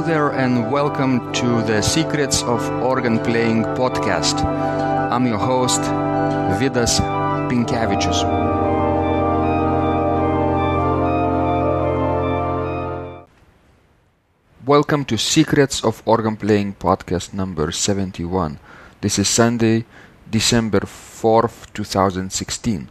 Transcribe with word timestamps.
Hello 0.00 0.14
there, 0.14 0.32
and 0.32 0.72
welcome 0.72 1.30
to 1.34 1.62
the 1.64 1.82
Secrets 1.82 2.42
of 2.44 2.66
Organ 2.80 3.18
Playing 3.18 3.64
podcast. 3.76 4.42
I'm 5.12 5.26
your 5.26 5.36
host, 5.36 5.82
Vidas 6.56 7.00
Pinkevičius. 7.50 8.24
Welcome 14.64 15.04
to 15.04 15.18
Secrets 15.18 15.84
of 15.84 16.02
Organ 16.06 16.38
Playing 16.38 16.76
podcast 16.76 17.34
number 17.34 17.70
71. 17.70 18.58
This 19.02 19.18
is 19.18 19.28
Sunday, 19.28 19.84
December 20.30 20.80
4th, 20.80 21.70
2016. 21.74 22.88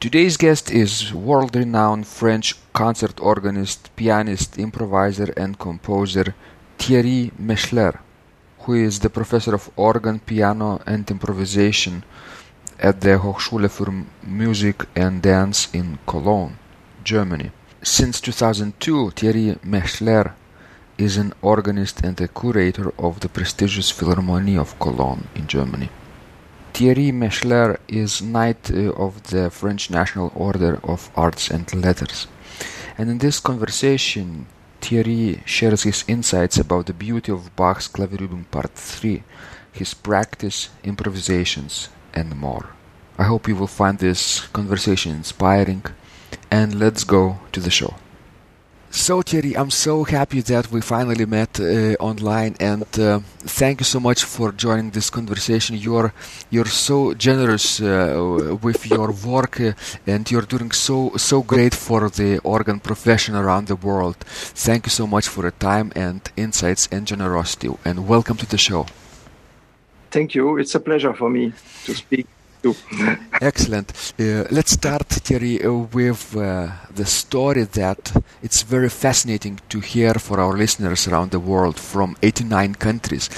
Today's 0.00 0.38
guest 0.38 0.70
is 0.70 1.12
world 1.12 1.54
renowned 1.54 2.06
French 2.06 2.56
concert 2.72 3.20
organist, 3.20 3.94
pianist, 3.96 4.56
improviser, 4.56 5.30
and 5.36 5.58
composer 5.58 6.34
Thierry 6.78 7.32
Mechler, 7.38 7.98
who 8.60 8.72
is 8.72 9.00
the 9.00 9.10
professor 9.10 9.54
of 9.54 9.70
organ, 9.76 10.18
piano, 10.20 10.80
and 10.86 11.10
improvisation 11.10 12.02
at 12.78 13.02
the 13.02 13.18
Hochschule 13.18 13.68
für 13.68 14.06
Musik 14.22 14.86
and 14.96 15.20
Dance 15.20 15.68
in 15.74 15.98
Cologne, 16.06 16.56
Germany. 17.04 17.52
Since 17.82 18.22
2002, 18.22 19.10
Thierry 19.10 19.58
Mechler 19.62 20.32
is 20.96 21.18
an 21.18 21.34
organist 21.42 22.00
and 22.02 22.18
a 22.22 22.28
curator 22.28 22.90
of 22.98 23.20
the 23.20 23.28
prestigious 23.28 23.92
Philharmonie 23.92 24.58
of 24.58 24.78
Cologne 24.78 25.28
in 25.34 25.46
Germany. 25.46 25.90
Thierry 26.72 27.12
Mechler 27.12 27.78
is 27.88 28.22
Knight 28.22 28.70
uh, 28.70 28.92
of 28.92 29.22
the 29.24 29.50
French 29.50 29.90
National 29.90 30.32
Order 30.34 30.80
of 30.82 31.10
Arts 31.14 31.50
and 31.50 31.72
Letters. 31.74 32.26
And 32.96 33.10
in 33.10 33.18
this 33.18 33.40
conversation, 33.40 34.46
Thierry 34.80 35.42
shares 35.44 35.82
his 35.82 36.04
insights 36.08 36.58
about 36.58 36.86
the 36.86 36.94
beauty 36.94 37.32
of 37.32 37.54
Bach's 37.56 37.88
Klavierübung 37.88 38.50
Part 38.50 38.72
3, 38.74 39.22
his 39.72 39.94
practice, 39.94 40.70
improvisations, 40.82 41.88
and 42.14 42.36
more. 42.36 42.70
I 43.18 43.24
hope 43.24 43.48
you 43.48 43.56
will 43.56 43.66
find 43.66 43.98
this 43.98 44.40
conversation 44.48 45.12
inspiring, 45.12 45.84
and 46.50 46.78
let's 46.78 47.04
go 47.04 47.40
to 47.52 47.60
the 47.60 47.70
show. 47.70 47.94
So 48.92 49.22
Thierry, 49.22 49.56
I'm 49.56 49.70
so 49.70 50.02
happy 50.02 50.40
that 50.40 50.72
we 50.72 50.80
finally 50.80 51.24
met 51.24 51.60
uh, 51.60 51.94
online, 52.00 52.56
and 52.58 52.86
uh, 52.98 53.20
thank 53.38 53.78
you 53.80 53.84
so 53.84 54.00
much 54.00 54.24
for 54.24 54.50
joining 54.50 54.90
this 54.90 55.10
conversation. 55.10 55.76
You're 55.76 56.12
you're 56.50 56.66
so 56.66 57.14
generous 57.14 57.80
uh, 57.80 58.56
with 58.60 58.90
your 58.90 59.12
work, 59.12 59.60
uh, 59.60 59.74
and 60.08 60.28
you're 60.28 60.42
doing 60.42 60.72
so 60.72 61.12
so 61.16 61.40
great 61.42 61.72
for 61.72 62.10
the 62.10 62.38
organ 62.42 62.80
profession 62.80 63.36
around 63.36 63.68
the 63.68 63.76
world. 63.76 64.16
Thank 64.66 64.86
you 64.86 64.90
so 64.90 65.06
much 65.06 65.28
for 65.28 65.42
your 65.42 65.56
time 65.60 65.92
and 65.94 66.20
insights 66.36 66.88
and 66.90 67.06
generosity, 67.06 67.70
and 67.84 68.08
welcome 68.08 68.36
to 68.38 68.46
the 68.46 68.58
show. 68.58 68.86
Thank 70.10 70.34
you. 70.34 70.58
It's 70.58 70.74
a 70.74 70.80
pleasure 70.80 71.14
for 71.14 71.30
me 71.30 71.52
to 71.84 71.94
speak 71.94 72.26
Excellent. 73.40 74.12
Uh, 74.18 74.44
let's 74.50 74.72
start, 74.72 75.08
Thierry, 75.08 75.64
uh, 75.64 75.72
with 75.72 76.36
uh, 76.36 76.68
the 76.94 77.06
story 77.06 77.64
that 77.64 78.12
it's 78.42 78.62
very 78.62 78.88
fascinating 78.88 79.60
to 79.68 79.80
hear 79.80 80.14
for 80.14 80.40
our 80.40 80.56
listeners 80.56 81.08
around 81.08 81.30
the 81.30 81.40
world 81.40 81.78
from 81.78 82.16
89 82.22 82.74
countries. 82.74 83.30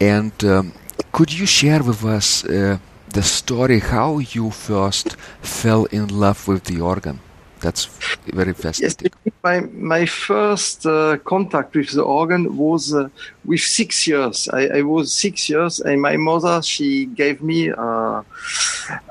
And 0.00 0.32
um, 0.44 0.72
could 1.12 1.32
you 1.32 1.46
share 1.46 1.82
with 1.82 2.04
us 2.04 2.44
uh, 2.44 2.78
the 3.12 3.22
story 3.22 3.80
how 3.80 4.18
you 4.18 4.50
first 4.50 5.16
fell 5.42 5.84
in 5.86 6.08
love 6.08 6.48
with 6.48 6.64
the 6.64 6.80
organ? 6.80 7.20
That's 7.60 7.84
very 8.26 8.54
fascinating. 8.54 9.10
Yes, 9.24 9.34
my 9.42 9.60
my 9.60 10.06
first 10.06 10.86
uh, 10.86 11.18
contact 11.18 11.74
with 11.74 11.90
the 11.92 12.02
organ 12.02 12.56
was 12.56 12.94
uh, 12.94 13.08
with 13.44 13.60
six 13.60 14.06
years. 14.06 14.48
I, 14.48 14.78
I, 14.78 14.82
was 14.82 15.12
six 15.12 15.48
years, 15.48 15.80
and 15.80 16.00
my 16.00 16.16
mother 16.16 16.62
she 16.62 17.04
gave 17.04 17.42
me 17.42 17.70
uh, 17.70 18.22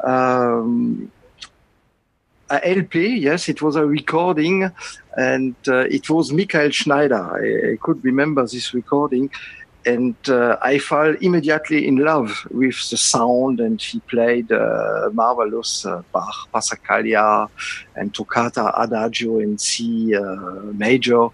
um, 0.04 1.12
a 2.50 2.68
LP. 2.68 3.18
Yes, 3.18 3.50
it 3.50 3.62
was 3.62 3.76
a 3.76 3.86
recording, 3.86 4.72
and 5.16 5.56
uh, 5.68 5.86
it 5.98 6.10
was 6.10 6.32
Michael 6.32 6.72
Schneider. 6.72 7.22
I, 7.22 7.74
I 7.74 7.78
could 7.80 8.04
remember 8.04 8.48
this 8.48 8.74
recording, 8.74 9.30
and 9.90 10.16
uh, 10.30 10.58
I 10.62 10.78
fell 10.78 11.16
immediately 11.20 11.88
in 11.88 11.98
love 11.98 12.46
with 12.52 12.78
the 12.90 12.98
sound. 12.98 13.60
And 13.60 13.82
he 13.82 14.00
played 14.02 14.52
uh, 14.52 15.10
marvelous 15.14 15.86
uh, 15.86 16.04
Bach, 16.14 16.36
Passacaglia, 16.54 17.50
and 17.96 18.14
Toccata 18.14 18.66
Adagio 18.84 19.40
in 19.40 19.58
C 19.58 20.16
uh, 20.16 20.22
major. 20.86 21.30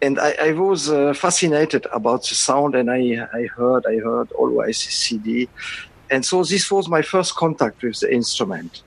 And 0.00 0.18
I, 0.18 0.30
I 0.48 0.52
was 0.52 0.88
uh, 0.88 1.12
fascinated 1.12 1.86
about 1.92 2.22
the 2.22 2.34
sound, 2.34 2.74
and 2.74 2.88
I, 2.90 3.26
I 3.32 3.46
heard, 3.56 3.84
I 3.86 3.96
heard 3.98 4.30
always 4.32 4.78
CD. 4.78 5.48
And 6.10 6.24
so 6.24 6.44
this 6.44 6.70
was 6.70 6.88
my 6.88 7.02
first 7.02 7.34
contact 7.34 7.82
with 7.82 8.00
the 8.00 8.10
instrument. 8.12 8.82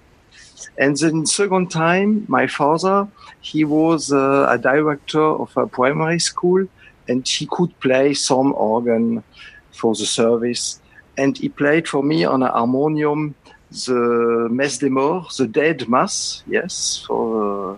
And 0.78 0.98
then 0.98 1.26
second 1.26 1.70
time, 1.70 2.26
my 2.28 2.48
father, 2.48 3.08
he 3.42 3.64
was 3.64 4.12
uh, 4.12 4.48
a 4.50 4.58
director 4.58 5.22
of 5.22 5.56
a 5.56 5.68
primary 5.68 6.20
school 6.20 6.66
and 7.08 7.28
he 7.28 7.48
could 7.50 7.78
play 7.80 8.14
some 8.14 8.54
organ 8.54 9.24
for 9.72 9.94
the 9.96 10.06
service. 10.06 10.80
And 11.18 11.38
he 11.38 11.50
played 11.50 11.88
for 11.88 12.04
me 12.04 12.24
on 12.24 12.44
a 12.44 12.52
harmonium 12.52 13.36
the 13.72 14.50
Messe 14.52 14.80
des 14.80 14.90
Morts, 14.90 15.38
the 15.38 15.48
Dead 15.48 15.88
Mass, 15.88 16.44
yes. 16.46 17.04
For, 17.08 17.74
uh, 17.74 17.78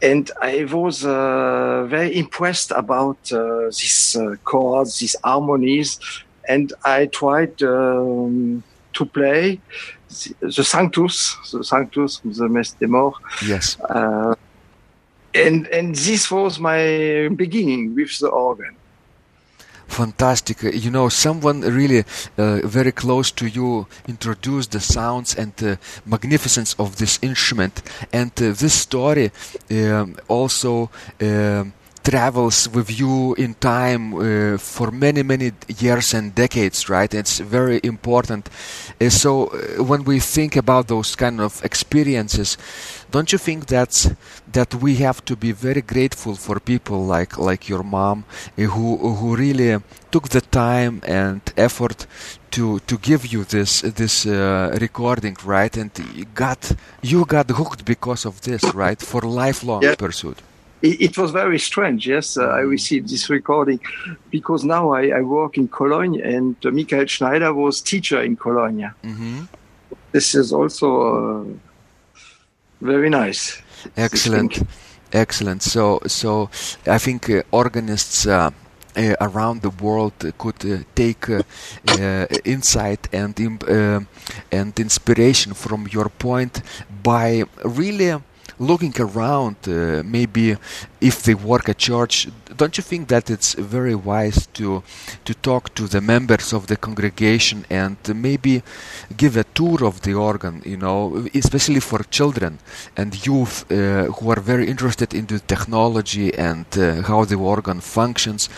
and 0.00 0.30
I 0.40 0.64
was 0.64 1.04
uh, 1.04 1.84
very 1.88 2.16
impressed 2.16 2.72
about 2.72 3.18
uh, 3.32 3.66
these 3.66 4.16
uh, 4.18 4.36
chords, 4.44 4.98
these 4.98 5.14
harmonies, 5.22 6.00
and 6.48 6.72
I 6.84 7.06
tried 7.06 7.62
um, 7.62 8.64
to 8.94 9.04
play 9.04 9.60
the, 10.08 10.34
the 10.40 10.64
Sanctus, 10.64 11.36
the 11.52 11.62
Sanctus, 11.62 12.20
the 12.24 12.48
Messe 12.48 12.72
des 12.72 12.86
Morts. 12.86 13.18
Yes 13.46 13.76
uh, 13.90 14.34
and 15.34 15.66
and 15.68 15.94
this 15.94 16.30
was 16.30 16.58
my 16.58 17.28
beginning 17.34 17.94
with 17.94 18.18
the 18.18 18.28
organ. 18.28 18.76
Fantastic 19.86 20.62
you 20.62 20.90
know 20.90 21.08
someone 21.10 21.60
really 21.60 22.04
uh, 22.38 22.60
very 22.64 22.92
close 22.92 23.30
to 23.32 23.46
you 23.46 23.86
introduced 24.08 24.72
the 24.72 24.80
sounds 24.80 25.34
and 25.34 25.54
the 25.56 25.78
magnificence 26.06 26.74
of 26.78 26.96
this 26.96 27.18
instrument. 27.22 27.82
And 28.12 28.30
uh, 28.36 28.52
this 28.52 28.72
story 28.72 29.30
um, 29.70 30.16
also 30.28 30.90
um, 31.20 31.74
travels 32.02 32.68
with 32.68 32.98
you 32.98 33.34
in 33.34 33.54
time 33.54 34.14
uh, 34.14 34.58
for 34.58 34.90
many 34.90 35.22
many 35.22 35.52
years 35.78 36.14
and 36.14 36.34
decades 36.34 36.88
right? 36.88 37.14
It's 37.14 37.38
very 37.38 37.80
important. 37.82 38.48
Uh, 39.00 39.10
so 39.10 39.46
uh, 39.46 39.84
when 39.84 40.04
we 40.04 40.20
think 40.20 40.56
about 40.56 40.88
those 40.88 41.14
kind 41.16 41.40
of 41.40 41.64
experiences 41.64 42.56
don't 43.14 43.30
you 43.32 43.38
think 43.38 43.60
that's 43.66 44.00
that 44.58 44.70
we 44.84 44.92
have 45.06 45.18
to 45.24 45.34
be 45.36 45.52
very 45.52 45.82
grateful 45.94 46.34
for 46.34 46.56
people 46.72 46.98
like 47.16 47.32
like 47.48 47.62
your 47.72 47.84
mom 47.96 48.18
uh, 48.24 48.62
who 48.74 48.86
who 49.18 49.28
really 49.44 49.70
took 50.12 50.26
the 50.36 50.40
time 50.40 50.94
and 51.22 51.40
effort 51.56 52.06
to 52.50 52.64
to 52.90 52.94
give 52.98 53.22
you 53.34 53.44
this 53.44 53.72
this 54.00 54.26
uh, 54.26 54.34
recording 54.86 55.36
right 55.44 55.74
and 55.76 55.90
you 56.18 56.26
got 56.34 56.72
you 57.10 57.24
got 57.36 57.48
hooked 57.50 57.84
because 57.84 58.22
of 58.30 58.34
this 58.48 58.62
right 58.74 59.00
for 59.10 59.20
lifelong 59.22 59.82
Yeah. 59.82 59.96
pursuit 59.96 60.38
it, 60.82 61.16
was 61.16 61.30
very 61.30 61.58
strange. 61.58 62.08
Yes, 62.08 62.36
uh, 62.36 62.42
I 62.46 62.60
received 62.60 63.08
this 63.08 63.30
recording 63.30 63.80
because 64.30 64.64
now 64.64 64.90
I, 64.92 65.10
I 65.18 65.20
work 65.20 65.56
in 65.56 65.68
Cologne, 65.68 66.20
and 66.20 66.56
uh, 66.64 66.70
Michael 66.72 67.06
Schneider 67.06 67.54
was 67.54 67.80
teacher 67.80 68.20
in 68.22 68.36
Cologne. 68.36 68.90
hmm 69.04 69.42
This 70.12 70.34
is 70.34 70.52
also 70.52 70.88
uh, 71.02 71.44
very 72.82 73.08
nice. 73.08 73.62
Excellent, 73.96 74.62
excellent. 75.12 75.62
So, 75.62 76.00
so 76.06 76.50
I 76.86 76.98
think 76.98 77.30
uh, 77.30 77.42
organists 77.50 78.26
uh, 78.26 78.50
uh, 78.96 79.14
around 79.20 79.62
the 79.62 79.70
world 79.70 80.12
could 80.38 80.64
uh, 80.64 80.84
take 80.94 81.28
uh, 81.28 81.42
uh, 81.88 82.26
insight 82.44 83.08
and 83.12 83.38
imp- 83.40 83.68
uh, 83.68 84.00
and 84.50 84.78
inspiration 84.78 85.54
from 85.54 85.88
your 85.90 86.08
point 86.08 86.62
by 87.02 87.44
really 87.64 88.20
looking 88.62 88.94
around. 88.98 89.56
Uh, 89.66 90.02
maybe 90.04 90.56
if 91.00 91.22
they 91.22 91.34
work 91.34 91.68
at 91.68 91.78
church, 91.78 92.28
don't 92.56 92.76
you 92.76 92.82
think 92.82 93.08
that 93.08 93.30
it's 93.30 93.54
very 93.54 93.94
wise 93.94 94.46
to 94.54 94.82
to 95.24 95.34
talk 95.34 95.74
to 95.74 95.88
the 95.88 96.00
members 96.00 96.52
of 96.52 96.66
the 96.66 96.76
congregation 96.76 97.64
and 97.70 97.96
maybe 98.14 98.62
give 99.16 99.36
a 99.36 99.44
tour 99.54 99.84
of 99.84 100.00
the 100.02 100.14
organ? 100.14 100.62
You 100.64 100.76
know, 100.76 101.26
especially 101.34 101.80
for 101.80 102.00
children 102.10 102.58
and 102.96 103.26
youth 103.26 103.64
uh, 103.70 104.04
who 104.14 104.30
are 104.30 104.40
very 104.40 104.66
interested 104.68 105.14
in 105.14 105.26
the 105.26 105.40
technology 105.40 106.32
and 106.38 106.66
uh, 106.76 107.02
how 107.02 107.24
the 107.24 107.36
organ 107.36 107.80
functions, 107.80 108.48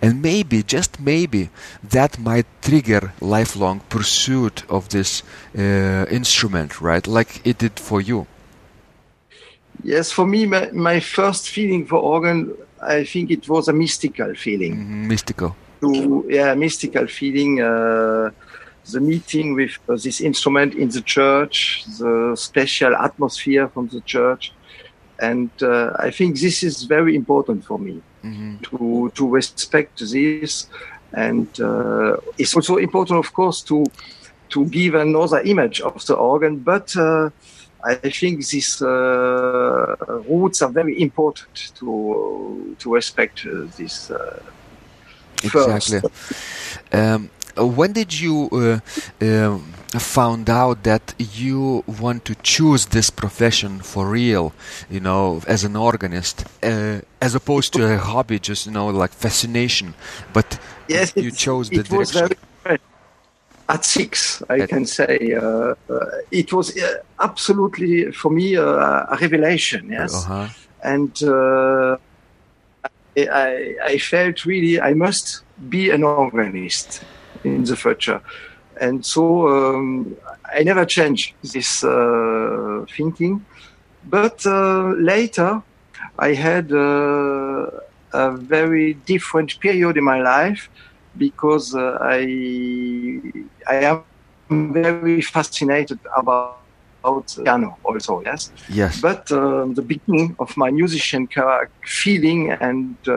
and 0.00 0.22
maybe 0.22 0.62
just 0.62 1.00
maybe 1.00 1.50
that 1.90 2.18
might 2.18 2.46
trigger 2.62 3.12
lifelong 3.20 3.80
pursuit 3.88 4.64
of 4.68 4.88
this 4.88 5.22
uh, 5.56 6.04
instrument, 6.10 6.80
right? 6.80 7.06
Like 7.06 7.40
it 7.44 7.58
did 7.58 7.78
for 7.78 8.00
you. 8.00 8.26
Yes, 9.82 10.12
for 10.12 10.26
me, 10.26 10.46
my, 10.46 10.70
my 10.72 11.00
first 11.00 11.48
feeling 11.48 11.86
for 11.86 11.96
organ, 11.98 12.54
I 12.80 13.04
think 13.04 13.30
it 13.30 13.48
was 13.48 13.68
a 13.68 13.72
mystical 13.72 14.34
feeling. 14.34 14.76
Mhm, 14.76 15.08
Mystical. 15.08 15.56
To 15.80 16.24
yeah, 16.28 16.54
mystical 16.54 17.06
feeling. 17.06 17.60
Uh, 17.60 18.30
the 18.92 19.00
meeting 19.00 19.54
with 19.54 19.78
uh, 19.88 19.94
this 19.94 20.20
instrument 20.20 20.74
in 20.74 20.88
the 20.88 21.00
church, 21.02 21.84
the 22.00 22.34
special 22.36 22.96
atmosphere 22.96 23.68
from 23.68 23.86
the 23.88 24.00
church, 24.00 24.52
and 25.20 25.50
uh, 25.62 25.92
I 25.98 26.10
think 26.10 26.40
this 26.40 26.62
is 26.64 26.82
very 26.82 27.14
important 27.14 27.64
for 27.64 27.78
me 27.78 28.02
Mhm. 28.24 28.58
to 28.68 29.10
to 29.14 29.28
respect 29.28 29.98
this, 30.00 30.66
and 31.12 31.46
uh, 31.60 32.16
it's 32.38 32.54
also 32.56 32.76
important, 32.76 33.18
of 33.18 33.32
course, 33.32 33.62
to 33.70 33.84
to 34.48 34.64
give 34.66 34.94
another 34.98 35.40
image 35.44 35.80
of 35.80 36.04
the 36.06 36.14
organ. 36.14 36.56
But 36.58 36.96
uh, 36.96 37.30
I 37.84 37.94
think 37.94 38.46
these 38.46 38.80
uh, 38.80 39.96
roots 40.28 40.62
are 40.62 40.70
very 40.70 41.00
important 41.00 41.72
to 41.78 42.76
to 42.78 42.94
respect 42.94 43.46
uh, 43.46 43.66
this. 43.76 44.10
Uh, 44.10 44.40
Exactly. 45.44 46.00
Um, 46.92 47.30
when 47.56 47.92
did 47.92 48.18
you 48.18 48.48
uh, 48.52 49.24
uh, 49.24 49.58
found 49.98 50.48
out 50.48 50.84
that 50.84 51.14
you 51.18 51.84
want 51.86 52.24
to 52.24 52.34
choose 52.42 52.86
this 52.86 53.10
profession 53.10 53.80
for 53.80 54.06
real? 54.06 54.52
You 54.88 55.00
know, 55.00 55.42
as 55.46 55.64
an 55.64 55.76
organist, 55.76 56.44
uh, 56.62 57.00
as 57.20 57.34
opposed 57.34 57.72
to 57.74 57.92
a 57.92 57.98
hobby, 57.98 58.38
just 58.38 58.66
you 58.66 58.72
know, 58.72 58.88
like 58.88 59.12
fascination. 59.12 59.94
But 60.32 60.58
Yes, 60.88 61.12
you 61.16 61.30
chose 61.30 61.70
the 61.70 61.80
it 61.80 61.88
direction. 61.88 62.28
At 63.68 63.84
six. 63.84 64.42
I 64.48 64.66
can 64.66 64.84
say 64.86 65.34
uh, 65.34 65.74
uh, 65.90 66.06
it 66.30 66.52
was 66.52 66.76
uh, 66.76 66.96
absolutely 67.20 68.12
for 68.12 68.30
me 68.30 68.56
uh, 68.56 68.64
a 69.14 69.16
revelation. 69.20 69.88
Yes, 69.90 70.14
Uh-huh. 70.14 70.48
and 70.84 71.12
uh, 71.22 71.96
I, 73.16 73.28
I, 73.30 73.74
I 73.92 73.98
felt 73.98 74.44
really 74.44 74.80
I 74.80 74.94
must 74.94 75.42
be 75.68 75.90
an 75.90 76.02
organist 76.04 77.04
in 77.44 77.64
the 77.64 77.76
future, 77.76 78.20
and 78.80 79.04
so 79.04 79.48
um, 79.48 80.16
I 80.58 80.62
never 80.62 80.84
changed 80.84 81.34
this 81.42 81.84
uh, 81.84 82.84
thinking. 82.96 83.44
But 84.04 84.44
uh, 84.46 84.92
later, 84.98 85.62
I 86.18 86.34
had 86.34 86.72
uh, 86.72 87.70
a 88.12 88.30
very 88.36 88.94
different 88.94 89.58
period 89.60 89.96
in 89.96 90.04
my 90.04 90.20
life 90.20 90.68
because 91.16 91.74
uh, 91.74 91.98
I 92.00 93.20
I 93.68 93.76
am 93.76 93.98
very 93.98 94.28
fascinated 94.34 95.38
about. 95.46 95.74
About 96.14 96.52
piano, 96.64 97.08
also, 97.14 97.64
yes 97.64 97.72
Yes. 98.68 99.00
but 99.00 99.30
uh, 99.32 99.66
the 99.74 99.82
beginning 99.82 99.82
of 99.84 100.06
my 100.56 100.70
musician 100.70 101.26
feeling 101.84 102.50
and 102.50 102.96
uh, 103.08 103.14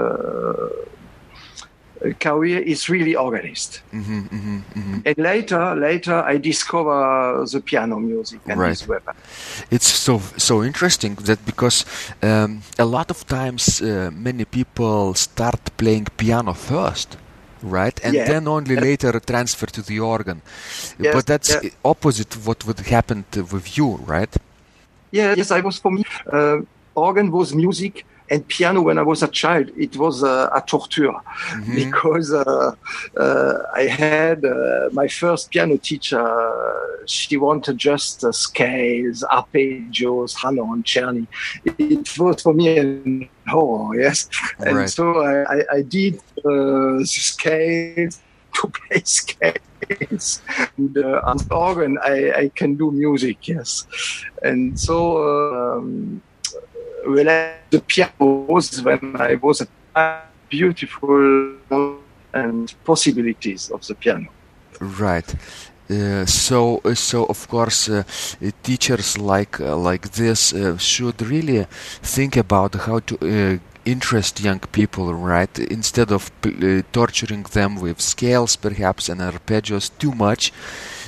career 2.20 2.60
is 2.60 2.90
really 2.90 3.16
organist. 3.16 3.82
hmm 3.92 4.22
hmm 4.30 4.60
hmm 4.74 5.00
And 5.06 5.18
later, 5.18 5.76
later 5.76 6.24
I 6.24 6.38
discover 6.38 7.46
the 7.52 7.62
piano 7.62 8.00
music 8.00 8.42
and 8.48 8.60
Right. 8.60 8.70
this 8.70 8.88
weapon. 8.88 9.14
It's 9.72 9.88
so 9.88 10.22
so 10.38 10.64
interesting 10.64 11.16
that 11.26 11.40
because 11.46 11.86
um, 12.22 12.62
a 12.78 12.86
lot 12.86 13.10
of 13.12 13.26
times 13.26 13.82
uh, 13.82 14.10
many 14.14 14.46
people 14.46 15.14
start 15.14 15.60
playing 15.78 16.08
piano 16.18 16.54
first, 16.54 17.18
right, 17.70 18.00
and 18.04 18.14
Yeah. 18.14 18.26
then 18.28 18.48
only 18.48 18.76
later 18.76 19.20
transfer 19.20 19.68
to 19.68 19.82
the 19.82 20.00
organ. 20.00 20.42
Yes, 21.00 21.14
but 21.14 21.26
that's 21.26 21.50
yeah. 21.50 21.70
opposite 21.84 22.34
what 22.46 22.66
would 22.66 22.80
happen 22.80 23.26
to, 23.32 23.44
with 23.44 23.78
you, 23.78 24.00
right? 24.06 24.34
Yeah, 25.12 25.34
yes, 25.38 25.52
I 25.52 25.62
was 25.62 25.78
for 25.80 25.92
me. 25.92 26.04
Uh, 26.32 26.58
organ 26.96 27.32
was 27.32 27.54
music, 27.54 28.06
and 28.30 28.48
piano 28.48 28.82
when 28.82 28.98
I 28.98 29.04
was 29.04 29.22
a 29.24 29.28
child, 29.28 29.70
it 29.78 29.96
was 29.98 30.24
uh, 30.24 30.50
a 30.54 30.62
torture 30.62 31.14
Mhm. 31.54 31.76
because 31.76 32.34
uh, 32.34 32.72
uh, 33.18 33.54
I 33.76 33.84
had 33.88 34.44
uh, 34.46 34.90
my 34.92 35.08
first 35.08 35.52
piano 35.52 35.78
teacher. 35.78 36.26
She 37.06 37.38
wanted 37.38 37.78
just 37.78 38.24
uh, 38.24 38.32
scales, 38.32 39.24
arpeggios, 39.32 40.34
Hanon, 40.42 40.84
Czerny. 40.84 41.28
It 41.66 42.18
was 42.18 42.42
for 42.42 42.54
me 42.54 42.66
an 42.78 43.30
horror, 43.48 44.00
yes. 44.02 44.28
And 44.60 44.90
so 44.90 45.04
I, 45.22 45.36
I, 45.56 45.60
I 45.78 45.82
did 45.84 46.16
uh, 46.44 46.98
the 47.00 47.06
scales 47.06 48.20
to 48.56 48.68
play 48.78 49.02
scales. 49.04 50.42
And 50.78 50.98
uh, 50.98 51.22
on 51.30 51.38
the 51.38 51.54
organ, 51.54 51.98
I, 52.04 52.32
I 52.44 52.52
can 52.56 52.76
do 52.76 52.90
music, 52.92 53.48
yes. 53.48 53.86
And 54.42 54.80
so 54.80 54.96
um, 55.78 56.22
the 57.06 57.82
piano 57.88 58.46
was 58.48 58.82
when 58.82 59.16
I 59.20 59.36
was 59.36 59.62
a 59.96 60.22
beautiful 60.50 61.56
and 62.34 62.74
possibilities 62.84 63.72
of 63.72 63.86
the 63.88 63.96
piano. 63.96 64.28
Right. 64.80 65.36
Uh, 65.90 66.26
so, 66.26 66.82
uh, 66.84 66.96
so 66.96 67.26
of 67.26 67.48
course, 67.48 67.90
uh, 67.90 68.04
teachers 68.64 69.18
like 69.20 69.60
uh, 69.60 69.78
like 69.78 70.12
this 70.14 70.52
uh, 70.52 70.78
should 70.78 71.22
really 71.22 71.68
think 72.02 72.36
about 72.36 72.74
how 72.74 73.00
to 73.00 73.16
uh, 73.22 73.58
interest 73.86 74.42
young 74.42 74.60
people, 74.72 75.14
right? 75.14 75.60
Instead 75.60 76.12
of 76.12 76.32
torturing 76.92 77.44
them 77.44 77.76
with 77.76 78.02
scales, 78.02 78.56
perhaps, 78.56 79.10
and 79.10 79.22
arpeggios 79.22 79.92
too 80.00 80.12
much, 80.12 80.52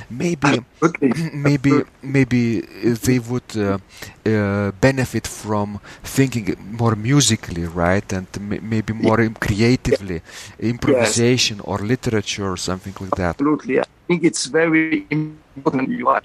maybe 0.09 0.59
Okay. 0.81 1.11
maybe 1.33 1.83
maybe 2.01 2.61
uh, 2.63 2.95
they 3.03 3.19
would 3.19 3.49
uh, 3.57 3.77
uh, 4.25 4.71
benefit 4.79 5.27
from 5.27 5.79
thinking 6.03 6.55
more 6.71 6.95
musically, 6.95 7.65
right, 7.65 8.13
and 8.13 8.27
m- 8.35 8.59
maybe 8.69 8.93
more 8.93 9.19
im- 9.21 9.35
creatively, 9.35 10.21
improvisation 10.59 11.59
or 11.61 11.79
literature 11.79 12.49
or 12.51 12.57
something 12.57 12.93
like 12.99 13.15
that. 13.15 13.35
Absolutely. 13.35 13.79
I 13.79 13.85
think 14.07 14.23
it's 14.23 14.45
very 14.45 15.05
important 15.11 15.89
you 15.89 16.07
are 16.07 16.21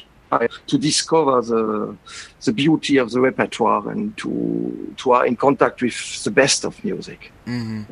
to 0.66 0.78
discover 0.78 1.42
the 1.42 1.96
the 2.44 2.52
beauty 2.52 2.98
of 2.98 3.10
the 3.10 3.20
repertoire 3.20 3.88
and 3.90 4.16
to 4.16 4.30
to 4.96 5.12
are 5.12 5.26
in 5.26 5.36
contact 5.36 5.82
with 5.82 6.24
the 6.24 6.30
best 6.30 6.64
of 6.64 6.82
music. 6.84 7.30
hmm 7.46 7.82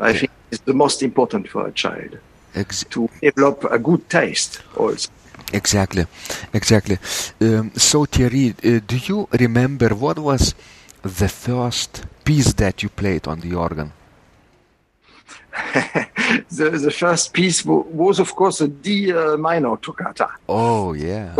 I 0.00 0.12
think 0.12 0.30
it's 0.50 0.62
the 0.64 0.74
most 0.74 1.02
important 1.02 1.48
for 1.48 1.66
a 1.66 1.72
child 1.72 2.18
Ex- 2.54 2.84
to 2.90 3.08
develop 3.22 3.64
a 3.70 3.78
good 3.78 4.08
taste 4.08 4.62
also. 4.76 5.08
Exactly, 5.52 6.06
exactly. 6.52 6.98
Um, 7.40 7.72
so 7.76 8.04
Thierry, 8.04 8.50
uh, 8.64 8.80
do 8.86 8.96
you 8.96 9.28
remember 9.32 9.88
what 9.94 10.18
was 10.18 10.54
the 11.02 11.28
first 11.28 12.04
piece 12.24 12.52
that 12.54 12.82
you 12.82 12.88
played 12.88 13.26
on 13.26 13.40
the 13.40 13.54
organ? 13.54 13.92
the, 16.50 16.70
the 16.82 16.90
first 16.90 17.32
piece 17.32 17.64
wa- 17.64 17.84
was, 17.88 18.18
of 18.20 18.34
course, 18.34 18.60
a 18.60 18.68
D 18.68 19.12
uh, 19.12 19.36
minor 19.36 19.76
toccata. 19.76 20.28
Oh 20.48 20.92
yeah, 20.92 21.36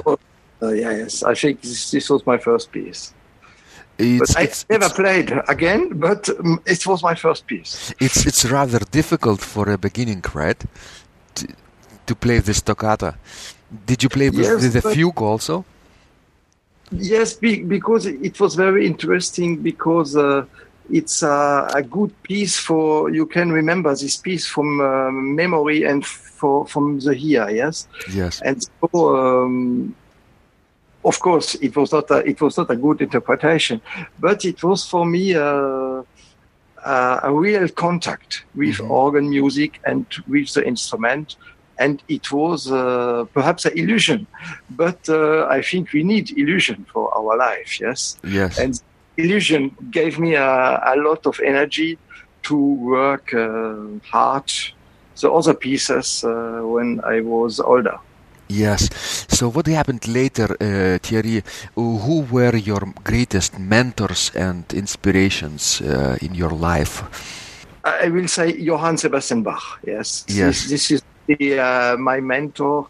Uh, 0.63 0.73
yeah, 0.73 0.91
yes, 0.91 1.23
I 1.23 1.35
think 1.35 1.63
this, 1.63 1.91
this 1.91 2.11
was 2.11 2.27
my 2.27 2.37
first 2.39 2.71
piece. 2.71 3.15
it's 3.99 4.37
I 4.37 4.43
it's, 4.43 4.67
never 4.69 4.87
it's, 4.87 4.95
played 4.95 5.33
again, 5.49 5.99
but 5.99 6.29
um, 6.39 6.61
it 6.67 6.87
was 6.87 7.03
my 7.03 7.15
first 7.15 7.47
piece. 7.47 7.95
it's 7.99 8.27
it's 8.27 8.45
rather 8.45 8.81
difficult 8.91 9.41
for 9.41 9.71
a 9.71 9.79
beginning, 9.79 10.23
right? 10.35 10.63
To, 11.37 11.47
to 12.07 12.15
play 12.15 12.41
this 12.41 12.61
toccata. 12.63 13.15
Did 13.87 14.03
you 14.03 14.09
play 14.09 14.31
with, 14.31 14.41
Yes, 14.41 14.63
with 14.63 14.73
the 14.73 14.83
fugue 14.83 15.21
also? 15.23 15.65
Yes, 16.93 17.35
be, 17.35 17.63
because 17.63 18.07
it 18.07 18.41
was 18.41 18.55
very 18.57 18.85
interesting 18.87 19.57
because 19.63 20.17
uh, 20.17 20.45
it's 20.91 21.23
a, 21.23 21.71
a 21.75 21.83
good 21.83 22.11
piece 22.25 22.59
for 22.59 23.11
you 23.11 23.27
can 23.27 23.53
remember 23.53 23.91
this 23.95 24.17
piece 24.17 24.47
from 24.47 24.81
uh, 24.81 25.11
memory 25.13 25.85
and 25.85 26.05
for 26.05 26.67
from 26.67 26.99
the 26.99 27.15
here. 27.15 27.49
Yes, 27.49 27.87
Yes. 28.13 28.41
and 28.43 28.61
so 28.63 29.17
um, 29.17 29.95
of 31.05 31.21
course 31.21 31.55
it 31.57 31.77
was 31.77 31.93
not 31.93 32.11
a, 32.11 32.29
it 32.29 32.41
was 32.41 32.57
not 32.59 32.71
a 32.73 32.77
good 32.77 33.01
interpretation, 33.03 33.81
but 34.19 34.45
it 34.45 34.61
was 34.65 34.85
for 34.85 35.07
me 35.07 35.35
uh, 35.37 36.03
a, 36.85 37.21
a 37.23 37.33
real 37.33 37.69
contact 37.69 38.43
with 38.57 38.79
Mhm. 38.79 38.91
organ 38.91 39.31
music 39.31 39.79
and 39.87 40.07
with 40.27 40.53
the 40.55 40.67
instrument. 40.67 41.37
And 41.81 42.03
it 42.09 42.31
was 42.31 42.71
uh, 42.71 43.25
perhaps 43.33 43.65
an 43.65 43.73
illusion, 43.77 44.27
but 44.83 45.01
uh, 45.09 45.47
I 45.57 45.63
think 45.63 45.93
we 45.97 46.03
need 46.05 46.27
illusion 46.37 46.85
for 46.93 47.05
our 47.19 47.33
life. 47.49 47.81
Yes, 47.81 48.01
Yes. 48.23 48.59
and 48.63 48.73
illusion 49.17 49.63
gave 49.91 50.19
me 50.19 50.35
a, 50.37 50.53
a 50.95 50.97
lot 50.97 51.27
of 51.27 51.41
energy 51.53 51.97
to 52.49 52.57
work 52.57 53.33
uh, 53.35 53.75
hard 54.13 54.49
the 55.21 55.31
other 55.31 55.55
pieces 55.55 56.25
uh, 56.25 56.61
when 56.75 57.01
I 57.05 57.21
was 57.21 57.61
older. 57.61 57.99
Yes. 58.49 58.89
So 59.29 59.49
what 59.51 59.67
happened 59.67 60.09
later, 60.09 60.49
uh, 60.61 60.99
Thierry? 61.03 61.43
Who 61.77 62.27
were 62.31 62.57
your 62.57 62.83
greatest 63.05 63.59
mentors 63.59 64.33
and 64.35 64.65
inspirations 64.73 65.81
uh, 65.81 66.17
in 66.21 66.35
your 66.35 66.51
life? 66.51 67.03
I 67.85 68.09
will 68.09 68.29
say 68.29 68.57
Johann 68.59 68.97
Sebastian 68.99 69.43
Bach. 69.43 69.79
Yes, 69.87 70.25
Yes. 70.29 70.63
This, 70.63 70.69
this 70.71 70.91
is 70.91 71.03
uh, 71.59 71.97
my 71.99 72.21
mentor 72.21 72.89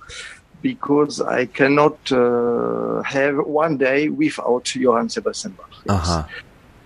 because 0.63 1.21
I 1.21 1.47
cannot 1.47 2.13
uh, 2.13 3.03
have 3.03 3.39
one 3.39 3.77
day 3.79 4.09
without 4.09 4.75
Johann 4.75 5.09
Sebastian 5.09 5.53
Bach. 5.53 5.71
Yes. 5.73 5.89
Uh 5.89 5.99
huh. 5.99 6.25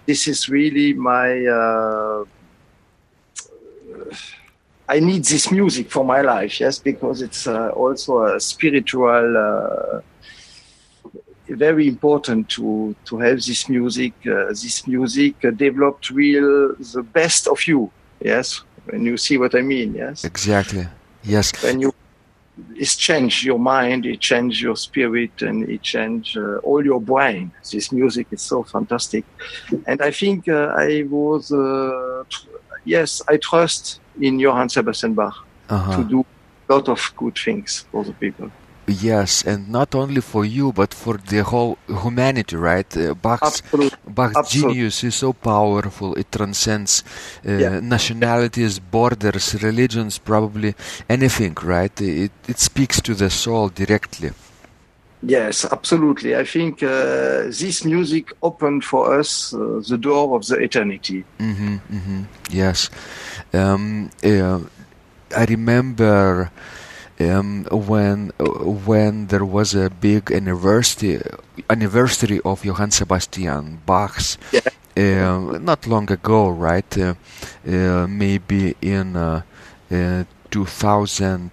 This 0.06 0.28
is 0.28 0.49
really 0.49 0.92
my 0.92 1.46
uh, 1.46 2.25
I 4.88 5.00
need 5.00 5.25
this 5.25 5.50
music 5.50 5.90
for 5.90 6.04
my 6.04 6.20
life, 6.20 6.61
yes, 6.61 6.78
because 6.78 7.23
it's 7.23 7.46
uh, 7.46 7.70
also 7.70 8.25
a 8.25 8.38
spiritual, 8.38 9.37
uh, 9.37 10.00
very 11.49 11.88
important 11.88 12.49
to 12.50 12.94
to 13.06 13.18
have 13.18 13.42
this 13.42 13.68
music. 13.68 14.12
Uh, 14.26 14.49
this 14.49 14.87
music 14.87 15.40
developed 15.40 16.11
real 16.11 16.75
the 16.76 17.02
best 17.02 17.49
of 17.49 17.66
you, 17.66 17.90
yes. 18.20 18.62
When 18.87 19.06
you 19.06 19.16
see 19.16 19.38
what 19.38 19.54
I 19.54 19.62
mean, 19.62 19.94
yes. 19.94 20.25
Exactly. 20.25 20.87
Yes. 21.25 21.52
When 21.62 21.81
you 21.81 21.93
it's 22.76 22.95
change 22.97 23.45
your 23.45 23.59
mind, 23.59 24.07
it 24.07 24.21
change 24.21 24.62
your 24.62 24.76
spirit, 24.76 25.43
and 25.43 25.69
it 25.69 25.83
change 25.83 26.37
uh, 26.37 26.59
all 26.59 26.85
your 26.85 27.00
brain. 27.00 27.50
This 27.73 27.90
music 27.90 28.28
is 28.31 28.43
so 28.43 28.62
fantastic, 28.62 29.25
and 29.87 30.00
I 30.00 30.11
think 30.12 30.49
uh, 30.49 30.73
I 30.76 31.02
was 31.11 31.50
uh, 31.50 32.23
tr- 32.28 32.47
yes, 32.85 33.21
I 33.28 33.38
trust 33.38 34.00
in 34.21 34.38
Johann 34.38 34.69
Sebastian 34.69 35.14
Bach 35.14 35.35
Uh-huh. 35.69 35.97
to 35.97 36.04
do 36.04 36.21
a 36.69 36.75
lot 36.75 36.88
of 36.88 37.00
good 37.16 37.37
things 37.45 37.87
for 37.90 38.04
the 38.04 38.12
people. 38.12 38.50
Yes, 38.87 39.43
and 39.47 39.69
not 39.71 39.95
only 39.95 40.21
for 40.21 40.45
you, 40.45 40.71
but 40.73 40.93
for 40.93 41.17
the 41.17 41.43
whole 41.43 41.79
humanity, 41.88 42.57
right? 42.57 42.97
Uh, 42.97 43.14
Bach's. 43.14 43.62
Bach's 44.07 44.41
genius 44.43 45.03
is 45.05 45.14
so 45.14 45.33
powerful; 45.33 46.14
it 46.14 46.31
transcends 46.31 47.03
uh, 47.47 47.50
Yeah. 47.53 47.81
nationalities, 47.81 48.79
borders, 48.79 49.55
religions, 49.62 50.19
probably 50.19 50.75
anything, 51.09 51.57
right? 51.62 51.99
It 52.00 52.33
it 52.47 52.59
speaks 52.59 53.00
to 53.00 53.14
the 53.14 53.31
soul 53.31 53.71
directly. 53.71 54.33
Yes, 55.23 55.64
absolutely. 55.64 56.37
I 56.37 56.45
think 56.45 56.83
uh, 56.83 57.45
this 57.49 57.85
music 57.85 58.33
opened 58.43 58.85
for 58.85 59.19
us 59.19 59.55
uh, 59.55 59.81
the 59.88 59.97
door 59.97 60.37
of 60.37 60.47
the 60.47 60.57
eternity. 60.57 61.25
hmm 61.38 61.76
hmm 61.88 62.23
Yes, 62.50 62.91
um, 63.55 64.11
uh, 64.23 64.61
I 65.35 65.45
remember 65.47 66.50
um, 67.21 67.64
when 67.71 68.30
when 68.87 69.26
there 69.28 69.44
was 69.44 69.75
a 69.75 69.90
big 69.90 70.33
anniversary 70.33 71.21
anniversary 71.71 72.40
of 72.44 72.64
Johann 72.64 72.90
Sebastian 72.90 73.80
Bach's. 73.87 74.38
Yeah. 74.52 74.61
Uh, 74.97 75.59
not 75.59 75.88
long 75.88 76.09
ago, 76.12 76.49
right? 76.49 76.97
Uh, 76.99 77.14
uh, 77.66 78.06
maybe 78.09 78.76
in 78.80 79.16
uh, 79.16 79.42
uh, 79.90 80.23
2000, 80.52 81.50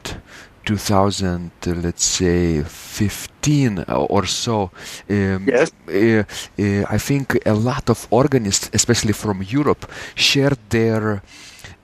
2000, 0.63 1.51
uh, 1.65 1.71
let's 1.71 2.05
say 2.05 2.61
15 2.61 3.83
or 3.87 4.27
so. 4.27 4.69
Um, 5.09 5.47
Yes. 5.47 5.71
I 5.87 6.97
think 6.99 7.39
a 7.45 7.53
lot 7.53 7.89
of 7.89 8.07
organists, 8.11 8.69
especially 8.73 9.13
from 9.13 9.41
Europe, 9.41 9.89
shared 10.13 10.59
their 10.69 11.23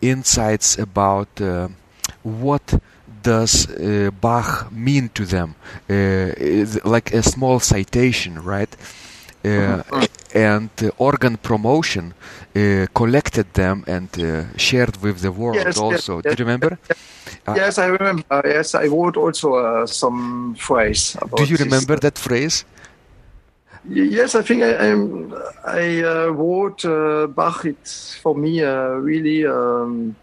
insights 0.01 0.77
about 0.77 1.41
uh, 1.41 1.69
what 2.21 2.79
does 3.23 3.69
uh, 3.69 4.11
Bach 4.21 4.71
mean 4.71 5.09
to 5.13 5.25
them, 5.25 5.55
uh, 5.89 6.89
like 6.89 7.13
a 7.13 7.23
small 7.23 7.59
citation, 7.59 8.43
right? 8.43 8.75
Uh, 9.45 9.81
and 10.33 10.69
uh, 10.81 10.89
organ 10.97 11.37
promotion 11.37 12.13
uh, 12.55 12.85
collected 12.93 13.53
them 13.53 13.83
and 13.87 14.09
uh, 14.19 14.43
shared 14.57 14.97
with 15.01 15.21
the 15.21 15.31
world 15.31 15.55
Yes, 15.55 15.65
yes, 15.65 15.77
also. 15.77 16.21
Do 16.21 16.29
you 16.29 16.35
remember? 16.45 16.77
Yes, 17.47 17.77
I 17.77 17.85
remember. 17.85 18.41
Yes, 18.45 18.75
I 18.75 18.87
wrote 18.87 19.15
also 19.15 19.55
uh, 19.55 19.85
some 19.85 20.55
phrase. 20.55 21.15
About 21.21 21.37
Do 21.37 21.43
you 21.45 21.57
this. 21.57 21.65
remember 21.65 21.95
that 21.97 22.17
phrase? 22.17 22.65
Yes, 23.89 24.35
I 24.35 24.41
think 24.41 24.63
I 24.63 24.75
I'm, 24.89 25.33
I 25.65 26.03
uh, 26.03 26.27
wrote 26.27 26.83
uh, 26.83 27.27
Bach. 27.27 27.63
It's 27.63 28.15
for 28.15 28.35
me 28.35 28.61
uh, 28.61 28.99
really 28.99 29.45
um, 29.45 30.15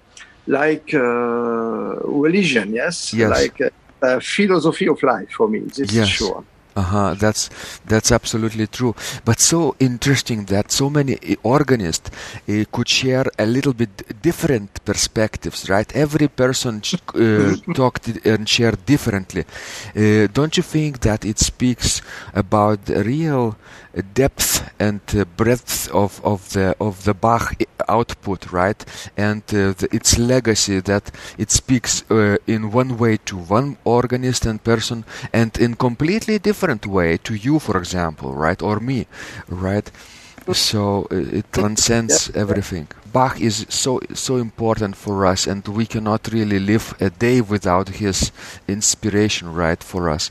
like 0.46 0.92
uh, 0.94 1.94
religion. 2.24 2.72
Yes, 2.72 3.12
Yes. 3.12 3.30
like 3.30 3.60
a, 3.60 3.70
a 4.06 4.20
philosophy 4.20 4.88
of 4.88 5.02
life 5.02 5.30
for 5.30 5.48
me. 5.48 5.60
This 5.60 5.78
Yes. 5.92 6.06
is 6.06 6.08
sure. 6.08 6.44
Uh-huh, 6.76 7.14
that's 7.14 7.50
that's 7.86 8.10
absolutely 8.10 8.66
true. 8.66 8.96
But 9.24 9.38
so 9.38 9.76
interesting 9.78 10.46
that 10.46 10.72
so 10.72 10.90
many 10.90 11.14
uh, 11.14 11.36
organists 11.44 12.10
uh, 12.48 12.64
could 12.72 12.88
share 12.88 13.26
a 13.38 13.46
little 13.46 13.72
bit 13.72 14.20
different 14.20 14.84
perspectives, 14.84 15.70
right? 15.70 15.86
Every 15.94 16.26
person 16.26 16.82
uh, 17.14 17.54
talked 17.74 18.08
and 18.26 18.48
shared 18.48 18.84
differently. 18.86 19.44
Uh, 19.96 20.26
don't 20.32 20.56
you 20.56 20.64
think 20.64 20.98
that 21.00 21.24
it 21.24 21.38
speaks 21.38 22.02
about 22.34 22.86
the 22.86 23.04
real 23.04 23.54
uh, 23.54 23.83
depth 24.14 24.72
and 24.78 25.00
breadth 25.36 25.90
of, 25.92 26.20
of 26.24 26.50
the 26.52 26.74
of 26.80 27.04
the 27.04 27.14
Bach 27.14 27.54
output, 27.88 28.52
right? 28.52 28.84
And 29.16 29.42
uh, 29.48 29.72
the, 29.72 29.88
its 29.92 30.18
legacy 30.18 30.80
that 30.80 31.10
it 31.38 31.50
speaks 31.50 32.04
uh, 32.10 32.36
in 32.46 32.72
one 32.72 32.98
way 32.98 33.18
to 33.26 33.36
one 33.36 33.76
organist 33.84 34.46
and 34.46 34.62
person, 34.62 35.04
and 35.32 35.56
in 35.58 35.74
completely 35.74 36.38
different 36.38 36.86
way 36.86 37.18
to 37.18 37.34
you, 37.34 37.58
for 37.58 37.76
example, 37.78 38.34
right, 38.34 38.60
or 38.62 38.80
me, 38.80 39.06
right? 39.48 39.90
So 40.52 41.06
uh, 41.10 41.38
it 41.38 41.52
transcends 41.52 42.30
everything. 42.34 42.88
Bach 43.12 43.40
is 43.40 43.64
so 43.68 44.00
so 44.12 44.36
important 44.36 44.96
for 44.96 45.24
us, 45.24 45.46
and 45.46 45.66
we 45.68 45.86
cannot 45.86 46.28
really 46.32 46.58
live 46.58 46.94
a 47.00 47.10
day 47.10 47.40
without 47.40 47.88
his 47.88 48.32
inspiration, 48.68 49.54
right, 49.54 49.82
for 49.82 50.10
us. 50.10 50.30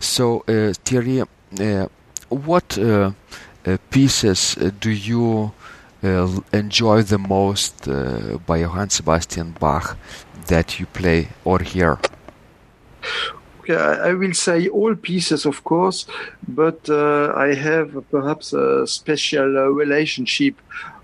So 0.00 0.44
uh, 0.48 0.72
Thierry, 0.84 1.20
uh, 1.20 1.86
what 2.30 2.78
uh, 2.78 3.12
uh, 3.66 3.76
pieces 3.90 4.56
uh, 4.56 4.70
do 4.80 4.90
you 4.90 5.52
uh, 6.02 6.40
enjoy 6.52 7.02
the 7.02 7.18
most 7.18 7.86
by 8.46 8.58
Johann 8.58 8.90
Sebastian 8.90 9.54
Bach 9.60 9.96
that 10.46 10.80
you 10.80 10.86
play 10.86 11.28
or 11.44 11.58
hear? 11.58 11.98
Okay, 13.60 13.74
I 13.76 14.14
will 14.14 14.34
say 14.34 14.68
all 14.68 14.94
pieces, 14.94 15.46
of 15.46 15.62
course, 15.64 16.06
but 16.48 16.88
uh, 16.88 17.32
I 17.36 17.54
have 17.54 17.92
perhaps 18.10 18.52
a 18.52 18.86
special 18.86 19.58
uh, 19.58 19.66
relationship 19.68 20.54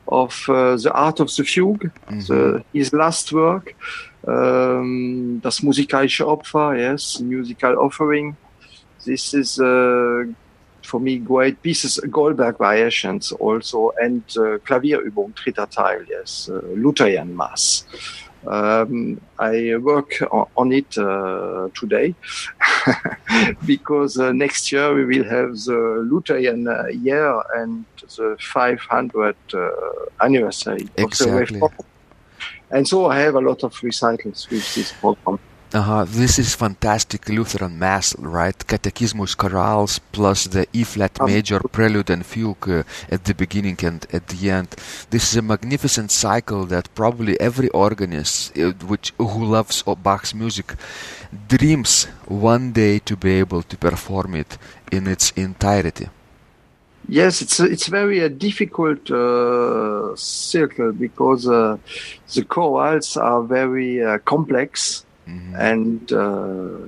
of 0.08 0.44
uh, 0.48 0.76
the 0.76 0.92
art 0.92 1.20
of 1.20 1.34
the 1.34 1.44
fugue, 1.44 1.90
the, 2.08 2.64
his 2.72 2.92
last 2.92 3.32
work, 3.32 3.74
um, 4.26 5.40
das 5.42 5.60
musikalische 5.60 6.26
Opfer, 6.26 6.76
yes, 6.78 7.20
musical 7.20 7.76
offering. 7.78 8.36
This 9.04 9.34
is 9.34 9.60
for 10.86 11.00
me 11.00 11.18
great 11.18 11.60
pieces, 11.62 11.98
Goldberg 12.10 12.58
variations 12.58 13.32
also, 13.32 13.92
and 14.00 14.22
uh, 14.36 14.58
Klavierübung, 14.66 15.34
dritter 15.34 15.66
Teil, 15.70 16.06
yes, 16.08 16.48
uh, 16.50 16.60
Lutheran 16.74 17.36
Mass. 17.36 17.84
Um, 18.46 19.20
I 19.40 19.76
work 19.76 20.12
o- 20.30 20.48
on 20.56 20.72
it 20.72 20.96
uh, 20.96 21.68
today 21.74 22.14
because 23.66 24.18
uh, 24.18 24.30
next 24.32 24.70
year 24.70 24.94
we 24.94 25.04
will 25.04 25.24
have 25.24 25.50
the 25.64 26.06
Lutheran 26.08 26.68
uh, 26.68 26.86
year 26.86 27.42
and 27.56 27.84
the 28.16 28.36
500 28.38 29.34
uh, 29.52 29.70
anniversary 30.20 30.82
of 30.82 30.94
the 30.96 31.02
Exactly. 31.02 31.60
Reform. 31.60 31.72
And 32.70 32.86
so 32.86 33.06
I 33.06 33.18
have 33.18 33.34
a 33.34 33.40
lot 33.40 33.64
of 33.64 33.74
recitals 33.82 34.48
with 34.50 34.74
this 34.74 34.92
program. 34.92 35.40
Uh-huh. 35.72 36.04
This 36.06 36.38
is 36.38 36.54
fantastic 36.54 37.28
Lutheran 37.28 37.78
Mass, 37.78 38.16
right? 38.18 38.56
Catechismus 38.66 39.34
chorales 39.34 39.98
plus 40.12 40.44
the 40.44 40.66
E 40.72 40.84
flat 40.84 41.18
major 41.26 41.58
prelude 41.58 42.08
and 42.08 42.24
fugue 42.24 42.68
uh, 42.68 42.82
at 43.10 43.24
the 43.24 43.34
beginning 43.34 43.76
and 43.82 44.06
at 44.12 44.28
the 44.28 44.50
end. 44.50 44.68
This 45.10 45.30
is 45.30 45.36
a 45.36 45.42
magnificent 45.42 46.12
cycle 46.12 46.66
that 46.66 46.94
probably 46.94 47.38
every 47.40 47.68
organist 47.70 48.56
uh, 48.56 48.72
which 48.86 49.12
who 49.18 49.44
loves 49.44 49.82
Bach's 49.82 50.34
music 50.34 50.74
dreams 51.48 52.04
one 52.26 52.72
day 52.72 53.00
to 53.00 53.16
be 53.16 53.32
able 53.32 53.62
to 53.62 53.76
perform 53.76 54.36
it 54.36 54.58
in 54.92 55.08
its 55.08 55.32
entirety. 55.32 56.08
Yes, 57.08 57.42
it's 57.42 57.60
it's 57.60 57.86
very 57.86 58.20
a 58.20 58.28
difficult 58.28 59.10
uh, 59.10 60.14
circle 60.16 60.92
because 60.92 61.46
uh, 61.48 61.76
the 62.34 62.44
chorals 62.44 63.16
are 63.16 63.42
very 63.42 64.02
uh, 64.02 64.18
complex 65.26 65.60
and 65.70 66.12
uh, 66.12 66.86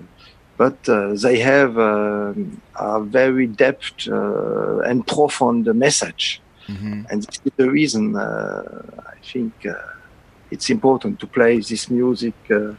but 0.57 0.89
uh, 0.89 1.15
they 1.23 1.39
have 1.39 1.79
um 1.79 2.61
a 2.75 3.01
very 3.01 3.47
depth 3.47 4.09
uh, 4.09 4.79
and 4.89 5.07
profound 5.07 5.67
message, 5.75 6.41
Mhm. 6.69 7.07
and 7.11 7.23
this 7.23 7.41
is 7.45 7.53
the 7.57 7.71
reason 7.71 8.17
uh, 8.17 8.63
I 9.15 9.19
think 9.33 9.53
uh, 9.67 9.75
it's 10.51 10.69
important 10.71 11.19
to 11.21 11.27
play 11.27 11.61
this 11.61 11.91
music 11.91 12.35
uh, 12.51 12.75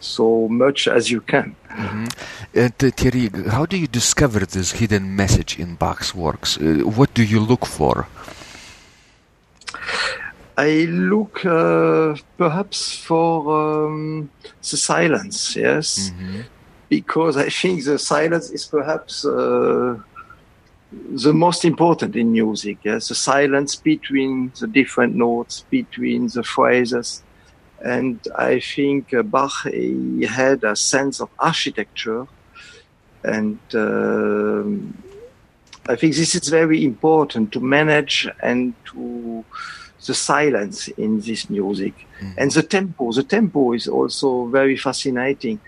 so 0.00 0.48
much 0.48 0.88
as 0.88 1.10
you 1.10 1.20
can. 1.20 1.54
Mhm. 1.70 2.08
And 2.54 2.74
uh, 2.84 2.90
Thierry, 2.96 3.30
how 3.56 3.66
do 3.66 3.76
you 3.76 3.86
discover 3.86 4.40
this 4.46 4.72
hidden 4.72 5.14
message 5.16 5.58
in 5.58 5.76
Bach's 5.76 6.14
works? 6.14 6.56
Uh, 6.58 6.82
what 6.98 7.14
do 7.14 7.22
you 7.22 7.40
look 7.40 7.66
for? 7.66 8.06
I 10.66 10.70
look 11.12 11.34
uh, 11.46 12.14
perhaps 12.36 12.78
for 13.08 13.86
um, 13.86 14.30
the 14.70 14.76
silence, 14.76 15.56
yes, 15.56 16.12
because 16.88 17.36
I 17.36 17.48
think 17.60 17.84
the 17.84 17.98
silence 17.98 18.50
is 18.50 18.64
perhaps 18.66 19.24
uh, 19.24 19.96
the 21.26 21.32
most 21.32 21.64
important 21.64 22.16
in 22.16 22.32
music. 22.32 22.78
Yes, 22.84 23.08
the 23.08 23.14
silence 23.14 23.72
between 23.76 24.52
the 24.60 24.66
different 24.66 25.14
notes, 25.14 25.54
between 25.70 26.22
the 26.36 26.42
phrases, 26.42 27.22
And 27.82 28.20
I 28.36 28.60
think 28.60 29.02
uh, 29.14 29.22
Bach 29.22 29.56
he 29.64 30.26
had 30.40 30.64
a 30.64 30.76
sense 30.76 31.16
of 31.24 31.28
architecture, 31.38 32.22
and 33.24 33.60
um 33.74 34.94
I 35.92 35.96
think 35.96 36.14
this 36.14 36.34
is 36.34 36.48
very 36.48 36.84
important 36.84 37.52
to 37.52 37.60
manage 37.60 38.28
and 38.50 38.62
to 38.90 39.44
the 40.06 40.14
silence 40.14 40.88
in 41.04 41.20
this 41.20 41.48
music 41.50 41.94
Mhm. 42.22 42.34
and 42.38 42.50
the 42.52 42.62
tempo. 42.62 43.12
The 43.12 43.24
tempo 43.36 43.72
is 43.72 43.86
also 43.88 44.46
very 44.46 44.76
fascinating 44.76 45.60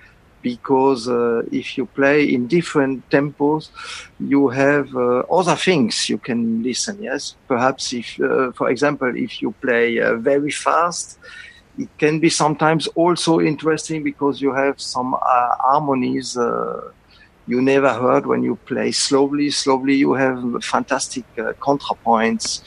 because 0.42 1.08
uh, 1.08 1.42
if 1.52 1.76
you 1.76 1.86
play 1.86 2.24
in 2.34 2.48
different 2.48 3.08
tempos, 3.10 3.70
you 4.18 4.48
have 4.48 4.86
uh, 4.96 5.20
other 5.38 5.56
things 5.56 6.08
you 6.08 6.18
can 6.18 6.62
listen. 6.62 6.96
Yes, 7.00 7.36
perhaps 7.46 7.92
if, 7.92 8.18
uh, 8.20 8.50
for 8.58 8.68
example, 8.70 9.12
if 9.14 9.40
you 9.42 9.54
play 9.60 10.00
uh, 10.00 10.16
very 10.16 10.50
fast, 10.50 11.18
it 11.78 11.88
can 11.98 12.20
be 12.20 12.28
sometimes 12.28 12.86
also 12.88 13.40
interesting 13.40 14.02
because 14.02 14.40
you 14.40 14.52
have 14.52 14.80
some 14.80 15.14
uh, 15.14 15.18
harmonies 15.60 16.36
uh, 16.36 16.80
you 17.46 17.60
never 17.60 17.92
heard 17.92 18.26
when 18.26 18.42
you 18.42 18.56
play 18.66 18.92
slowly. 18.92 19.50
Slowly, 19.50 19.94
you 19.96 20.12
have 20.14 20.38
fantastic 20.62 21.24
uh, 21.38 21.52
contrapoints, 21.60 22.60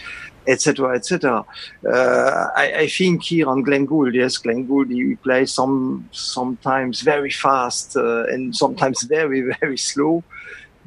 etc., 0.48 0.96
etc. 0.96 1.46
Uh, 1.86 2.48
I, 2.56 2.74
I 2.82 2.88
think 2.88 3.24
here 3.24 3.48
on 3.48 3.64
Glenn 3.64 3.86
Gould, 3.86 4.14
yes, 4.14 4.38
Glenn 4.38 4.66
Gould, 4.68 4.90
he 4.90 5.16
plays 5.16 5.52
some 5.54 6.08
sometimes 6.12 7.02
very 7.02 7.32
fast 7.32 7.96
uh, 7.98 8.26
and 8.26 8.56
sometimes 8.56 9.04
very 9.04 9.42
very 9.62 9.78
slow. 9.78 10.24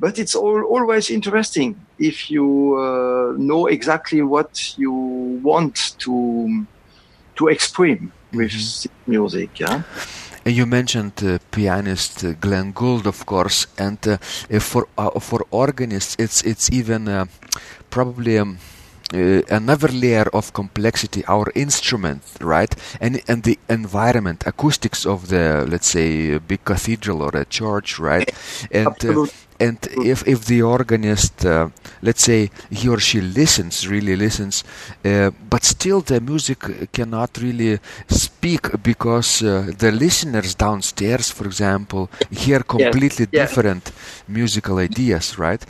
But 0.01 0.19
it's 0.19 0.37
all, 0.37 0.63
always 0.63 1.11
interesting 1.11 1.75
if 1.99 2.31
you 2.31 2.77
uh, 2.79 3.35
know 3.37 3.67
exactly 3.67 4.23
what 4.23 4.79
you 4.79 4.93
want 5.43 5.99
to 5.99 6.65
to 7.37 7.49
express 7.49 7.99
with 8.33 8.51
Mhm. 8.53 8.87
music. 9.07 9.61
Yeah. 9.61 9.83
And 10.45 10.57
you 10.57 10.67
mentioned 10.67 11.23
uh, 11.23 11.39
pianist 11.51 12.25
uh, 12.25 12.33
Glenn 12.41 12.73
Gould, 12.73 13.07
of 13.07 13.27
course, 13.27 13.67
and 13.77 13.99
uh, 14.07 14.17
uh, 14.51 14.61
for 14.61 14.87
uh, 14.97 15.21
for 15.21 15.45
organists, 15.51 16.17
it's 16.19 16.43
it's 16.43 16.71
even 16.73 17.09
uh, 17.09 17.27
probably. 17.91 18.39
Um, 18.39 18.59
uh, 19.15 19.43
another 19.49 19.89
layer 19.89 20.27
of 20.33 20.53
complexity 20.53 21.25
our 21.27 21.51
instrument 21.55 22.23
right? 22.41 22.75
And 23.01 23.21
and 23.29 23.43
the 23.43 23.59
environment 23.69 24.45
acoustics 24.47 25.07
of 25.07 25.29
the 25.29 25.67
let's 25.69 25.89
say 25.89 26.35
a 26.35 26.41
big 26.41 26.65
cathedral 26.65 27.23
or 27.23 27.35
a 27.35 27.45
church 27.45 27.99
right? 27.99 28.31
And 28.71 29.05
uh, 29.05 29.27
and 29.61 29.79
if 30.05 30.27
if 30.27 30.47
the 30.47 30.63
organist 30.63 31.45
uh, 31.45 31.69
let's 32.03 32.23
say 32.23 32.51
he 32.71 32.89
or 32.89 32.99
she 32.99 33.21
listens 33.21 33.89
really 33.89 34.17
listens 34.17 34.65
uh, 35.05 35.31
but 35.51 35.65
still 35.65 36.01
the 36.01 36.21
music 36.21 36.93
cannot 36.93 37.37
really 37.39 37.79
speak 38.09 38.83
because 38.83 39.43
uh, 39.43 39.71
the 39.79 39.91
listeners 39.91 40.55
downstairs 40.55 41.31
for 41.31 41.47
example 41.47 42.09
hear 42.31 42.61
completely 42.61 43.27
yeah. 43.31 43.43
different 43.43 43.93
musical 44.29 44.79
ideas 44.79 45.39
right 45.39 45.65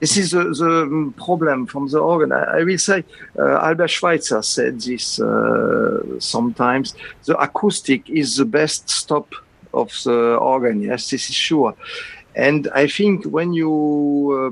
This 0.00 0.16
is 0.16 0.30
the, 0.30 0.44
the 0.44 1.12
problem 1.16 1.66
from 1.66 1.88
the 1.88 1.98
organ. 1.98 2.30
I, 2.32 2.60
I 2.60 2.62
will 2.64 2.78
say, 2.78 3.04
uh, 3.38 3.58
Albert 3.68 3.88
Schweitzer 3.88 4.42
said 4.42 4.80
this 4.80 5.20
uh, 5.20 6.20
sometimes. 6.20 6.94
The 7.24 7.36
acoustic 7.38 8.08
is 8.08 8.36
the 8.36 8.44
best 8.44 8.88
stop 8.88 9.34
of 9.74 9.90
the 10.04 10.36
organ. 10.36 10.80
Yes, 10.82 11.10
this 11.10 11.28
is 11.28 11.34
sure. 11.34 11.74
And 12.36 12.68
I 12.72 12.86
think 12.86 13.24
when 13.24 13.52
you 13.52 13.72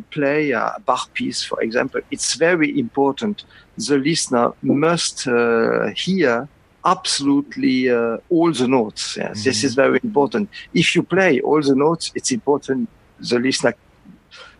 uh, 0.03 0.13
play 0.13 0.51
a 0.51 0.75
Bach 0.85 1.13
piece, 1.15 1.45
for 1.45 1.61
example, 1.63 2.01
it's 2.11 2.35
very 2.35 2.77
important. 2.79 3.45
The 3.79 3.99
listener 3.99 4.51
must 4.63 5.29
uh, 5.29 5.89
hear 5.95 6.49
absolutely 6.85 7.89
uh, 7.91 8.17
all 8.31 8.53
the 8.53 8.67
notes. 8.67 9.17
Yes, 9.17 9.45
this 9.45 9.61
Mhm. 9.61 9.65
is 9.65 9.75
very 9.75 10.01
important. 10.03 10.49
If 10.75 10.97
you 10.97 11.03
play 11.05 11.41
all 11.41 11.63
the 11.63 11.77
notes, 11.77 12.11
it's 12.17 12.33
important 12.33 12.89
the 13.31 13.39
listener 13.39 13.75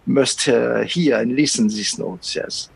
must 0.07 0.49
uh, 0.49 0.83
hear 0.83 1.19
and 1.21 1.37
listen 1.37 1.69
these 1.69 1.99
notes. 1.99 2.37
Yes, 2.37 2.69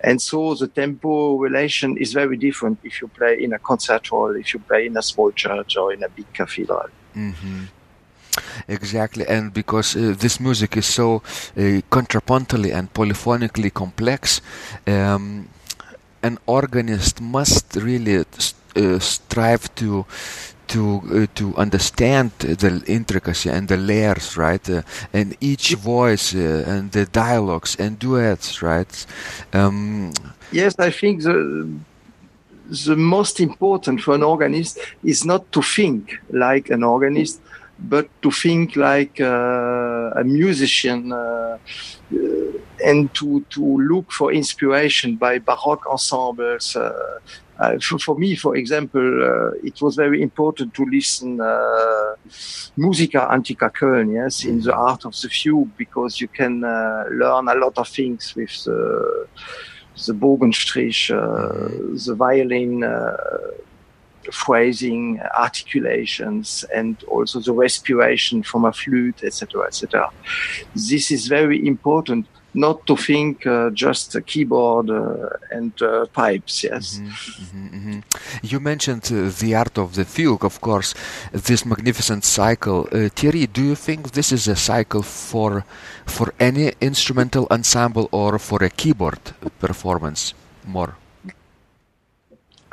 and 0.00 0.20
so 0.20 0.54
the 0.54 0.68
tempo 0.68 1.36
relation 1.36 1.96
is 1.96 2.12
very 2.12 2.36
different 2.36 2.78
if 2.84 3.00
you 3.00 3.08
play 3.08 3.42
in 3.42 3.52
a 3.52 3.58
concert 3.58 4.06
hall, 4.06 4.34
if 4.36 4.54
you 4.54 4.60
play 4.60 4.86
in 4.86 4.96
a 4.96 5.02
small 5.02 5.32
church 5.32 5.76
or 5.76 5.92
in 5.92 6.02
a 6.02 6.08
big 6.08 6.32
cathedral. 6.32 6.88
hmm 7.14 7.64
Exactly, 8.68 9.26
and 9.26 9.52
because 9.52 9.96
uh, 9.96 10.14
this 10.16 10.38
music 10.38 10.76
is 10.76 10.86
so 10.86 11.16
uh, 11.16 11.80
contrapuntally 11.90 12.72
and 12.72 12.92
polyphonically 12.92 13.72
complex, 13.72 14.40
um, 14.86 15.48
an 16.22 16.38
organist 16.46 17.20
must 17.20 17.76
really 17.76 18.24
st- 18.38 18.76
uh, 18.76 18.98
strive 18.98 19.74
to 19.74 20.04
to 20.68 21.02
uh, 21.12 21.26
to 21.34 21.56
understand 21.56 22.30
the 22.38 22.82
intricacy 22.86 23.50
and 23.50 23.68
the 23.68 23.76
layers, 23.76 24.36
right? 24.36 24.68
Uh, 24.70 24.82
and 25.12 25.36
each 25.40 25.74
voice 25.74 26.34
uh, 26.34 26.64
and 26.66 26.92
the 26.92 27.06
dialogues 27.06 27.76
and 27.78 27.98
duets, 27.98 28.62
right? 28.62 29.06
Um, 29.52 30.12
Yes, 30.52 30.74
I 30.78 30.90
think 30.90 31.22
the 31.22 31.68
the 32.86 32.96
most 32.96 33.40
important 33.40 34.00
for 34.00 34.14
an 34.14 34.22
organist 34.22 34.78
is 35.02 35.24
not 35.24 35.50
to 35.52 35.62
think 35.62 36.18
like 36.30 36.70
an 36.70 36.82
organist, 36.82 37.40
but 37.78 38.08
to 38.22 38.30
think 38.30 38.76
like 38.76 39.20
uh, 39.20 40.10
a 40.16 40.24
musician, 40.24 41.12
uh, 41.12 41.16
uh, 41.16 42.18
and 42.84 43.12
to 43.14 43.44
to 43.50 43.62
look 43.62 44.10
for 44.10 44.32
inspiration 44.32 45.16
by 45.16 45.38
Baroque 45.38 45.86
ensembles. 45.86 46.76
Uh, 47.58 47.78
for, 47.80 47.98
for 47.98 48.18
me, 48.18 48.36
for 48.36 48.56
example, 48.56 49.00
uh, 49.00 49.50
it 49.64 49.80
was 49.82 49.96
very 49.96 50.22
important 50.22 50.72
to 50.74 50.84
listen 50.84 51.40
uh, 51.40 52.14
Musica 52.76 53.26
Antiqua 53.30 53.70
Köln, 53.70 54.14
yes, 54.14 54.44
in 54.44 54.60
the 54.60 54.72
art 54.74 55.04
of 55.04 55.20
the 55.20 55.28
fugue, 55.28 55.70
because 55.76 56.20
you 56.20 56.28
can 56.28 56.62
uh, 56.62 57.04
learn 57.10 57.48
a 57.48 57.54
lot 57.54 57.76
of 57.76 57.88
things 57.88 58.34
with 58.36 58.64
the 58.64 59.26
the 60.06 60.12
Bogenstrich, 60.12 61.10
uh, 61.10 61.68
the 62.06 62.14
violin 62.14 62.84
uh, 62.84 63.16
phrasing, 64.30 65.20
articulations, 65.36 66.64
and 66.74 67.02
also 67.04 67.40
the 67.40 67.52
respiration 67.52 68.42
from 68.42 68.64
a 68.64 68.72
flute, 68.72 69.24
etc., 69.24 69.66
etc. 69.66 70.10
This 70.74 71.10
is 71.10 71.26
very 71.26 71.66
important. 71.66 72.26
Not 72.58 72.86
to 72.86 72.96
think 72.96 73.46
uh, 73.46 73.70
just 73.84 74.16
a 74.16 74.20
keyboard 74.20 74.90
uh, 74.90 75.56
and 75.56 75.72
uh, 75.82 76.06
pipes. 76.12 76.64
Yes. 76.64 77.00
Mhm, 77.00 77.70
mhm. 77.78 78.02
You 78.42 78.60
mentioned 78.60 79.04
uh, 79.12 79.18
the 79.40 79.54
art 79.62 79.78
of 79.78 79.88
the 79.94 80.04
fugue, 80.04 80.44
of 80.44 80.60
course, 80.60 80.94
this 81.46 81.64
magnificent 81.64 82.24
cycle. 82.24 82.80
Uh, 82.92 83.08
Thierry, 83.16 83.46
do 83.46 83.62
you 83.62 83.76
think 83.76 84.10
this 84.10 84.32
is 84.32 84.48
a 84.48 84.56
cycle 84.56 85.02
for 85.02 85.64
for 86.06 86.32
any 86.38 86.72
instrumental 86.80 87.46
ensemble 87.50 88.06
or 88.10 88.38
for 88.38 88.64
a 88.64 88.70
keyboard 88.70 89.20
performance 89.60 90.34
more? 90.66 90.92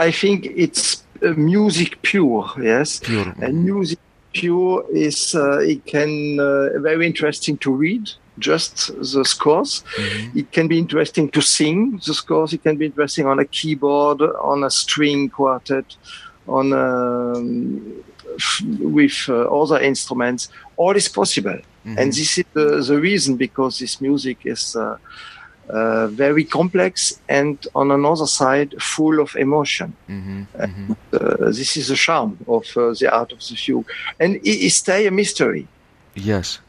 I 0.08 0.12
think 0.12 0.46
it's 0.46 1.04
uh, 1.22 1.34
music 1.38 2.02
pure. 2.02 2.46
Yes. 2.62 3.00
Pure. 3.00 3.36
And 3.42 3.64
music 3.64 4.00
pure 4.34 4.86
is 4.92 5.36
uh, 5.36 5.60
it 5.60 5.86
can 5.86 6.40
uh, 6.40 6.80
very 6.80 7.06
interesting 7.06 7.58
to 7.58 7.72
read 7.72 8.10
just 8.40 8.92
the 9.14 9.24
scores. 9.24 9.84
Mhm. 9.98 10.36
It 10.36 10.52
can 10.52 10.68
be 10.68 10.78
interesting 10.78 11.30
to 11.32 11.42
sing 11.42 12.00
the 12.06 12.14
scores. 12.14 12.54
It 12.54 12.64
can 12.64 12.76
be 12.78 12.86
interesting 12.86 13.26
on 13.28 13.40
a 13.40 13.46
keyboard, 13.46 14.22
on 14.22 14.64
a 14.64 14.70
string 14.70 15.30
quartet, 15.30 15.86
on 16.48 16.74
um, 16.74 18.04
f- 18.38 18.62
with 18.80 19.26
uh, 19.30 19.42
other 19.62 19.80
instruments. 19.82 20.50
All 20.78 20.96
is 20.96 21.08
possible, 21.08 21.60
Mhm. 21.86 21.98
and 22.00 22.08
this 22.14 22.38
is 22.38 22.46
the, 22.54 22.84
the 22.88 23.00
reason 23.00 23.36
because 23.38 23.80
this 23.80 24.00
music 24.02 24.38
is. 24.46 24.76
Uh, 24.76 24.98
uh, 25.68 26.06
very 26.10 26.44
complex 26.44 27.20
and 27.28 27.66
on 27.74 27.90
another 27.90 28.28
side 28.28 28.76
full 28.80 29.20
of 29.20 29.36
emotion 29.36 29.96
Mhm, 30.08 30.46
mhm. 30.60 30.96
uh, 31.14 31.50
this 31.52 31.76
is 31.76 31.88
the 31.88 31.96
charm 31.96 32.38
of 32.48 32.66
uh, 32.78 32.94
the 33.00 33.10
art 33.12 33.32
of 33.32 33.40
the 33.40 33.56
fugue 33.56 33.88
and 34.20 34.36
it, 34.36 34.58
it 34.68 34.70
stay 34.70 35.08
a 35.08 35.12
mystery 35.12 35.66
Yes. 36.14 36.60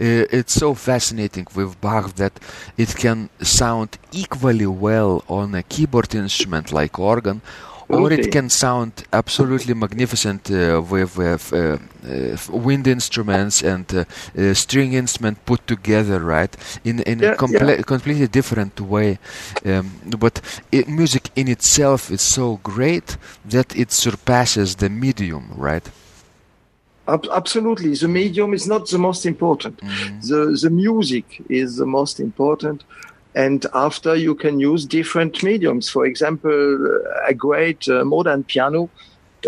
Uh, 0.00 0.26
it's 0.38 0.54
so 0.54 0.74
fascinating 0.74 1.46
with 1.54 1.80
Bach 1.80 2.14
that 2.16 2.32
it 2.76 2.94
can 2.96 3.28
sound 3.40 3.98
equally 4.12 4.66
well 4.66 5.22
on 5.28 5.54
a 5.54 5.62
keyboard 5.62 6.14
instrument 6.14 6.72
like 6.72 6.98
organ, 6.98 7.40
or 7.88 8.10
it 8.12 8.30
can 8.30 8.48
sound 8.48 8.92
absolutely 9.12 9.74
magnificent 9.74 10.50
uh, 10.50 10.80
with, 10.80 11.16
with 11.18 11.52
uh, 11.52 11.76
uh, 12.08 12.36
wind 12.50 12.86
instruments 12.86 13.62
and 13.62 13.92
uh, 13.94 14.04
uh, 14.38 14.54
string 14.54 14.94
instrument 14.94 15.44
put 15.44 15.66
together, 15.66 16.18
right? 16.20 16.56
In 16.84 17.00
in 17.00 17.20
Yeah, 17.20 17.32
a 17.32 17.36
comple- 17.36 17.84
completely 17.84 18.28
different 18.28 18.80
way. 18.80 19.18
Um, 19.64 19.90
but 20.18 20.40
it, 20.70 20.88
music 20.88 21.30
in 21.36 21.48
itself 21.48 22.10
is 22.10 22.22
so 22.22 22.58
great 22.62 23.18
that 23.50 23.76
it 23.76 23.92
surpasses 23.92 24.76
the 24.76 24.88
medium, 24.88 25.50
right? 25.56 25.86
Ab- 27.08 27.28
absolutely. 27.32 27.94
The 27.94 28.08
medium 28.08 28.54
is 28.54 28.66
not 28.66 28.88
the 28.88 28.98
most 28.98 29.26
important. 29.26 29.80
The 30.28 30.58
the 30.62 30.70
music 30.70 31.42
is 31.48 31.76
the 31.76 31.86
most 31.86 32.20
important. 32.20 32.84
And 33.34 33.64
after 33.74 34.14
you 34.14 34.34
can 34.34 34.60
use 34.60 34.84
different 34.84 35.42
mediums. 35.42 35.88
For 35.88 36.06
example 36.06 37.00
a 37.26 37.34
great 37.34 37.88
uh, 37.88 38.04
modern 38.04 38.44
piano 38.44 38.90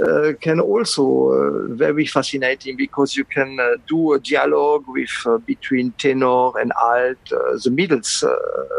uh, 0.03 0.33
can 0.41 0.59
also 0.59 1.05
uh, 1.31 1.75
very 1.75 2.05
fascinating 2.05 2.77
because 2.77 3.17
you 3.17 3.25
can 3.25 3.61
uh, 3.61 3.77
do 3.87 4.15
a 4.15 4.19
dialogue 4.19 4.85
with 4.89 5.11
uh, 5.27 5.39
between 5.39 5.93
tenor 5.93 6.59
and 6.59 6.73
alt, 6.83 7.17
uh, 7.33 7.57
the 7.63 7.71
middles 7.71 8.25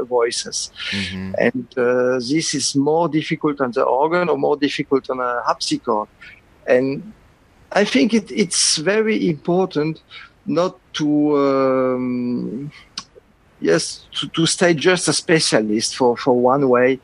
voices, 0.04 0.72
mm-hmm. 0.92 1.34
and 1.40 1.68
this 2.20 2.54
is 2.54 2.76
more 2.76 3.08
difficult 3.08 3.62
on 3.62 3.72
the 3.72 3.84
organ 3.84 4.28
or 4.30 4.38
more 4.38 4.58
difficult 4.58 5.10
on 5.10 5.20
a 5.20 5.42
harpsichord, 5.46 6.10
and 6.68 7.14
I 7.76 7.84
think 7.86 8.14
it, 8.14 8.32
it's 8.32 8.78
very 8.78 9.30
important 9.30 10.02
not 10.46 10.80
to. 10.94 11.38
Um, 11.38 12.72
yes, 13.62 14.06
to, 14.14 14.28
to 14.30 14.46
stay 14.46 14.74
just 14.74 15.08
a 15.08 15.14
specialist 15.14 15.96
for, 15.96 16.18
for 16.18 16.40
one 16.40 16.70
way 16.70 17.00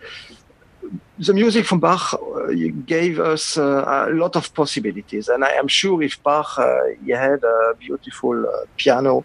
the 1.19 1.34
music 1.34 1.65
from 1.65 1.79
Bach 1.79 2.13
uh, 2.13 2.47
gave 2.86 3.19
us 3.19 3.57
uh, 3.57 4.07
a 4.10 4.13
lot 4.13 4.36
of 4.36 4.53
possibilities, 4.53 5.29
and 5.29 5.43
I 5.45 5.51
am 5.51 5.67
sure 5.67 6.01
if 6.01 6.21
Bach 6.23 6.57
uh, 6.57 6.79
he 7.05 7.12
had 7.12 7.43
a 7.43 7.73
beautiful 7.79 8.45
piano, 8.77 9.23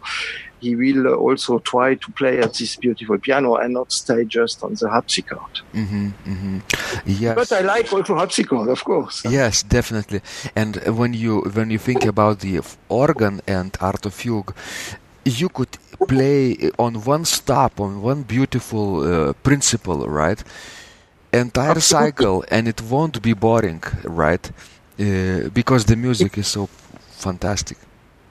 he 0.60 0.74
will 0.74 1.06
also 1.14 1.58
try 1.58 1.94
to 1.94 2.12
play 2.12 2.38
at 2.38 2.54
this 2.54 2.76
beautiful 2.76 3.18
piano 3.18 3.56
and 3.56 3.74
not 3.74 3.92
stay 3.92 4.24
just 4.24 4.62
on 4.62 4.74
the 4.80 4.88
harpsichord. 4.88 5.54
Mm-hmm, 5.74 6.08
mm-hmm. 6.24 6.58
Yes. 7.06 7.34
But 7.34 7.52
I 7.52 7.60
like 7.60 7.92
also 7.92 8.14
harpsichord, 8.14 8.68
of 8.68 8.82
course. 8.84 9.24
Yes, 9.24 9.62
definitely. 9.62 10.20
And 10.54 10.76
when 10.98 11.12
you 11.14 11.40
when 11.52 11.70
you 11.70 11.78
think 11.78 12.04
about 12.04 12.40
the 12.40 12.60
organ 12.88 13.40
and 13.46 13.76
art 13.80 14.06
of 14.06 14.14
fugue, 14.14 14.54
you 15.24 15.48
could 15.48 15.76
play 16.08 16.70
on 16.78 16.94
one 17.04 17.24
stop 17.24 17.80
on 17.80 18.02
one 18.02 18.22
beautiful 18.22 18.86
uh, 19.02 19.32
principal, 19.42 20.06
right? 20.08 20.42
entire 21.32 21.80
cycle 21.80 22.44
and 22.50 22.68
it 22.68 22.80
won't 22.82 23.20
be 23.22 23.32
boring 23.32 23.82
right 24.04 24.50
uh, 24.98 25.48
because 25.52 25.84
the 25.84 25.96
music 25.96 26.38
is 26.38 26.46
so 26.46 26.66
fantastic 26.66 27.78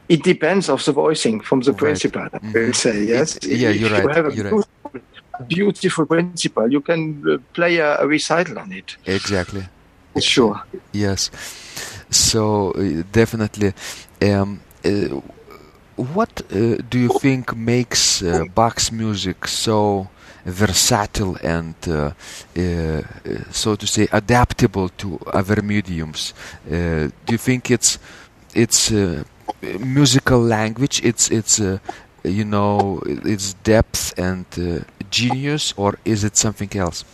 it 0.10 0.24
depends 0.24 0.70
of 0.70 0.84
the 0.86 0.92
voicing 0.92 1.40
from 1.40 1.62
the 1.62 1.72
right. 1.72 1.80
principal 1.80 2.22
mm-hmm. 2.22 2.58
i 2.58 2.60
will 2.60 2.74
say 2.74 3.04
yes 3.04 3.38
it, 3.38 3.46
yeah 3.46 3.70
you're 3.70 3.90
right 3.90 4.04
you 4.04 4.10
have 4.10 4.28
a 4.28 4.36
you're 4.36 4.50
beautiful, 4.50 4.66
right. 4.94 5.48
beautiful 5.48 6.06
principal 6.06 6.72
you 6.72 6.82
can 6.82 7.24
uh, 7.28 7.38
play 7.54 7.78
a, 7.78 7.98
a, 8.00 8.08
recital 8.08 8.60
on 8.60 8.72
it 8.72 8.98
exactly 9.06 9.64
sure 10.20 10.62
yes 10.92 11.32
so 12.10 12.72
uh, 12.72 13.04
definitely 13.12 13.74
um, 14.22 14.62
uh, 14.86 14.90
what 15.96 16.42
uh, 16.52 16.76
do 16.90 17.00
you 17.00 17.10
think 17.20 17.56
makes 17.56 18.22
uh, 18.22 18.44
Bach's 18.54 18.92
music 18.92 19.48
so 19.48 20.10
versatile 20.46 21.38
and 21.42 21.76
uh, 21.88 22.12
uh, 22.58 23.02
so 23.52 23.76
to 23.76 23.88
say 23.88 24.08
adaptable 24.12 24.90
to 24.90 25.20
other 25.34 25.62
mediums. 25.62 26.34
Uh, 26.68 27.10
do 27.26 27.32
you 27.32 27.38
think 27.38 27.72
it's 27.72 27.98
it's 28.54 28.92
musical 29.80 30.40
language? 30.40 31.02
It's 31.04 31.30
it's 31.30 31.60
you 31.60 32.46
know 32.46 33.02
its 33.06 33.54
depth 33.64 34.18
and 34.18 34.46
genius, 35.10 35.74
or 35.78 35.98
is 36.06 36.24
it 36.24 36.38
something 36.38 36.76
else? 36.76 37.06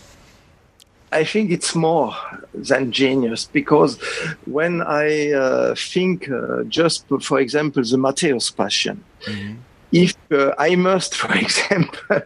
I 1.14 1.26
think 1.26 1.52
it's 1.52 1.76
more 1.76 2.16
than 2.54 2.92
genius 2.92 3.46
because 3.52 4.00
when 4.46 4.82
I 4.82 5.32
uh, 5.34 5.76
think 5.76 6.30
uh, 6.30 6.64
just, 6.64 7.06
for 7.22 7.40
example, 7.42 7.84
the 7.84 7.98
Matthäus 7.98 8.56
Passion, 8.56 9.04
mm-hmm 9.26 9.56
if 9.92 10.16
uh, 10.32 10.54
I 10.58 10.76
must, 10.76 11.16
for 11.22 11.34
example, 11.34 12.22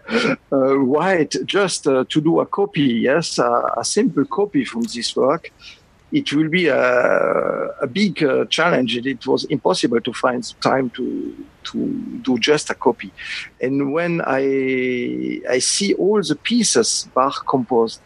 uh, 0.52 0.78
write 0.78 1.36
just 1.46 1.88
uh, 1.88 2.06
to 2.10 2.22
do 2.22 2.40
a 2.40 2.46
copy, 2.46 2.82
yes, 2.82 3.40
a 3.40 3.84
simple 3.84 4.26
copy 4.26 4.66
from 4.66 4.84
this 4.84 5.16
work, 5.16 5.52
it 6.12 6.32
will 6.34 6.50
be 6.50 6.68
a, 6.68 7.70
a 7.82 7.88
big 7.88 8.24
uh, 8.24 8.46
challenge. 8.46 8.98
It 8.98 9.26
was 9.26 9.44
impossible 9.46 10.02
to 10.02 10.14
find 10.14 10.44
time 10.62 10.90
to 10.92 11.36
to 11.66 11.78
do 12.22 12.38
just 12.38 12.70
a 12.70 12.76
copy. 12.76 13.12
And 13.62 13.92
when 13.92 14.22
I 14.26 15.42
I 15.50 15.60
see 15.60 15.94
all 15.96 16.22
the 16.22 16.36
pieces 16.36 17.10
Bach 17.14 17.46
composed, 17.48 18.02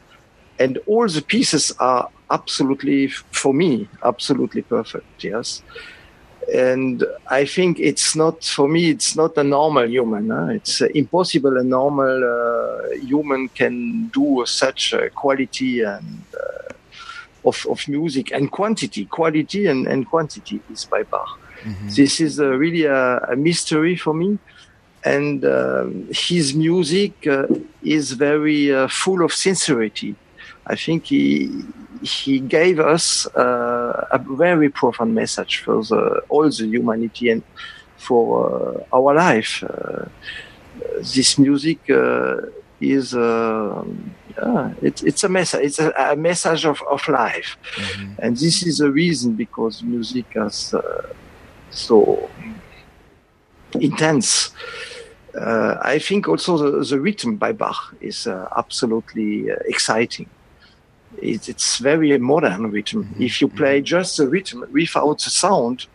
and 0.57 0.79
all 0.87 1.07
the 1.07 1.21
pieces 1.21 1.73
are 1.79 2.09
absolutely 2.31 3.07
for 3.07 3.53
me 3.53 3.89
absolutely 4.03 4.61
perfect. 4.61 5.23
Yes 5.23 5.61
and 6.53 7.03
I 7.27 7.45
think 7.45 7.79
it's 7.79 8.15
not 8.15 8.43
for 8.43 8.67
me. 8.67 8.89
It's 8.89 9.15
not 9.15 9.37
a 9.37 9.43
normal 9.43 9.87
human. 9.87 10.29
Huh? 10.29 10.47
It's 10.47 10.81
uh, 10.81 10.87
impossible. 10.95 11.57
A 11.57 11.63
normal 11.63 12.23
uh, 12.23 12.95
human 12.95 13.49
can 13.49 14.07
do 14.07 14.43
such 14.45 14.93
quality 15.15 15.81
and 15.81 16.23
uh, 16.33 16.73
of 17.45 17.65
of 17.69 17.87
music 17.87 18.31
and 18.31 18.51
quantity. 18.51 19.05
Quality 19.05 19.67
and, 19.67 19.87
and 19.87 20.07
quantity 20.07 20.61
is 20.71 20.85
by 20.85 21.03
Bach. 21.03 21.39
Mm-hmm. 21.63 21.89
This 21.89 22.21
is 22.21 22.39
uh, 22.39 22.49
really 22.51 22.85
a, 22.85 23.17
a, 23.33 23.35
mystery 23.35 23.95
for 23.95 24.13
me. 24.13 24.39
And 25.03 25.43
um, 25.45 26.07
his 26.11 26.53
music 26.53 27.27
uh, 27.27 27.47
is 27.83 28.13
very 28.13 28.73
uh, 28.73 28.87
full 28.87 29.23
of 29.23 29.33
sincerity. 29.33 30.15
I 30.67 30.75
think 30.75 31.05
he 31.05 31.63
he 32.01 32.39
gave 32.39 32.79
us 32.79 33.25
uh, 33.35 34.07
a 34.11 34.19
very 34.19 34.69
profound 34.69 35.15
message 35.15 35.59
for 35.59 35.83
the, 35.83 36.21
all 36.29 36.49
the 36.49 36.65
humanity 36.65 37.29
and 37.29 37.43
for 37.97 38.83
uh, 38.91 38.95
our 38.95 39.13
life. 39.13 39.63
Uh, 39.63 40.05
this 41.01 41.37
music 41.37 41.89
uh, 41.89 42.37
is 42.79 43.13
it, 44.81 45.03
it's 45.03 45.23
a 45.23 45.29
message. 45.29 45.65
It's 45.65 45.79
a, 45.79 45.91
a 45.97 46.15
message 46.15 46.65
of, 46.65 46.81
of 46.89 47.07
life, 47.07 47.57
mm-hmm. 47.75 48.13
and 48.19 48.37
this 48.37 48.63
is 48.63 48.79
the 48.79 48.91
reason 48.91 49.33
because 49.33 49.83
music 49.83 50.25
is 50.35 50.73
so 51.71 52.29
intense. 53.73 54.51
Uh, 55.39 55.77
I 55.81 55.99
think 55.99 56.27
also 56.27 56.57
the, 56.57 56.83
the 56.83 56.99
rhythm 56.99 57.37
by 57.37 57.51
Bach 57.51 57.95
is 58.01 58.25
uh, 58.25 58.47
absolutely 58.57 59.51
uh, 59.51 59.55
exciting 59.67 60.27
it, 61.21 61.49
it's 61.49 61.77
very 61.77 62.17
modern 62.17 62.71
rhythm. 62.71 63.05
Mm-hmm. 63.05 63.23
If 63.23 63.41
you 63.41 63.47
play 63.47 63.79
mm-hmm. 63.79 63.85
just 63.85 64.17
the 64.17 64.27
rhythm 64.27 64.65
without 64.71 65.19
the 65.19 65.29
sound, 65.29 65.87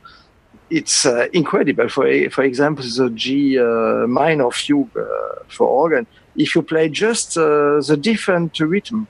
it's 0.71 1.07
uh, 1.07 1.29
incredible. 1.33 1.89
For 1.89 2.31
for 2.31 2.43
example, 2.43 2.85
the 2.85 3.11
G 3.11 3.59
uh, 3.59 4.07
minor 4.07 4.51
fugue 4.51 4.97
uh, 4.97 5.43
for 5.49 5.67
organ. 5.67 6.07
If 6.37 6.55
you 6.55 6.63
play 6.63 6.89
just 6.89 7.37
uh, 7.37 7.81
the 7.81 7.97
different 8.01 8.59
rhythm, 8.59 9.07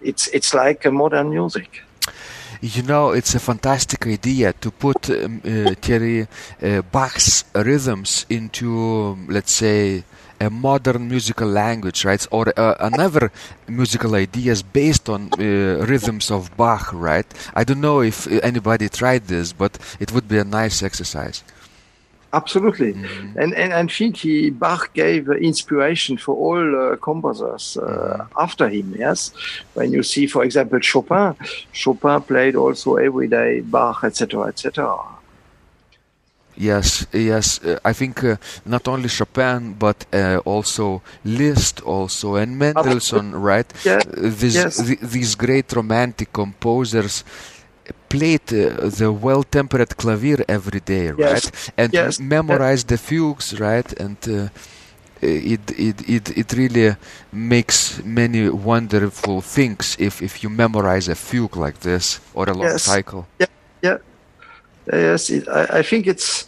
it's 0.00 0.28
it's 0.28 0.54
like 0.54 0.84
modern 0.90 1.30
music. 1.30 1.82
You 2.60 2.82
know, 2.82 3.10
it's 3.10 3.34
a 3.34 3.40
fantastic 3.40 4.06
idea 4.06 4.54
to 4.54 4.70
put 4.70 5.10
um, 5.10 5.42
uh, 5.44 5.74
Thierry 5.74 6.26
uh, 6.62 6.80
Bach's 6.80 7.44
rhythms 7.54 8.24
into, 8.30 9.18
let's 9.28 9.52
say, 9.52 10.04
a 10.40 10.50
modern 10.50 11.08
musical 11.08 11.48
language, 11.48 12.04
right? 12.04 12.26
Or 12.30 12.52
uh, 12.58 12.74
another 12.80 13.30
musical 13.68 14.14
ideas 14.14 14.62
based 14.62 15.08
on 15.08 15.30
uh, 15.34 15.84
rhythms 15.86 16.30
of 16.30 16.56
Bach, 16.56 16.92
right? 16.92 17.26
I 17.54 17.64
don't 17.64 17.80
know 17.80 18.00
if 18.00 18.26
anybody 18.42 18.88
tried 18.88 19.26
this, 19.26 19.52
but 19.52 19.78
it 20.00 20.12
would 20.12 20.28
be 20.28 20.38
a 20.38 20.44
nice 20.44 20.82
exercise. 20.82 21.44
Absolutely, 22.34 22.94
mm-hmm. 22.94 23.38
and, 23.38 23.54
and 23.54 23.72
I 23.72 23.86
think 23.86 24.16
he 24.16 24.50
Bach 24.50 24.92
gave 24.92 25.28
inspiration 25.28 26.16
for 26.16 26.34
all 26.34 26.92
uh, 26.92 26.96
composers 26.96 27.76
uh, 27.76 27.86
mm-hmm. 27.86 28.38
after 28.38 28.68
him. 28.68 28.94
Yes, 28.98 29.32
when 29.74 29.92
you 29.92 30.02
see, 30.02 30.26
for 30.26 30.42
example, 30.44 30.80
Chopin, 30.80 31.36
Chopin 31.72 32.20
played 32.22 32.56
also 32.56 32.96
every 32.96 33.28
day 33.28 33.60
Bach, 33.60 34.02
etc., 34.02 34.48
etc. 34.48 34.98
Yes, 36.56 37.06
yes. 37.12 37.60
Uh, 37.64 37.78
I 37.84 37.92
think 37.92 38.22
uh, 38.22 38.36
not 38.64 38.86
only 38.88 39.08
Chopin, 39.08 39.74
but 39.74 40.06
uh, 40.12 40.38
also 40.44 41.02
Liszt, 41.24 41.80
also 41.82 42.36
and 42.36 42.58
Mendelssohn, 42.58 43.34
right? 43.34 43.66
Yeah. 43.84 44.00
These 44.16 44.54
yes. 44.54 44.86
th- 44.86 45.00
these 45.00 45.34
great 45.34 45.72
romantic 45.72 46.32
composers 46.32 47.24
played 48.08 48.52
uh, 48.52 48.88
the 48.88 49.10
well-tempered 49.12 49.96
clavier 49.96 50.44
every 50.48 50.80
day, 50.80 51.08
right? 51.10 51.18
Yes. 51.18 51.70
And 51.76 51.92
yes. 51.92 52.20
memorized 52.20 52.88
the 52.88 52.98
fugues, 52.98 53.58
right? 53.58 53.92
And 54.00 54.16
uh, 54.28 54.48
it, 55.24 55.60
it 55.78 56.08
it 56.08 56.38
it 56.38 56.52
really 56.52 56.96
makes 57.32 58.02
many 58.04 58.48
wonderful 58.48 59.40
things 59.40 59.96
if 59.98 60.22
if 60.22 60.42
you 60.42 60.50
memorize 60.50 61.08
a 61.08 61.14
fugue 61.14 61.56
like 61.56 61.80
this 61.80 62.20
or 62.34 62.48
a 62.48 62.54
long 62.54 62.78
cycle. 62.78 63.26
Yeah, 63.38 63.46
yeah. 63.82 63.98
Yes, 64.92 65.30
it, 65.30 65.48
I, 65.48 65.78
I, 65.78 65.82
think 65.82 66.06
it's 66.06 66.46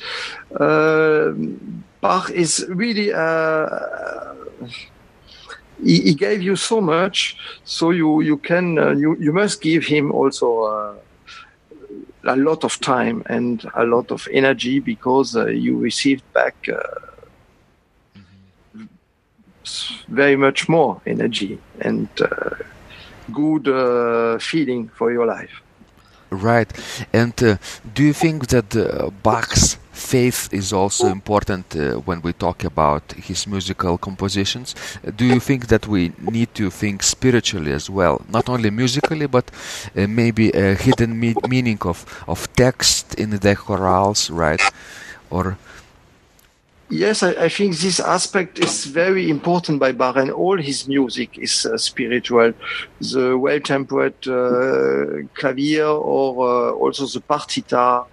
uh, 0.61 1.33
Bach 2.01 2.31
is 2.31 2.67
really. 2.69 3.13
Uh, 3.13 4.35
he, 5.83 6.01
he, 6.01 6.15
gave 6.15 6.43
you 6.43 6.57
so 6.57 6.81
much, 6.81 7.37
so 7.65 7.91
you 7.91 8.21
you 8.21 8.37
can 8.37 8.79
uh, 8.79 8.91
you 8.91 9.17
you 9.19 9.33
must 9.33 9.63
give 9.63 9.85
him 9.85 10.13
also 10.13 10.63
uh, 10.63 10.95
a 12.27 12.37
lot 12.37 12.65
of 12.65 12.81
time 12.81 13.23
and 13.27 13.65
a 13.75 13.85
lot 13.85 14.11
of 14.11 14.29
energy 14.33 14.81
because 14.81 15.37
uh, 15.37 15.47
you 15.47 15.79
received 15.79 16.23
back 16.33 16.55
mm-hmm. 18.15 18.85
very 20.09 20.37
much 20.37 20.69
more 20.69 21.01
energy 21.07 21.59
and 21.81 22.09
good 23.33 24.41
feeling 24.41 24.89
for 24.89 25.13
your 25.13 25.27
life. 25.27 25.63
Right. 26.31 26.73
And 27.13 27.41
uh, 27.43 27.57
do 27.95 28.03
you 28.03 28.13
think 28.13 28.49
that 28.49 28.77
uh, 28.77 29.11
Bach's 29.23 29.79
faith 29.97 30.53
is 30.53 30.73
also 30.73 31.07
important 31.07 31.75
uh, 31.75 31.95
when 32.05 32.21
we 32.21 32.33
talk 32.33 32.65
about 32.65 33.13
his 33.13 33.47
musical 33.47 33.97
compositions? 33.99 34.75
Do 35.17 35.25
you 35.25 35.41
think 35.41 35.69
that 35.69 35.89
we 35.89 36.13
need 36.21 36.55
to 36.55 36.71
think 36.71 37.03
spiritually 37.03 37.73
as 37.73 37.89
well, 37.89 38.21
not 38.29 38.49
only 38.49 38.71
musically, 38.71 39.27
but 39.27 39.51
uh, 39.97 40.07
maybe 40.07 40.51
a 40.51 40.75
hidden 40.75 41.19
me- 41.19 41.35
meaning 41.49 41.79
of, 41.83 42.05
of 42.29 42.53
text 42.55 43.15
in 43.15 43.31
the 43.31 43.39
chorales, 43.57 44.31
right? 44.31 44.61
Or 45.31 45.57
Yes, 46.89 47.25
I, 47.25 47.31
I, 47.33 47.49
think 47.49 47.77
this 47.77 47.99
aspect 47.99 48.61
is 48.61 48.85
very 48.85 49.29
important 49.29 49.81
by 49.81 49.91
Bach, 49.91 50.15
and 50.17 50.31
all 50.31 50.57
his 50.57 50.87
music 50.87 51.37
is 51.37 51.67
uh, 51.67 51.77
spiritual. 51.77 52.53
The 53.01 53.37
well-tempered 53.37 54.29
uh, 54.29 55.27
clavier, 55.35 55.89
or 55.89 56.47
uh, 56.47 56.71
also 56.75 57.07
the 57.07 57.21
partita, 57.21 58.05
uh, 58.05 58.07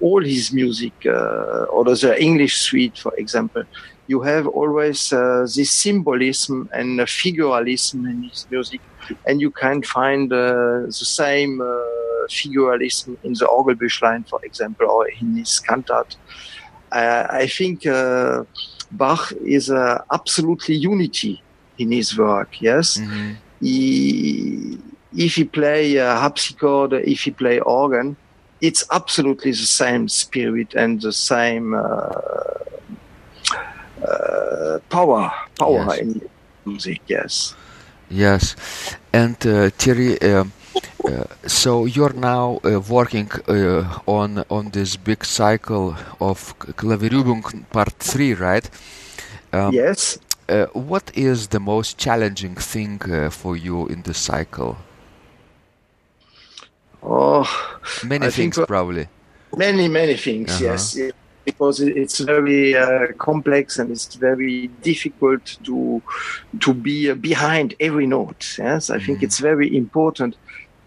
all 0.00 0.22
his 0.22 0.52
music, 0.52 0.92
uh, 1.06 1.64
or 1.70 1.84
the 1.84 2.16
English 2.20 2.58
suite, 2.58 2.98
for 2.98 3.14
example. 3.16 3.64
You 4.08 4.20
have 4.22 4.46
always 4.46 5.12
uh, 5.12 5.46
this 5.56 5.70
symbolism 5.70 6.68
and 6.72 7.00
figuralism 7.08 8.06
in 8.06 8.24
his 8.24 8.46
music, 8.50 8.80
and 9.26 9.40
you 9.40 9.50
can 9.50 9.82
find 9.82 10.30
the 10.30 10.86
same 10.90 11.62
figuralism 12.28 13.16
in 13.22 13.32
the 13.34 13.46
Orgelbüchlein, 13.46 14.28
for 14.28 14.40
example, 14.44 14.86
or 14.88 15.08
in 15.08 15.36
his 15.36 15.60
cantat. 15.60 16.16
I 16.90 17.46
think 17.46 17.86
uh, 17.86 18.44
Bach 18.90 19.32
is 19.44 19.70
uh, 19.70 20.02
absolutely 20.12 20.74
unity 20.74 21.42
in 21.78 21.92
his 21.92 22.18
work. 22.18 22.60
Yes, 22.60 22.98
mm-hmm. 22.98 23.32
he, 23.60 24.78
if 25.16 25.36
he 25.36 25.44
play 25.44 25.96
harpsichord, 25.96 26.92
if 26.92 27.20
he 27.22 27.30
play 27.30 27.60
organ, 27.60 28.16
it's 28.62 28.84
absolutely 28.92 29.50
the 29.50 29.66
same 29.66 30.08
spirit 30.08 30.74
and 30.74 31.02
the 31.02 31.12
same 31.12 31.74
uh, 31.74 31.78
uh 34.06 34.78
power, 34.88 35.30
power 35.58 35.84
yes. 35.88 35.98
in 35.98 36.30
music. 36.64 37.00
Yes. 37.08 37.54
Yes, 38.08 38.56
and 39.12 39.36
uh, 39.46 39.70
Thierry. 39.70 40.20
Um, 40.22 40.52
uh, 41.04 41.24
so 41.46 41.86
you're 41.86 42.12
now 42.12 42.60
uh, 42.64 42.80
working 42.88 43.30
uh, 43.48 43.98
on 44.06 44.44
on 44.48 44.70
this 44.70 44.96
big 44.96 45.24
cycle 45.24 45.96
of 46.20 46.54
Klavierübung 46.58 47.64
Part 47.70 47.94
Three, 47.98 48.34
right? 48.34 48.68
Um, 49.52 49.72
yes. 49.72 50.18
Uh, 50.48 50.66
what 50.74 51.10
is 51.14 51.48
the 51.48 51.60
most 51.60 51.98
challenging 51.98 52.54
thing 52.54 53.00
uh, 53.10 53.30
for 53.30 53.56
you 53.56 53.86
in 53.88 54.02
the 54.02 54.14
cycle? 54.14 54.76
Oh, 57.02 57.71
many 58.04 58.26
I 58.26 58.30
things 58.30 58.58
probably. 58.66 59.08
Many 59.56 59.88
many 59.88 60.16
things. 60.16 60.50
-huh. 60.50 60.70
Yes. 60.70 61.12
because 61.44 61.80
it's 61.80 62.20
very 62.20 62.76
uh, 62.76 63.12
complex 63.18 63.78
and 63.78 63.90
it's 63.90 64.14
very 64.14 64.68
difficult 64.82 65.44
to 65.64 66.02
to 66.60 66.72
be 66.72 67.12
behind 67.14 67.74
every 67.80 68.06
note. 68.06 68.58
Yes, 68.58 68.90
I 68.90 68.98
mm 68.98 69.04
think 69.04 69.22
it's 69.22 69.40
very 69.40 69.68
important 69.76 70.36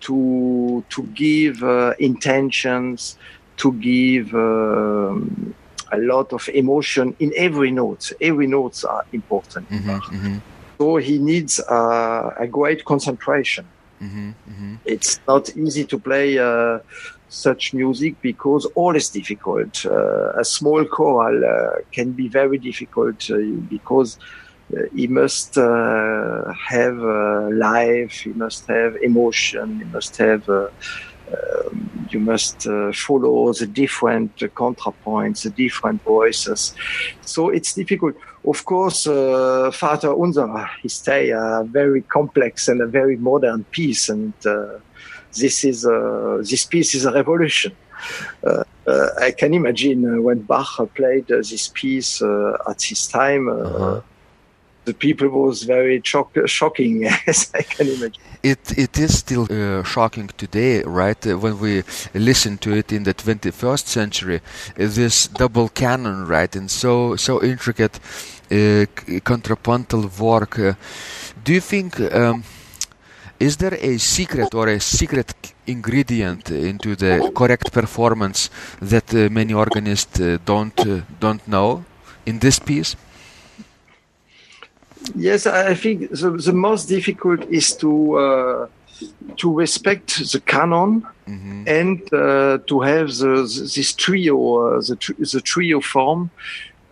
to 0.01 0.83
to 0.89 1.03
give 1.13 1.63
uh, 1.63 1.93
intentions, 1.99 3.17
to 3.57 3.71
give 3.73 4.33
um, 4.33 5.53
a 5.91 5.97
lot 5.97 6.33
of 6.33 6.47
emotion 6.49 7.15
in 7.19 7.33
every 7.35 7.71
note. 7.71 8.13
Every 8.21 8.47
notes 8.47 8.83
are 8.83 9.05
important. 9.11 9.69
Mm-hmm, 9.69 9.89
mm-hmm. 9.89 10.37
So 10.77 10.97
he 10.97 11.17
needs 11.17 11.59
uh, 11.59 12.31
a 12.37 12.47
great 12.47 12.85
concentration. 12.85 13.65
Mm-hmm, 14.01 14.75
it's 14.85 15.19
not 15.27 15.55
easy 15.55 15.85
to 15.85 15.97
play 15.97 16.37
uh, 16.37 16.79
such 17.29 17.73
music 17.73 18.21
because 18.21 18.65
all 18.75 18.95
is 18.95 19.09
difficult. 19.09 19.85
Uh, 19.85 20.31
a 20.33 20.43
small 20.43 20.85
choral 20.85 21.43
uh, 21.43 21.81
can 21.91 22.11
be 22.11 22.27
very 22.27 22.57
difficult 22.57 23.29
uh, 23.31 23.37
because 23.69 24.17
he 24.93 25.07
must 25.07 25.57
uh, 25.57 26.51
have 26.53 26.97
uh, 26.99 27.49
life, 27.51 28.11
he 28.23 28.33
must 28.33 28.67
have 28.67 28.95
emotion, 28.97 29.79
he 29.79 29.85
must 29.85 30.17
have 30.17 30.47
uh, 30.49 30.67
um, 31.31 32.07
you 32.11 32.19
must 32.19 32.67
uh, 32.67 32.91
follow 32.93 33.51
the 33.53 33.65
different 33.65 34.31
uh, 34.43 34.47
contrapoints, 34.47 35.43
the 35.43 35.49
different 35.49 36.03
voices. 36.03 36.73
So 37.21 37.49
it's 37.49 37.73
difficult. 37.73 38.15
Of 38.47 38.63
course, 38.65 39.07
uh, 39.07 39.71
Vater 39.71 40.13
Unser 40.13 40.69
is 40.83 41.07
a 41.07 41.63
very 41.65 42.01
complex 42.01 42.67
and 42.67 42.81
a 42.81 42.85
very 42.85 43.17
modern 43.17 43.63
piece, 43.65 44.09
and 44.09 44.33
this 45.33 45.63
is 45.63 45.81
this 46.49 46.65
piece 46.65 46.95
is 46.95 47.05
a 47.05 47.11
revolution. 47.11 47.75
I 48.87 49.31
can 49.31 49.53
imagine 49.53 50.23
when 50.23 50.39
Bach 50.41 50.77
played 50.93 51.27
this 51.27 51.71
piece 51.73 52.21
at 52.21 52.81
his 52.81 53.07
time. 53.07 53.49
Uh-huh 53.49 54.01
the 54.85 54.93
people 54.93 55.27
was 55.27 55.63
very 55.63 56.01
shock- 56.03 56.37
shocking, 56.45 57.05
as 57.27 57.51
I 57.53 57.63
can 57.63 57.87
imagine. 57.87 58.21
It 58.43 58.77
it 58.77 58.97
is 58.97 59.17
still 59.17 59.47
uh, 59.49 59.83
shocking 59.83 60.29
today, 60.37 60.83
right? 60.83 61.27
Uh, 61.27 61.37
when 61.39 61.59
we 61.59 61.83
listen 62.13 62.57
to 62.59 62.71
it 62.71 62.91
in 62.91 63.03
the 63.03 63.13
21st 63.13 63.87
century, 63.87 64.37
uh, 64.37 64.41
this 64.77 65.27
double 65.27 65.69
canon, 65.69 66.27
right, 66.27 66.55
and 66.55 66.69
so 66.69 67.15
so 67.15 67.41
intricate 67.41 67.95
uh, 67.97 68.34
contrapuntal 69.23 70.09
work. 70.19 70.59
Uh, 70.59 70.73
do 71.43 71.53
you 71.53 71.61
think? 71.61 71.99
Um, 71.99 72.43
is 73.39 73.57
there 73.57 73.73
a 73.73 73.97
secret 73.97 74.53
or 74.53 74.69
a 74.69 74.79
secret 74.79 75.33
ingredient 75.67 76.49
into 76.51 76.95
the 76.95 77.31
correct 77.35 77.73
performance 77.73 78.49
that 78.81 79.13
uh, 79.13 79.29
many 79.29 79.53
organists 79.53 80.19
don't 80.45 80.75
don't 81.19 81.45
know 81.47 81.83
in 82.25 82.39
this 82.39 82.59
piece? 82.59 82.95
Yes, 85.13 85.45
I 85.45 85.75
think 85.75 86.09
the, 86.11 86.31
the 86.31 86.53
most 86.53 86.87
difficult 86.87 87.41
is 87.49 87.75
to 87.77 88.17
uh, 88.17 88.67
to 89.37 89.53
respect 89.53 90.31
the 90.31 90.39
canon 90.39 91.05
mm-hmm. 91.27 91.63
and 91.67 92.01
uh, 92.13 92.59
to 92.67 92.81
have 92.81 93.07
the, 93.17 93.43
this 93.75 93.93
trio, 93.93 94.77
uh, 94.77 94.79
the, 94.79 95.15
the 95.33 95.41
trio 95.41 95.81
form, 95.81 96.29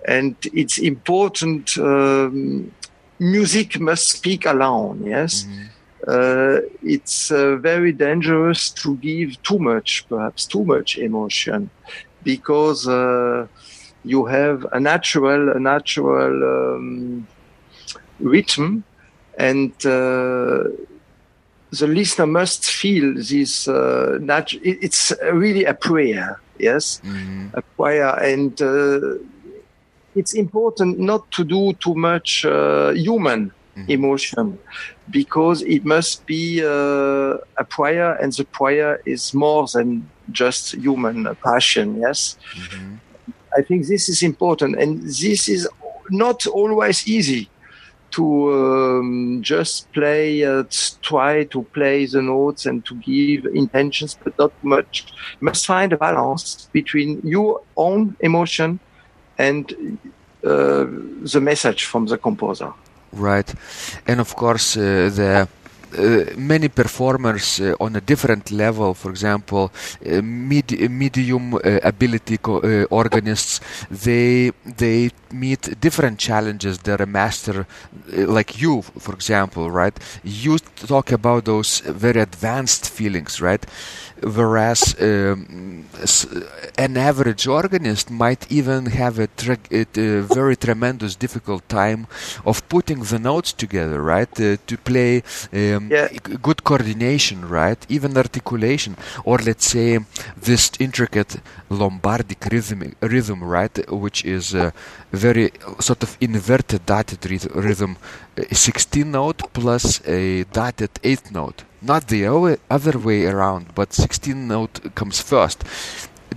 and 0.08 0.36
it's 0.54 0.78
important. 0.78 1.78
Um, 1.78 2.72
music 3.20 3.80
must 3.80 4.10
speak 4.10 4.46
alone. 4.46 5.04
Yes. 5.06 5.44
Mm-hmm. 5.44 5.63
Uh, 6.06 6.60
it's 6.84 7.32
uh, 7.32 7.56
very 7.56 7.94
dangerous 7.94 8.70
to 8.70 8.98
give 8.98 9.42
too 9.44 9.58
much, 9.58 10.06
perhaps 10.10 10.46
too 10.46 10.66
much 10.66 10.98
emotion, 10.98 11.70
because 12.24 12.86
uh, 12.89 13.48
you 14.04 14.26
have 14.26 14.68
a 14.74 14.80
natural, 14.82 15.56
a 15.56 15.60
natural 15.60 16.76
um, 16.76 17.26
rhythm, 18.20 18.84
and 19.38 19.72
uh, 19.86 20.68
the 21.72 21.88
listener 21.88 22.28
must 22.28 22.66
feel 22.66 23.13
this. 23.13 23.70
Uh, 23.70 24.18
nat- 24.20 24.60
it's 24.62 25.13
really 25.32 25.63
a 25.63 25.74
prayer, 25.74 26.38
yes, 26.60 27.00
mm-hmm. 27.06 27.48
a 27.54 27.62
prayer, 27.62 28.13
and 28.22 28.62
uh, 28.62 29.16
it's 30.15 30.34
important 30.34 30.99
not 30.99 31.30
to 31.32 31.43
do 31.43 31.73
too 31.73 31.95
much 31.95 32.45
uh, 32.45 32.91
human 32.91 33.52
mm-hmm. 33.76 33.91
emotion 33.91 34.60
because 35.10 35.62
it 35.63 35.86
must 35.86 36.26
be 36.26 36.63
uh, 36.63 37.38
a 37.58 37.65
prayer, 37.67 38.15
and 38.15 38.32
the 38.34 38.45
prayer 38.45 39.02
is 39.06 39.34
more 39.34 39.67
than 39.67 40.10
just 40.32 40.73
human 40.76 41.36
passion. 41.43 41.99
Yes. 41.99 42.38
Mm-hmm. 42.56 42.95
I 43.58 43.62
think 43.62 43.88
this 43.88 44.10
is 44.10 44.23
important, 44.23 44.80
and 44.80 45.04
this 45.04 45.47
is 45.49 45.67
not 46.10 46.47
always 46.47 47.08
easy 47.08 47.49
to 48.12 48.54
um, 48.54 49.39
just 49.41 49.91
play, 49.91 50.43
uh, 50.43 50.63
try 51.02 51.43
to 51.45 51.63
play 51.73 52.06
the 52.06 52.21
notes 52.21 52.65
and 52.67 52.86
to 52.86 52.95
give 52.95 53.45
intentions, 53.47 54.17
but 54.23 54.38
not 54.38 54.52
much. 54.63 55.06
You 55.41 55.45
must 55.45 55.65
find 55.65 55.91
a 55.93 55.97
balance 55.97 56.69
between 56.71 57.21
your 57.23 57.62
own 57.76 58.15
emotion 58.19 58.80
and 59.38 59.98
uh, 60.43 60.86
the 61.34 61.39
message 61.41 61.86
from 61.86 62.06
the 62.08 62.17
composer. 62.17 62.72
Right, 63.12 63.54
and 64.08 64.19
of 64.19 64.36
course 64.36 64.78
uh, 64.78 65.10
the 65.13 65.48
many 66.36 66.70
performers 66.70 67.60
uh, 67.60 67.76
on 67.80 67.96
a 67.96 68.02
different 68.02 68.52
level, 68.52 68.94
for 68.94 69.10
example, 69.10 69.72
uh, 70.06 70.22
med- 70.22 70.90
medium 70.90 71.60
ability 71.64 72.38
co- 72.38 72.86
organists, 72.90 73.60
they 73.90 74.52
they 74.66 75.12
meet 75.32 75.80
different 75.80 76.20
challenges. 76.20 76.78
They're 76.80 77.02
a 77.02 77.08
master, 77.08 77.66
like 78.12 78.62
you, 78.62 78.82
for 78.82 79.14
example, 79.14 79.72
right? 79.72 79.98
You 80.24 80.58
talk 80.60 81.12
about 81.12 81.46
those 81.46 81.80
very 81.80 82.22
advanced 82.22 82.90
feelings, 82.90 83.42
right? 83.42 83.66
whereas 84.24 84.96
um, 85.02 85.86
an 86.78 86.98
average 86.98 87.48
organist 87.48 88.10
might 88.10 88.52
even 88.52 88.86
have 88.88 89.20
a, 89.20 89.28
tra- 89.28 89.58
a, 89.72 90.22
very 90.22 90.56
tremendous 90.56 91.16
difficult 91.16 91.68
time 91.70 92.08
of 92.46 92.68
putting 92.70 93.04
the 93.04 93.20
notes 93.20 93.54
together 93.54 94.02
right 94.02 94.30
uh, 94.40 94.58
to 94.66 94.78
play 94.78 95.24
um, 95.54 95.83
um, 95.84 95.89
Yeah. 95.91 96.08
good 96.41 96.63
coordination, 96.63 97.48
right? 97.50 97.78
Even 97.89 98.17
articulation, 98.17 98.96
or 99.24 99.38
let's 99.39 99.67
say 99.67 100.00
this 100.38 100.72
intricate 100.80 101.38
Lombardic 101.69 102.46
rhythm, 102.52 102.93
rhythm, 103.02 103.43
right? 103.43 103.76
Which 103.91 104.26
is 104.26 104.54
a 104.54 104.74
very 105.12 105.52
sort 105.80 106.04
of 106.04 106.17
inverted 106.22 106.86
dotted 106.86 107.26
rhythm, 107.56 107.98
a 108.38 108.56
16 108.56 109.10
note 109.12 109.41
plus 109.54 110.02
a 110.08 110.43
dotted 110.52 110.91
eighth 111.04 111.32
note. 111.32 111.63
Not 111.82 112.08
the 112.08 112.26
other 112.69 112.98
way 112.98 113.26
around, 113.26 113.65
but 113.76 113.93
16 113.93 114.48
note 114.48 114.80
comes 114.96 115.19
first. 115.22 115.63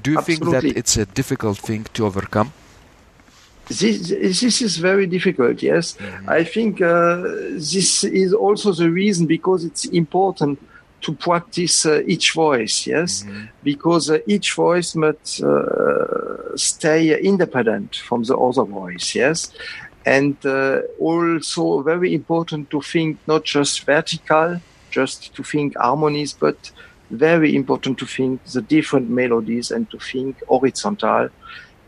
Do 0.03 0.11
you 0.13 0.21
think 0.23 0.41
that 0.53 0.65
it's 0.77 0.97
a 0.97 1.07
difficult 1.07 1.59
thing 1.59 1.87
to 1.95 2.07
overcome? 2.07 2.53
This, 3.69 4.09
this 4.11 4.63
is 4.63 4.77
very 4.77 5.07
difficult, 5.07 5.63
yes. 5.63 5.97
I 6.29 6.45
think 6.45 6.81
uh, 6.81 7.23
this 7.73 8.05
is 8.05 8.33
also 8.33 8.73
the 8.73 8.91
reason 8.91 9.27
because 9.27 9.65
it's 9.65 9.87
important 9.87 10.61
to 11.03 11.13
practice 11.13 11.85
uh, 11.85 12.03
each 12.07 12.33
voice, 12.33 12.87
yes, 12.87 13.25
because 13.63 14.11
uh, 14.11 14.19
each 14.27 14.55
voice 14.55 14.95
must 14.95 15.43
uh, 15.43 16.57
stay 16.57 17.21
independent 17.21 17.97
from 17.97 18.23
the 18.23 18.37
other 18.37 18.65
voice, 18.65 19.15
yes. 19.15 19.53
And 20.05 20.37
uh, 20.47 20.83
also 21.01 21.83
very 21.83 22.15
important 22.15 22.71
to 22.71 22.81
think 22.81 23.19
not 23.27 23.45
just 23.45 23.85
vertical, 23.85 24.61
just 24.91 25.35
to 25.35 25.43
think 25.43 25.77
harmonies, 25.77 26.33
but 26.33 26.71
very 27.11 27.55
important 27.55 27.99
to 27.99 28.07
think 28.07 28.45
the 28.45 28.63
different 28.63 29.11
melodies 29.11 29.71
and 29.71 29.91
to 29.91 29.99
think 29.99 30.43
horizontal 30.49 31.29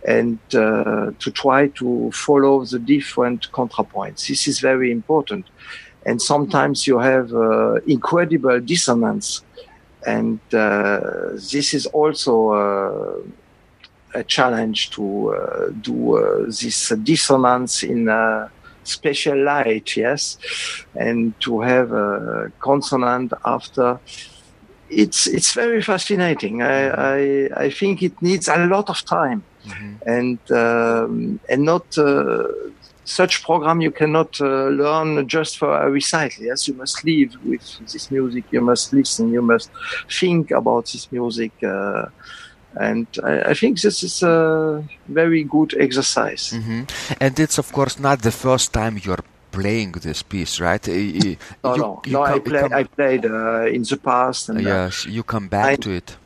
and 0.07 0.39
uh, 0.55 1.11
to 1.19 1.31
try 1.31 1.69
to 1.69 2.11
follow 2.13 2.65
the 2.65 2.79
different 2.79 3.51
contrapoints. 3.53 4.29
This 4.29 4.47
is 4.47 4.61
very 4.61 4.91
important. 4.91 5.47
And 6.07 6.23
sometimes 6.23 6.87
you 6.87 6.99
have 6.99 7.33
uh, 7.35 7.75
incredible 7.87 8.61
dissonance. 8.61 9.43
And 10.07 10.41
uh, 10.55 11.01
this 11.35 11.75
is 11.75 11.87
also 11.87 12.53
uh, 12.53 13.17
a 14.15 14.25
challenge 14.25 14.91
to 14.91 15.35
uh, 15.35 15.71
do 15.81 16.17
uh, 16.17 16.45
this 16.47 16.91
dissonance 17.03 17.83
in 17.83 18.09
a 18.09 18.51
special 18.85 19.37
light, 19.37 19.97
yes, 19.97 20.39
and 20.95 21.39
to 21.41 21.61
have 21.61 21.93
a 21.93 22.51
consonant 22.61 23.33
after. 23.45 23.99
It's 24.89 25.27
it's 25.27 25.53
very 25.53 25.83
fascinating. 25.83 26.63
I, 26.63 26.89
I 26.89 27.49
I 27.65 27.71
think 27.71 28.03
it 28.03 28.23
needs 28.23 28.49
a 28.49 28.65
lot 28.65 28.89
of 28.89 29.05
time 29.05 29.45
and 30.07 30.39
um, 30.51 31.41
and 31.49 31.63
not 31.65 31.87
uh, 31.99 32.45
such 33.05 33.43
program 33.43 33.81
you 33.81 33.91
cannot 33.91 34.39
uh, 34.41 34.69
learn 34.69 35.27
just 35.27 35.59
for 35.59 35.71
a 35.87 35.91
recital. 35.91 36.45
Yes, 36.45 36.69
you 36.69 36.75
must 36.75 37.05
live 37.05 37.31
with 37.45 37.63
this 37.93 38.11
music. 38.11 38.45
You 38.51 38.61
must 38.61 38.93
listen. 38.93 39.33
You 39.33 39.43
must 39.43 39.71
think 40.21 40.51
about 40.51 40.85
this 40.93 41.11
music. 41.11 41.53
Uh, 41.63 42.07
and 42.79 43.07
I, 43.25 43.41
I 43.51 43.55
think 43.55 43.81
this 43.81 44.03
is 44.03 44.23
a 44.23 44.85
very 45.09 45.43
good 45.45 45.75
exercise. 45.79 46.51
hmm 46.53 46.83
And 47.21 47.39
it's 47.41 47.59
of 47.59 47.73
course 47.73 47.99
not 47.99 48.21
the 48.23 48.31
first 48.31 48.73
time 48.73 49.01
you're 49.03 49.25
playing 49.51 49.93
this 49.93 50.23
piece, 50.23 50.61
right? 50.61 50.87
Uh, 50.89 50.93
y- 50.93 51.37
No, 51.65 51.75
you- 51.75 51.81
no, 51.83 52.03
you 52.05 52.13
no. 52.13 52.23
I, 52.23 52.39
play, 52.39 52.61
come- 52.61 52.73
I 52.75 52.85
played 52.85 53.25
uh, 53.25 53.65
in 53.77 53.83
the 53.85 53.97
past, 53.97 54.51
and 54.51 54.59
uh, 54.59 54.71
yes, 54.71 55.07
you 55.07 55.23
come 55.23 55.49
back 55.49 55.65
I- 55.73 55.77
to 55.77 55.91
it. 55.91 56.17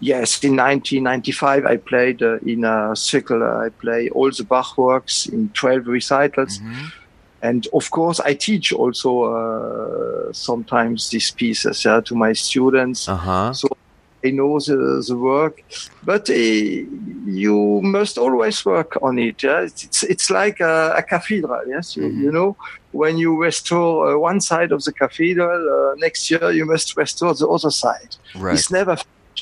Yes, 0.00 0.42
in 0.42 0.56
1995, 0.56 1.66
I 1.66 1.76
played 1.76 2.22
uh, 2.22 2.38
in 2.38 2.64
a 2.64 2.96
circle. 2.96 3.42
I 3.42 3.68
play 3.68 4.08
all 4.10 4.30
the 4.30 4.44
Bach 4.44 4.76
works 4.78 5.26
in 5.26 5.50
12 5.50 5.86
recitals. 5.86 6.58
Mhm. 6.58 6.92
And 7.42 7.66
of 7.72 7.90
course, 7.90 8.20
I 8.20 8.34
teach 8.34 8.72
also 8.72 9.10
uh, 9.24 10.32
sometimes 10.32 11.08
these 11.10 11.30
pieces 11.30 11.84
yeah, 11.84 12.00
to 12.00 12.14
my 12.14 12.32
students. 12.34 13.08
Uh-huh. 13.08 13.52
So 13.54 13.68
I 14.24 14.30
know 14.30 14.58
the, 14.60 15.02
the 15.06 15.16
work, 15.16 15.62
but 16.02 16.28
uh, 16.28 16.34
you 16.34 17.80
must 17.82 18.18
always 18.18 18.64
work 18.66 18.98
on 19.02 19.18
it. 19.18 19.42
Yeah? 19.42 19.60
It's, 19.62 19.84
it's, 19.84 20.02
it's 20.02 20.30
like 20.30 20.60
a, 20.60 20.94
a 20.98 21.02
cathedral. 21.02 21.62
Yes, 21.66 21.96
you, 21.96 22.02
Mhm. 22.04 22.22
you 22.24 22.32
know, 22.32 22.56
when 22.92 23.16
you 23.18 23.36
restore 23.42 24.12
uh, 24.12 24.18
one 24.18 24.40
side 24.40 24.72
of 24.72 24.84
the 24.84 24.92
cathedral, 24.92 25.60
uh, 25.76 25.94
next 25.96 26.30
year 26.30 26.50
you 26.52 26.66
must 26.66 26.96
restore 26.96 27.32
the 27.34 27.48
other 27.48 27.70
side. 27.70 28.16
Right. 28.34 28.54
It's 28.54 28.70
never. 28.70 28.96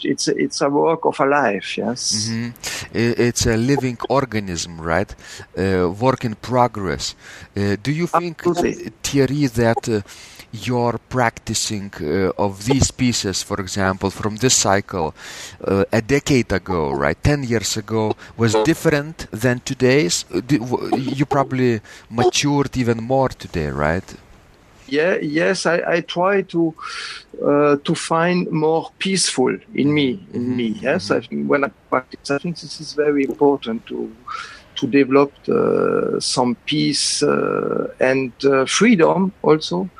It's 0.04 0.28
a, 0.28 0.37
it's 0.37 0.61
a 0.61 0.68
work 0.68 1.04
of 1.04 1.18
a 1.20 1.26
life. 1.26 1.76
Yes. 1.78 2.28
Mhm. 2.30 2.52
It's 2.94 3.46
a 3.46 3.56
living 3.56 3.98
organism, 4.08 4.80
right? 4.80 5.14
Uh, 5.56 5.90
work 5.90 6.24
in 6.24 6.34
progress. 6.37 7.14
Uh, 7.56 7.76
do 7.82 7.90
you 7.92 8.06
think, 8.06 8.42
Absolutely. 8.46 8.92
Thierry, 9.02 9.46
that 9.46 9.88
uh, 9.88 10.00
your 10.52 10.98
practicing 11.11 11.92
uh, 12.00 12.30
of 12.38 12.64
these 12.64 12.90
pieces, 12.90 13.42
for 13.42 13.61
example, 13.61 14.11
from 14.11 14.37
this 14.37 14.54
cycle 14.54 15.14
uh, 15.66 15.84
a 15.92 16.00
decade 16.00 16.50
ago, 16.52 16.90
right, 16.92 17.22
10 17.22 17.42
years 17.44 17.76
ago, 17.76 18.14
was 18.37 18.54
different 18.64 19.26
than 19.30 19.61
today's? 19.61 20.24
Uh, 20.34 20.40
You 20.96 21.26
probably 21.26 21.80
matured 22.11 22.76
even 22.76 23.02
more 23.02 23.28
today, 23.28 23.68
right? 23.68 24.14
Yeah, 24.88 25.16
yes, 25.16 25.66
I, 25.66 25.83
I 25.87 26.01
try 26.01 26.42
to 26.42 26.74
uh, 27.44 27.77
to 27.85 27.94
find 27.94 28.51
more 28.51 28.90
peaceful 28.98 29.55
in 29.74 29.92
me, 29.92 30.27
in 30.33 30.57
me. 30.57 30.68
Yes, 30.81 31.11
I 31.11 31.20
think 31.20 31.48
when 31.48 31.64
I 31.64 31.68
practice, 31.90 32.31
I 32.31 32.38
think 32.38 32.59
this 32.59 32.81
is 32.81 32.94
very 32.94 33.24
important 33.24 33.87
to 33.87 34.11
to 34.77 34.87
develop 34.87 35.33
uh, 35.48 36.18
some 36.20 36.57
peace 36.64 37.22
uh, 37.22 37.88
and 38.01 38.33
uh, 38.44 38.64
freedom 38.64 39.33
also. 39.42 39.90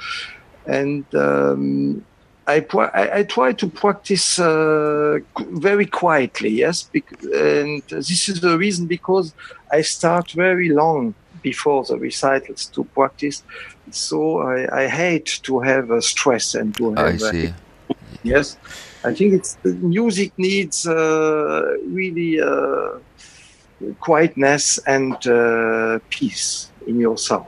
And 0.67 1.05
um, 1.15 2.05
I, 2.47 2.65
I 3.13 3.23
try 3.25 3.53
to 3.53 3.69
practice 3.69 4.39
uh, 4.39 5.19
very 5.39 5.85
quietly. 5.87 6.51
Yes, 6.51 6.89
and 7.35 7.83
this 7.91 8.29
is 8.29 8.41
the 8.41 8.57
reason 8.57 8.87
because 8.87 9.35
I 9.71 9.83
start 9.83 10.31
very 10.33 10.71
long 10.71 11.15
before 11.43 11.85
the 11.85 11.99
recitals 11.99 12.67
to 12.67 12.85
practice. 12.85 13.43
So 13.91 14.39
I, 14.39 14.85
I 14.85 14.89
hate 14.89 15.41
to 15.45 15.61
have 15.61 15.91
uh, 15.91 16.01
stress 16.01 16.55
and 16.55 16.75
to 16.77 16.95
have. 16.95 17.15
I 17.15 17.17
see. 17.17 17.53
yes, 18.23 18.57
I 19.05 19.15
think 19.15 19.35
it's 19.35 19.57
music 19.65 20.33
needs 20.37 20.87
uh, 20.87 21.63
really 21.87 22.41
uh, 22.41 22.99
quietness 24.01 24.79
and 24.87 25.15
uh, 25.27 25.99
peace 26.11 26.71
in 26.87 26.99
your 26.99 27.17
soul. 27.17 27.47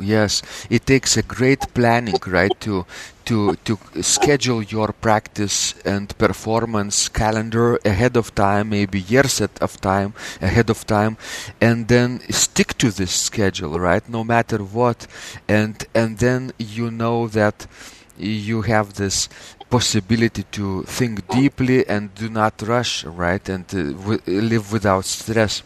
Yes, 0.00 0.42
it 0.70 0.86
takes 0.86 1.16
a 1.16 1.22
great 1.22 1.72
planning, 1.74 2.16
right, 2.26 2.52
to 2.60 2.86
to 3.26 3.54
to 3.66 3.78
schedule 4.02 4.62
your 4.62 4.92
practice 4.92 5.74
and 5.84 6.16
performance 6.18 7.08
calendar 7.08 7.78
ahead 7.84 8.16
of 8.16 8.34
time, 8.34 8.70
maybe 8.70 8.98
years 9.00 9.40
at- 9.40 9.58
of 9.60 9.80
time 9.80 10.14
ahead 10.40 10.70
of 10.70 10.86
time, 10.86 11.16
and 11.60 11.86
then 11.88 12.20
stick 12.30 12.76
to 12.78 12.90
this 12.90 13.12
schedule, 13.12 13.78
right, 13.78 14.08
no 14.08 14.24
matter 14.24 14.58
what, 14.58 15.06
and 15.48 15.84
and 15.94 16.18
then 16.18 16.52
you 16.58 16.90
know 16.90 17.28
that 17.28 17.66
you 18.16 18.62
have 18.62 18.94
this 18.94 19.28
possibility 19.68 20.44
to 20.50 20.82
think 20.84 21.28
deeply 21.28 21.86
and 21.88 22.14
do 22.14 22.28
not 22.28 22.60
rush, 22.62 23.04
right, 23.04 23.48
and 23.48 23.64
uh, 23.74 23.92
w- 24.02 24.20
live 24.26 24.72
without 24.72 25.04
stress. 25.04 25.62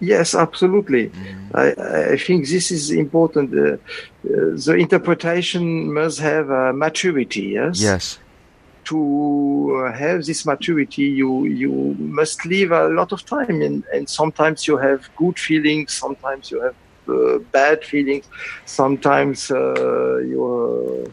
Yes, 0.00 0.34
absolutely. 0.34 1.12
I, 1.54 1.74
I 2.12 2.16
think 2.16 2.48
this 2.48 2.70
is 2.70 2.90
important. 2.90 3.52
Uh, 3.54 3.74
uh, 3.74 4.56
the 4.66 4.76
interpretation 4.78 5.92
must 5.92 6.20
have 6.20 6.48
a 6.48 6.72
maturity. 6.72 7.52
Yes. 7.54 7.80
Yes. 7.80 8.18
To 8.84 9.86
uh, 9.86 9.92
have 9.92 10.24
this 10.24 10.44
maturity, 10.46 11.02
you 11.02 11.44
you 11.44 11.94
must 11.98 12.44
leave 12.46 12.72
a 12.72 12.88
lot 12.88 13.12
of 13.12 13.24
time, 13.24 13.60
and, 13.62 13.84
and 13.92 14.08
sometimes 14.08 14.66
you 14.66 14.78
have 14.78 15.08
good 15.16 15.38
feelings, 15.38 15.92
sometimes 15.92 16.50
you 16.50 16.60
have 16.62 16.74
uh, 17.08 17.38
bad 17.52 17.84
feelings, 17.84 18.26
sometimes 18.64 19.50
uh, 19.50 20.18
you 20.18 20.42
uh, 21.06 21.10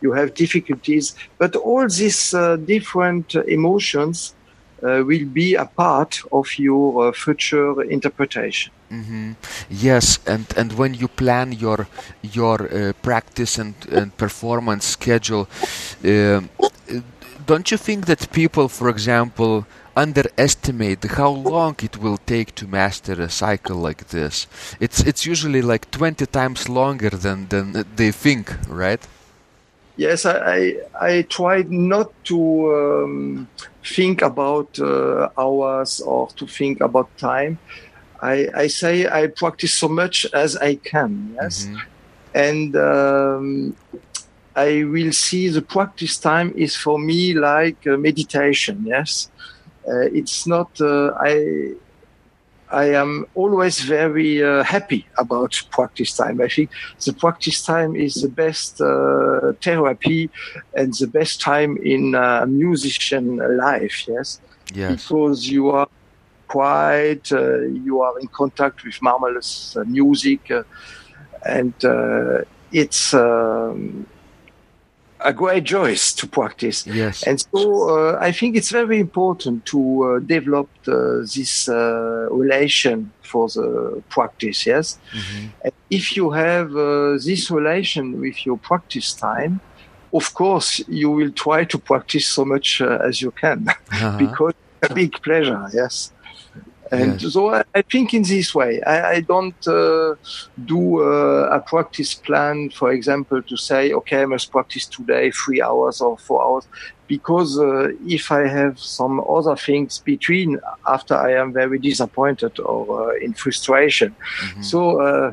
you 0.00 0.12
have 0.12 0.34
difficulties. 0.34 1.14
But 1.38 1.56
all 1.56 1.88
these 1.88 2.34
uh, 2.34 2.56
different 2.56 3.34
emotions 3.46 4.34
uh, 4.34 4.43
will 4.84 5.26
be 5.32 5.54
a 5.54 5.64
part 5.64 6.22
of 6.30 6.46
your 6.58 7.08
uh, 7.08 7.12
future 7.12 7.82
interpretation. 7.82 8.72
hmm 8.90 9.32
Yes, 9.70 10.18
and, 10.26 10.46
and 10.56 10.72
when 10.72 10.94
you 10.94 11.08
plan 11.08 11.52
your 11.52 11.86
your 12.22 12.58
uh, 12.62 12.92
practice 13.02 13.60
and, 13.62 13.74
and 13.90 14.16
performance 14.16 14.86
schedule, 14.86 15.48
uh, 16.04 16.40
don't 17.46 17.70
you 17.70 17.78
think 17.78 18.06
that 18.06 18.30
people, 18.32 18.68
for 18.68 18.88
example, 18.88 19.66
underestimate 19.96 21.04
how 21.04 21.30
long 21.30 21.76
it 21.82 21.96
will 21.98 22.18
take 22.26 22.54
to 22.54 22.66
master 22.66 23.22
a 23.22 23.28
cycle 23.28 23.76
like 23.76 24.08
this? 24.08 24.46
It's 24.80 25.00
it's 25.00 25.26
usually 25.26 25.62
like 25.62 25.90
twenty 25.90 26.26
times 26.26 26.68
longer 26.68 27.10
than 27.10 27.48
than 27.48 27.84
they 27.96 28.12
think, 28.12 28.52
right? 28.68 29.06
Yes, 29.96 30.26
I, 30.26 30.36
I, 30.36 30.76
I 31.00 31.22
tried 31.22 31.70
not 31.70 32.10
to 32.24 32.38
um, 32.74 33.48
think 33.84 34.22
about 34.22 34.78
uh, 34.78 35.28
hours 35.38 36.00
or 36.00 36.28
to 36.36 36.46
think 36.46 36.80
about 36.80 37.16
time. 37.18 37.58
I, 38.22 38.48
I 38.54 38.66
say 38.68 39.06
I 39.06 39.28
practice 39.28 39.74
so 39.74 39.88
much 39.88 40.26
as 40.32 40.56
I 40.56 40.76
can, 40.76 41.36
yes. 41.40 41.66
Mhm. 41.68 41.80
And 42.34 42.76
um, 42.76 43.76
I 44.56 44.84
will 44.84 45.12
see 45.12 45.48
the 45.48 45.62
practice 45.62 46.18
time 46.18 46.52
is 46.56 46.76
for 46.76 46.98
me 46.98 47.34
like 47.34 47.78
meditation. 47.86 48.84
Yes, 48.86 49.28
uh, 49.88 50.06
it's 50.12 50.46
not. 50.46 50.70
Uh, 50.80 51.12
I 51.20 51.74
I 52.70 52.86
am 52.94 53.26
always 53.34 53.80
very 53.80 54.42
uh, 54.42 54.62
happy 54.64 55.06
about 55.18 55.60
practice 55.70 56.16
time. 56.16 56.40
I 56.40 56.48
think 56.48 56.70
the 57.04 57.12
practice 57.12 57.62
time 57.62 57.94
is 57.94 58.14
the 58.14 58.28
best 58.28 58.80
uh, 58.80 59.52
therapy 59.62 60.30
and 60.74 60.92
the 60.94 61.06
best 61.06 61.40
time 61.40 61.76
in 61.82 62.14
uh, 62.14 62.46
musician 62.46 63.36
life. 63.58 64.06
Yes, 64.08 64.40
yes, 64.72 64.90
because 64.90 65.48
you 65.48 65.70
are 65.70 65.88
quiet, 66.48 67.30
uh, 67.32 67.60
you 67.60 68.00
are 68.00 68.18
in 68.18 68.28
contact 68.28 68.84
with 68.84 69.00
marvelous 69.02 69.76
uh, 69.76 69.84
music, 69.84 70.50
uh, 70.50 70.62
and 71.44 71.74
it's. 72.72 73.14
Um, 73.14 74.06
a 75.24 75.32
great 75.32 75.64
joy 75.64 75.94
to 75.96 76.26
practice. 76.26 76.86
Yes. 76.86 77.22
And 77.26 77.40
so 77.40 77.88
uh, 77.88 78.18
I 78.20 78.30
think 78.30 78.56
it's 78.56 78.70
very 78.70 79.00
important 79.00 79.64
to 79.66 79.80
uh, 80.04 80.18
develop 80.20 80.68
the, 80.84 81.28
this 81.34 81.68
uh, 81.68 82.28
relation 82.30 83.10
for 83.22 83.48
the 83.48 84.02
practice. 84.10 84.66
Yes. 84.66 84.98
Mm-hmm. 85.12 85.46
And 85.64 85.72
if 85.90 86.16
you 86.16 86.30
have 86.30 86.76
uh, 86.76 87.18
this 87.24 87.50
relation 87.50 88.20
with 88.20 88.44
your 88.46 88.58
practice 88.58 89.12
time, 89.14 89.60
of 90.12 90.32
course 90.34 90.80
you 90.86 91.10
will 91.10 91.32
try 91.32 91.64
to 91.64 91.78
practice 91.78 92.26
so 92.26 92.44
much 92.44 92.80
uh, 92.80 92.98
as 93.08 93.20
you 93.20 93.30
can 93.32 93.66
Uh-huh. 93.92 94.18
because 94.18 94.54
it's 94.82 94.90
a 94.90 94.94
big 94.94 95.12
pleasure. 95.22 95.68
Yes. 95.72 96.12
And 96.92 97.20
Yes. 97.20 97.32
so 97.32 97.54
I, 97.54 97.62
I 97.74 97.82
think 97.90 98.12
in 98.14 98.22
this 98.22 98.54
way, 98.54 98.80
I, 98.82 99.10
I 99.16 99.20
don't 99.20 99.66
uh, 99.66 100.14
do 100.64 101.02
uh, 101.02 101.48
a 101.50 101.60
practice 101.60 102.14
plan, 102.14 102.70
for 102.70 102.92
example, 102.92 103.42
to 103.48 103.56
say, 103.56 103.92
okay, 103.92 104.22
I 104.22 104.26
must 104.26 104.52
practice 104.52 104.86
today 104.88 105.30
three 105.30 105.62
hours 105.62 106.00
or 106.00 106.16
four 106.18 106.44
hours, 106.44 106.66
because 107.08 107.58
uh, 107.58 107.88
if 108.00 108.30
I 108.30 108.46
have 108.46 108.78
some 108.78 109.20
other 109.28 109.56
things 109.56 110.00
between, 110.04 110.58
after 110.86 111.14
I 111.14 111.32
am 111.32 111.52
very 111.52 111.78
disappointed 111.78 112.58
or 112.60 113.10
uh, 113.10 113.14
in 113.20 113.34
frustration. 113.34 114.16
Mhm. 114.42 114.64
So 114.64 115.00
uh, 115.00 115.32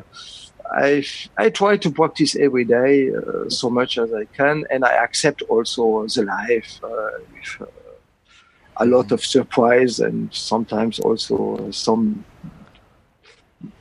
I 0.74 1.04
I 1.38 1.50
try 1.50 1.76
to 1.76 1.90
practice 1.90 2.34
every 2.36 2.64
day 2.64 3.10
uh, 3.10 3.48
so 3.48 3.68
much 3.68 3.98
as 3.98 4.10
I 4.12 4.24
can, 4.36 4.64
and 4.70 4.84
I 4.84 4.94
accept 5.04 5.42
also 5.48 6.06
the 6.14 6.22
life 6.22 6.70
uh, 6.82 7.10
with 7.30 7.50
uh, 7.60 7.66
a 8.76 8.86
lot 8.86 9.12
of 9.12 9.24
surprise 9.24 10.00
and 10.00 10.32
sometimes 10.32 10.98
also 11.00 11.70
some 11.70 12.24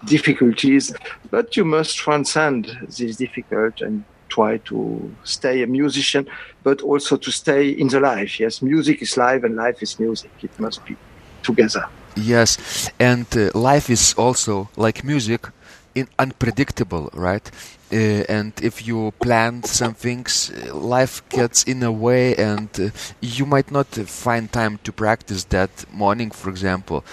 difficulties. 0.06 0.94
But 1.30 1.56
you 1.58 1.66
must 1.66 1.98
transcend 1.98 2.72
this 2.88 3.18
difficult 3.18 3.82
and 3.82 4.04
try 4.30 4.58
to 4.58 5.14
stay 5.24 5.64
a 5.64 5.68
musician, 5.68 6.28
but 6.64 6.82
also 6.82 7.18
to 7.18 7.32
stay 7.32 7.70
in 7.70 7.88
the 7.88 8.00
life. 8.00 8.40
Yes, 8.40 8.62
music 8.62 9.02
is 9.02 9.18
life 9.18 9.44
and 9.44 9.56
life 9.56 9.82
is 9.82 10.00
music. 10.00 10.32
It 10.42 10.58
must 10.60 10.86
be 10.86 10.96
together. 11.44 11.86
Yes, 12.16 12.90
and 13.00 13.26
uh, 13.38 13.50
life 13.54 13.90
is 13.90 14.14
also 14.18 14.70
like 14.76 15.04
music, 15.04 15.48
in 15.96 16.08
unpredictable, 16.20 17.10
right? 17.14 17.50
Uh, 17.94 18.24
and 18.30 18.54
if 18.64 18.88
you 18.88 19.12
plan 19.20 19.64
some 19.64 19.94
things, 19.94 20.50
uh, 20.52 20.74
life 20.74 21.22
gets 21.30 21.64
in 21.64 21.84
a 21.84 21.92
way, 21.92 22.36
and 22.36 22.70
uh, 22.80 22.90
you 23.20 23.46
might 23.46 23.70
not 23.70 23.88
find 23.88 24.52
time 24.52 24.80
to 24.84 24.92
practice 24.94 25.44
that 25.46 25.70
morning, 25.92 26.32
for 26.32 26.50
example. 26.50 27.04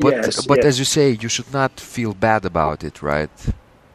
But 0.00 0.14
Yes, 0.14 0.46
but 0.46 0.58
yes. 0.58 0.66
as 0.66 0.78
you 0.80 0.84
say, 0.84 1.10
you 1.20 1.28
should 1.28 1.52
not 1.52 1.78
feel 1.78 2.14
bad 2.14 2.44
about 2.44 2.82
it, 2.82 3.00
right? 3.02 3.30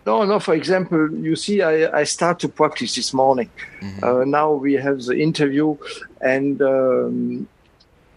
No, 0.06 0.24
no. 0.26 0.40
For 0.40 0.56
example, 0.56 1.12
you 1.12 1.36
see, 1.36 1.62
I, 1.62 2.00
I 2.02 2.04
start 2.06 2.40
to 2.40 2.48
practice 2.48 2.96
this 2.96 3.14
morning. 3.14 3.50
Mhm. 3.82 4.04
Uh, 4.04 4.24
now 4.26 4.54
we 4.54 4.74
have 4.76 5.04
the 5.04 5.18
interview, 5.20 5.76
and 6.22 6.62
um, 6.62 7.48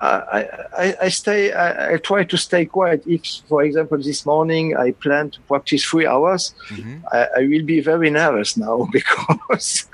I, 0.03 0.49
I, 0.77 0.97
I 1.03 1.09
stay. 1.11 1.53
I, 1.53 1.95
I 1.95 1.97
try 1.99 2.25
to 2.25 2.37
stay 2.37 2.67
quiet. 2.67 3.03
If, 3.07 3.23
for 3.49 3.63
example, 3.63 3.99
this 3.99 4.27
morning 4.27 4.77
I 4.77 4.93
plan 4.93 5.31
to 5.31 5.41
practice 5.43 5.85
three 5.85 6.07
hours, 6.07 6.55
Mhm. 6.71 7.03
I, 7.13 7.29
I 7.39 7.41
will 7.51 7.65
be 7.65 7.81
very 7.81 8.11
nervous 8.11 8.57
now 8.57 8.89
because 8.93 9.87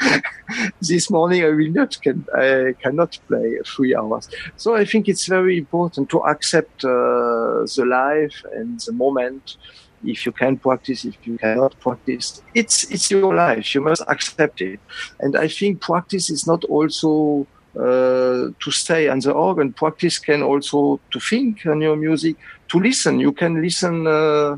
this 0.80 1.10
morning 1.10 1.44
I 1.44 1.50
will 1.50 1.72
not 1.72 1.96
can 2.02 2.24
I 2.34 2.74
cannot 2.82 3.18
play 3.28 3.58
three 3.66 3.94
hours. 3.94 4.28
So 4.56 4.74
I 4.74 4.84
think 4.84 5.08
it's 5.08 5.26
very 5.26 5.58
important 5.58 6.08
to 6.10 6.18
accept 6.32 6.84
uh, 6.84 7.66
the 7.76 7.84
life 7.86 8.36
and 8.56 8.80
the 8.86 8.92
moment. 8.92 9.56
If 10.04 10.24
you 10.26 10.32
can 10.32 10.58
practice, 10.58 11.04
if 11.04 11.16
you 11.26 11.36
cannot 11.38 11.78
practice, 11.80 12.40
it's 12.54 12.84
it's 12.94 13.10
your 13.10 13.34
life. 13.34 13.74
You 13.74 13.82
must 13.82 14.02
accept 14.08 14.60
it. 14.60 14.78
And 15.20 15.36
I 15.36 15.48
think 15.48 15.80
practice 15.80 16.30
is 16.30 16.46
not 16.46 16.62
also 16.64 17.46
uh, 17.78 18.50
to 18.62 18.70
stay 18.70 19.08
on 19.08 19.20
the 19.20 19.32
organ. 19.32 19.72
Practice 19.72 20.18
can 20.18 20.42
also 20.42 21.00
to 21.10 21.20
think 21.20 21.64
on 21.66 21.80
your 21.80 21.96
music, 21.96 22.36
to 22.68 22.78
listen. 22.80 23.20
You 23.20 23.32
can 23.32 23.62
listen. 23.62 24.06
Uh, 24.06 24.56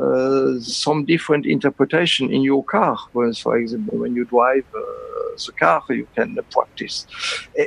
uh, 0.00 0.58
some 0.58 1.04
different 1.04 1.46
interpretation 1.46 2.28
in 2.28 2.42
your 2.42 2.64
car. 2.64 2.98
For 3.12 3.56
example, 3.56 3.98
when 3.98 4.16
you 4.16 4.24
drive 4.24 4.64
uh, 4.74 4.80
the 5.46 5.52
car, 5.56 5.84
you 5.90 6.08
can 6.16 6.36
practice, 6.50 7.06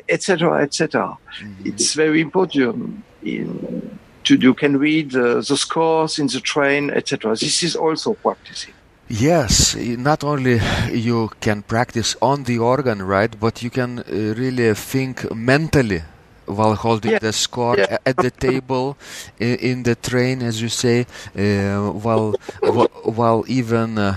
etc., 0.09 0.61
etc. 0.61 1.17
Mhm. 1.39 1.65
It's 1.65 1.93
very 1.93 2.19
important. 2.19 3.01
In, 3.23 3.97
to 4.25 4.35
you 4.35 4.53
can 4.53 4.77
read 4.77 5.15
uh, 5.15 5.35
the 5.35 5.55
scores 5.55 6.19
in 6.19 6.27
the 6.27 6.41
train, 6.41 6.89
etc. 6.89 7.35
This 7.35 7.63
is 7.63 7.77
also 7.77 8.13
practicing. 8.13 8.73
Yes, 9.09 9.75
not 9.75 10.23
only 10.23 10.59
you 10.91 11.29
can 11.39 11.61
practice 11.63 12.15
on 12.21 12.43
the 12.43 12.59
organ, 12.59 13.01
right, 13.01 13.33
but 13.39 13.63
you 13.63 13.69
can 13.69 13.99
uh, 13.99 14.03
really 14.35 14.73
think 14.73 15.33
mentally 15.33 16.03
while 16.45 16.75
holding 16.75 17.11
Yeah, 17.11 17.19
the 17.19 17.31
score 17.31 17.77
yeah. 17.77 17.97
at 18.05 18.19
the 18.19 18.31
table, 18.31 18.97
in 19.39 19.83
the 19.83 19.95
train, 19.95 20.41
as 20.41 20.61
you 20.61 20.69
say, 20.69 21.05
uh, 21.37 21.91
while 21.91 22.35
while 23.03 23.43
even 23.47 23.97
uh, 23.97 24.15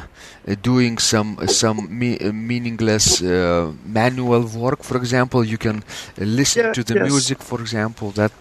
doing 0.62 0.99
some 0.99 1.36
some 1.47 1.86
me- 1.88 2.18
meaningless 2.32 3.22
uh, 3.22 3.72
manual 3.84 4.43
work, 4.47 4.82
for 4.82 4.97
example, 4.97 5.45
you 5.45 5.59
can 5.59 5.82
listen 6.18 6.64
Yeah, 6.64 6.72
to 6.72 6.82
the 6.82 6.95
yes. 6.95 7.05
music, 7.11 7.43
for 7.43 7.61
example. 7.61 8.11
That 8.12 8.32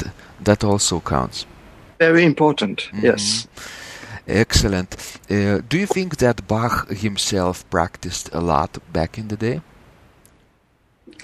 that 0.43 0.63
also 0.63 0.99
counts. 0.99 1.45
Very 1.99 2.23
important. 2.23 2.89
Mhm. 2.93 3.03
Yes. 3.03 3.47
Excellent. 4.29 4.95
Uh, 5.29 5.61
do 5.67 5.77
you 5.77 5.87
think 5.87 6.17
that 6.17 6.47
Bach 6.47 6.89
himself 6.89 7.67
practiced 7.69 8.29
a 8.33 8.39
lot 8.39 8.77
back 8.93 9.17
in 9.17 9.27
the 9.27 9.35
day? 9.35 9.61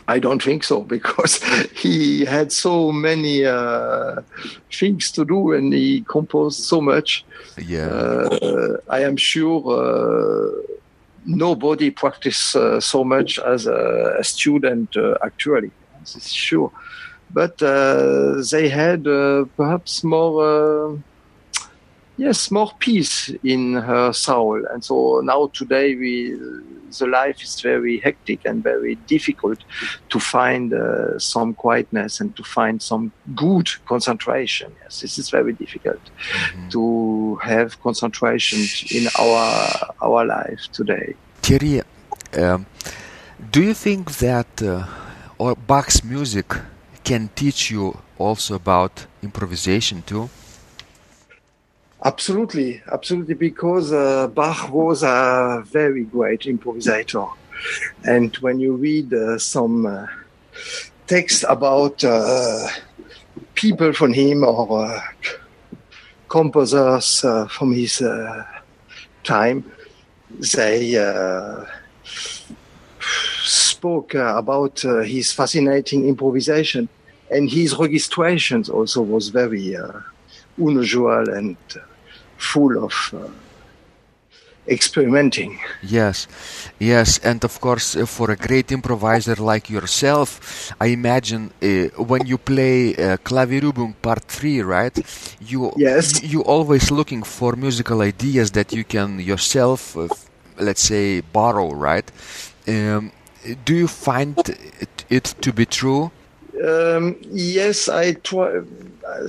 I 0.08 0.20
don't 0.20 0.41
think 0.41 0.64
so 0.64 0.82
because 0.95 1.43
he 1.74 2.26
had 2.26 2.51
so 2.51 2.91
many 2.91 3.45
uh, 3.45 4.22
things 4.72 5.12
to 5.12 5.26
do 5.26 5.53
and 5.53 5.74
he 5.74 6.01
composed 6.01 6.64
so 6.64 6.82
much. 6.82 7.26
Yeah. 7.58 7.88
Uh, 7.88 8.78
I 8.89 9.01
am 9.03 9.18
sure 9.18 9.62
uh, 9.70 10.62
nobody 11.26 11.91
practiced 11.91 12.56
uh, 12.56 12.80
so 12.80 13.03
much 13.03 13.39
as 13.39 13.68
a, 13.68 14.16
a 14.20 14.24
student 14.24 14.95
uh, 14.97 15.16
actually. 15.24 15.72
This 16.01 16.16
is 16.16 16.32
sure. 16.32 16.72
But 17.32 17.62
uh, 17.62 18.43
they 18.51 18.70
had 18.70 19.08
uh, 19.08 19.45
perhaps 19.58 20.03
more, 20.03 20.93
uh, 20.93 20.97
yes, 22.18 22.51
more 22.51 22.72
peace 22.80 23.30
in 23.43 23.74
her 23.74 24.13
soul. 24.13 24.61
And 24.72 24.84
so 24.84 25.22
now 25.24 25.49
today 25.53 25.95
we, 25.95 26.32
the 26.99 27.07
life 27.07 27.41
is 27.43 27.59
very 27.61 27.99
hectic 27.99 28.39
and 28.45 28.63
very 28.63 28.95
difficult 28.95 29.59
to 30.09 30.20
find 30.20 30.74
uh, 30.74 31.20
some 31.20 31.53
quietness 31.53 32.20
and 32.22 32.36
to 32.38 32.43
find 32.43 32.82
some 32.82 33.11
good 33.36 33.68
concentration. 33.88 34.72
Yes, 34.84 35.01
this 35.01 35.18
is 35.18 35.30
very 35.30 35.53
difficult 35.53 35.99
Mhm. 36.55 36.70
to 36.72 37.36
have 37.43 37.70
concentration 37.82 38.59
in 38.97 39.07
our 39.20 39.45
our 40.01 40.26
life 40.26 40.61
today. 40.74 41.16
Thierry, 41.41 41.82
um, 42.38 42.66
do 43.51 43.61
you 43.61 43.74
think 43.74 44.11
that 44.20 44.61
uh, 44.61 44.84
or 45.38 45.55
Bach's 45.55 46.03
music 46.03 46.45
can 47.03 47.30
teach 47.36 47.70
you 47.72 47.97
also 48.18 48.55
about 48.55 49.05
improvisation 49.22 50.01
too? 50.05 50.30
Absolutely, 52.06 52.84
absolutely, 52.91 53.34
because 53.34 53.91
uh, 53.91 54.28
Bach 54.28 54.72
was 54.72 55.01
a 55.01 55.64
very 55.66 56.03
great 56.03 56.41
improvisator, 56.41 57.28
and 58.03 58.36
when 58.38 58.60
you 58.60 58.76
read 58.76 59.12
uh, 59.12 59.39
some 59.39 59.88
uh, 59.88 60.06
text 61.08 61.43
about 61.49 62.03
uh, 62.03 62.68
people 63.56 63.91
from 63.91 64.14
him 64.14 64.43
or 64.43 64.86
uh, 64.86 65.01
composers 66.30 67.26
uh, 67.26 67.47
from 67.47 67.74
his 67.74 68.03
time, 69.24 69.66
they 70.56 70.84
spoke 73.43 74.14
about 74.14 74.80
his 75.06 75.32
fascinating 75.32 76.08
improvisation, 76.08 76.88
and 77.32 77.49
his 77.49 77.76
registrations 77.76 78.70
also 78.70 79.01
was 79.01 79.30
very 79.30 79.76
unusual 80.60 81.28
and 81.30 81.58
full 82.38 82.84
of 82.84 82.94
uh, 83.14 83.28
experimenting. 84.68 85.60
Yes, 85.82 86.28
yes, 86.80 87.20
and 87.20 87.44
of 87.44 87.60
course, 87.62 87.96
uh, 87.96 88.06
for 88.06 88.32
a 88.32 88.36
great 88.36 88.72
improviser 88.72 89.36
like 89.36 89.70
yourself, 89.70 90.74
I 90.80 90.88
imagine 90.88 91.52
uh, 91.62 92.04
when 92.04 92.26
you 92.26 92.38
play 92.38 92.96
uh, 92.96 93.18
Part 94.02 94.24
Three, 94.26 94.62
right? 94.62 94.98
You 95.40 95.72
Yes. 95.76 96.24
you 96.24 96.42
always 96.44 96.92
looking 96.92 97.24
for 97.24 97.56
musical 97.56 98.02
ideas 98.02 98.52
that 98.52 98.74
you 98.74 98.84
can 98.84 99.20
yourself, 99.20 99.96
uh, 99.96 100.08
let's 100.58 100.82
say, 100.82 101.22
borrow, 101.22 101.74
right? 101.74 102.10
Um, 102.68 103.12
do 103.66 103.76
you 103.76 103.88
find 103.88 104.38
it, 104.80 105.06
it 105.10 105.36
to 105.42 105.54
be 105.54 105.66
true? 105.66 106.12
Um, 106.64 107.18
yes, 107.22 107.90
I 107.90 108.14
try. 108.14 108.62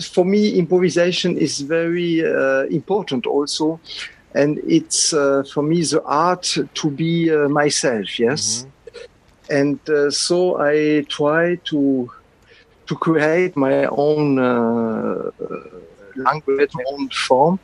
For 0.00 0.24
me, 0.24 0.58
improvisation 0.58 1.36
is 1.36 1.60
very 1.60 2.24
uh, 2.24 2.64
important 2.64 3.26
also, 3.26 3.78
and 4.34 4.58
it's 4.66 5.12
uh, 5.12 5.42
for 5.52 5.62
me 5.62 5.82
the 5.82 6.02
art 6.04 6.56
to 6.74 6.90
be 6.90 7.30
uh, 7.30 7.48
myself. 7.48 8.18
Yes, 8.18 8.66
and 9.50 9.78
uh, 9.88 10.10
so 10.10 10.58
I 10.58 11.04
try 11.08 11.56
to 11.70 12.10
to 12.86 12.94
create 12.94 13.56
my 13.56 13.86
own 13.86 14.38
uh, 14.38 15.30
language, 16.16 16.70
my 16.74 16.84
own 16.92 17.08
form. 17.10 17.58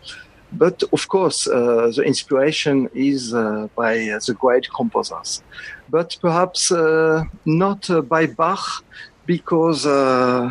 But 0.52 0.82
of 0.92 1.08
course, 1.08 1.46
uh, 1.46 1.90
the 1.96 2.02
inspiration 2.02 2.90
is 2.94 3.32
uh, 3.32 3.68
by 3.74 3.94
uh, 4.08 4.20
the 4.26 4.34
great 4.34 4.68
composers, 4.70 5.42
but 5.88 6.16
perhaps 6.20 6.70
uh, 6.70 7.24
not 7.46 7.88
uh, 7.88 8.02
by 8.02 8.26
Bach 8.26 8.84
because 9.24 9.86
uh, 9.86 10.50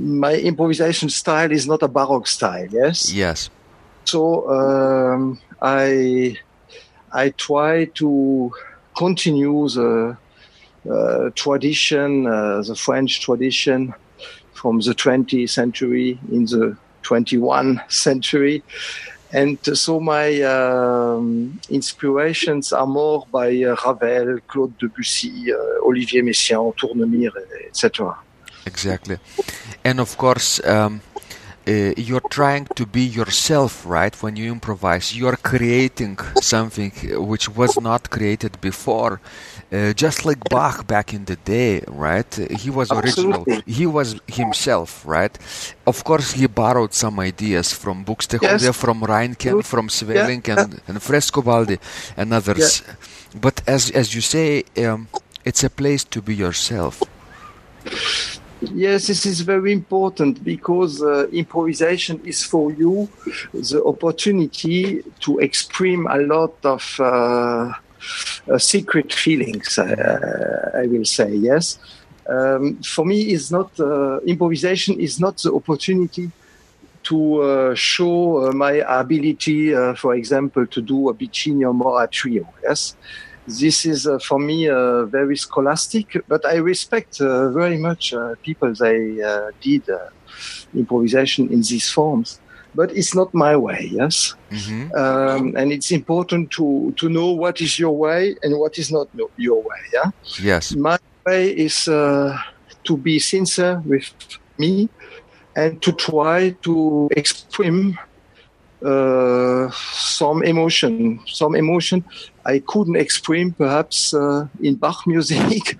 my 0.00 0.34
improvisation 0.34 1.08
style 1.08 1.52
is 1.52 1.66
not 1.66 1.82
a 1.82 1.88
Baroque 1.88 2.26
style. 2.26 2.66
Yes, 2.70 3.12
Yes. 3.12 3.50
so 4.04 4.48
um, 4.50 5.38
I 5.60 6.36
I 7.12 7.30
try 7.30 7.86
to 8.00 8.52
continue 8.96 9.68
the 9.68 10.16
uh, 10.90 11.30
tradition, 11.34 12.26
uh, 12.26 12.62
the 12.62 12.74
French 12.74 13.20
tradition 13.20 13.94
from 14.54 14.80
the 14.80 14.94
20th 14.94 15.50
century 15.50 16.18
in 16.30 16.44
the 16.46 16.76
21st 17.02 17.90
century. 17.90 18.62
And 19.32 19.58
so 19.76 20.00
my 20.00 20.42
um, 20.42 21.60
inspirations 21.70 22.72
are 22.72 22.86
more 22.86 23.26
by 23.30 23.62
uh, 23.62 23.76
Ravel, 23.84 24.38
Claude 24.48 24.76
Debussy, 24.78 25.52
uh, 25.52 25.86
Olivier 25.86 26.22
Messiaen, 26.22 26.74
Tournemire, 26.76 27.32
etc. 27.68 28.16
Exactly. 28.70 29.16
And 29.84 29.96
of 30.00 30.10
course, 30.16 30.48
um, 30.74 30.92
uh, 31.68 31.92
you're 32.08 32.28
trying 32.40 32.66
to 32.78 32.84
be 32.86 33.02
yourself, 33.20 33.72
right? 33.98 34.14
When 34.22 34.34
you 34.40 34.46
improvise, 34.58 35.06
you're 35.20 35.36
creating 35.52 36.16
something 36.54 36.92
which 37.30 37.46
was 37.60 37.72
not 37.88 38.02
created 38.16 38.52
before. 38.60 39.14
Uh, 39.72 39.92
just 40.04 40.18
like 40.28 40.40
Bach 40.48 40.76
back 40.94 41.08
in 41.14 41.22
the 41.26 41.36
day, 41.36 41.74
right? 41.86 42.32
He 42.62 42.70
was 42.70 42.88
original. 42.90 43.42
Absolutely. 43.42 43.72
He 43.78 43.86
was 43.86 44.08
himself, 44.40 44.90
right? 45.16 45.34
Of 45.86 46.02
course, 46.08 46.28
he 46.40 46.46
borrowed 46.48 46.92
some 46.92 47.16
ideas 47.30 47.72
from 47.82 48.04
Buxtehude, 48.04 48.62
Yes. 48.66 48.76
from 48.84 48.96
Reinken, 49.02 49.62
from 49.72 49.88
Sweelinck, 49.88 50.48
and, 50.48 50.80
and 50.88 50.98
Frescobaldi, 51.08 51.78
and 52.16 52.32
others. 52.32 52.82
But 53.40 53.56
as 53.66 53.82
as 54.00 54.06
you 54.14 54.22
say, 54.34 54.64
um, 54.84 55.00
it's 55.44 55.62
a 55.64 55.70
place 55.70 56.02
to 56.14 56.20
be 56.28 56.34
yourself. 56.34 56.94
Yes, 58.62 59.06
this 59.06 59.24
is 59.24 59.40
very 59.40 59.72
important 59.72 60.44
because 60.44 61.02
uh, 61.02 61.26
improvisation 61.32 62.20
is 62.24 62.44
for 62.44 62.70
you 62.70 63.08
the 63.54 63.82
opportunity 63.84 65.02
to 65.20 65.38
express 65.38 65.98
a 66.10 66.18
lot 66.18 66.54
of 66.64 66.96
uh, 67.00 67.72
uh, 68.48 68.58
secret 68.58 69.12
feelings. 69.14 69.78
Uh, 69.78 70.72
I 70.74 70.86
will 70.86 71.06
say 71.06 71.34
yes. 71.34 71.78
Um, 72.28 72.82
for 72.82 73.06
me, 73.06 73.32
is 73.32 73.50
not 73.50 73.78
uh, 73.80 74.20
improvisation 74.20 75.00
is 75.00 75.18
not 75.18 75.38
the 75.38 75.52
opportunity 75.54 76.30
to 77.04 77.42
uh, 77.42 77.74
show 77.74 78.52
my 78.52 78.72
ability, 78.72 79.74
for 79.96 80.14
example, 80.14 80.66
to 80.66 80.82
do 80.82 81.08
a 81.08 81.14
Piccini 81.14 81.64
or 81.64 81.72
Mora 81.72 82.06
trio. 82.08 82.46
Yes, 82.62 82.94
this 83.46 83.84
is 83.84 84.06
uh, 84.06 84.18
for 84.26 84.38
me 84.38 84.68
uh, 84.68 85.06
very 85.06 85.36
scholastic, 85.36 86.06
but 86.28 86.44
I 86.46 86.56
respect 86.56 87.20
uh, 87.20 87.50
very 87.52 87.78
much 87.78 88.12
uh, 88.12 88.34
people 88.44 88.72
they 88.78 89.20
uh, 89.22 89.50
did 89.62 89.88
uh, 89.88 89.98
improvisation 90.74 91.48
in 91.52 91.60
these 91.60 91.88
forms. 91.88 92.40
But 92.74 92.96
it's 92.96 93.14
not 93.14 93.28
my 93.34 93.56
way, 93.56 93.88
yes, 93.90 94.32
hmm 94.50 94.88
um, 94.96 95.54
and 95.56 95.72
it's 95.72 95.90
important 95.90 96.50
to 96.56 96.92
to 96.98 97.08
know 97.08 97.32
what 97.32 97.60
is 97.60 97.78
your 97.78 97.96
way 97.96 98.36
and 98.42 98.58
what 98.58 98.78
is 98.78 98.90
not 98.90 99.08
no- 99.12 99.32
your 99.36 99.58
way. 99.58 99.80
Yeah, 99.92 100.10
Yes. 100.40 100.74
my 100.76 100.98
way 101.26 101.50
is 101.50 101.88
uh, 101.88 102.36
to 102.84 102.96
be 102.96 103.18
sincere 103.18 103.80
with 103.84 104.04
me 104.58 104.88
and 105.56 105.82
to 105.82 105.92
try 105.92 106.56
to 106.62 107.08
express 107.16 107.72
some 108.82 110.42
emotion, 110.42 111.20
some 111.26 111.54
emotion 111.54 112.04
I 112.44 112.60
couldn't 112.66 112.96
express 112.96 113.52
perhaps 113.56 114.14
uh, 114.14 114.46
in 114.60 114.76
Bach 114.76 114.98
music, 115.06 115.76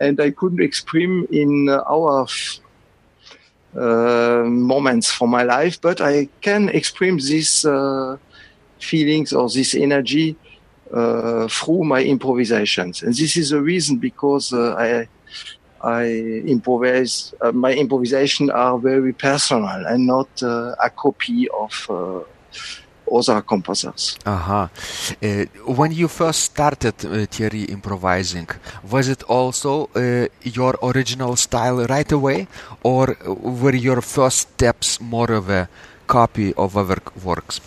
and 0.00 0.20
I 0.20 0.30
couldn't 0.30 0.62
express 0.62 1.10
in 1.30 1.68
uh, 1.68 1.82
our 1.86 2.26
uh, 3.76 4.44
moments 4.44 5.10
for 5.10 5.26
my 5.26 5.42
life, 5.42 5.80
but 5.80 6.00
I 6.00 6.28
can 6.40 6.68
express 6.68 7.24
these 7.24 7.64
uh, 7.64 8.16
feelings 8.78 9.32
or 9.32 9.48
this 9.48 9.74
energy 9.74 10.36
uh, 10.92 11.48
through 11.48 11.84
my 11.84 12.02
improvisations, 12.02 13.02
and 13.02 13.12
this 13.14 13.36
is 13.36 13.50
the 13.50 13.60
reason 13.60 13.98
because 13.98 14.52
uh, 14.52 14.74
I 14.78 15.08
I 15.82 16.04
improvise. 16.46 17.34
Uh, 17.42 17.52
my 17.52 17.72
improvisation 17.74 18.48
are 18.50 18.78
very 18.78 19.12
personal 19.12 19.84
and 19.86 20.06
not 20.06 20.28
uh, 20.42 20.74
a 20.82 20.88
copy 20.88 21.48
of 21.50 21.86
uh, 21.90 22.20
other 23.12 23.42
composers. 23.42 24.18
Uh-huh. 24.24 24.68
Uh, 25.22 25.44
when 25.66 25.92
you 25.92 26.08
first 26.08 26.40
started, 26.40 26.94
uh, 27.04 27.26
Thierry, 27.26 27.64
improvising, 27.64 28.48
was 28.90 29.08
it 29.08 29.22
also 29.24 29.90
uh, 29.94 30.26
your 30.42 30.76
original 30.82 31.36
style 31.36 31.84
right 31.86 32.10
away, 32.10 32.48
or 32.82 33.16
were 33.26 33.74
your 33.74 34.00
first 34.00 34.38
steps 34.38 35.00
more 35.00 35.30
of 35.32 35.50
a 35.50 35.68
copy 36.06 36.54
of 36.54 36.76
other 36.76 36.98
works? 37.22 37.60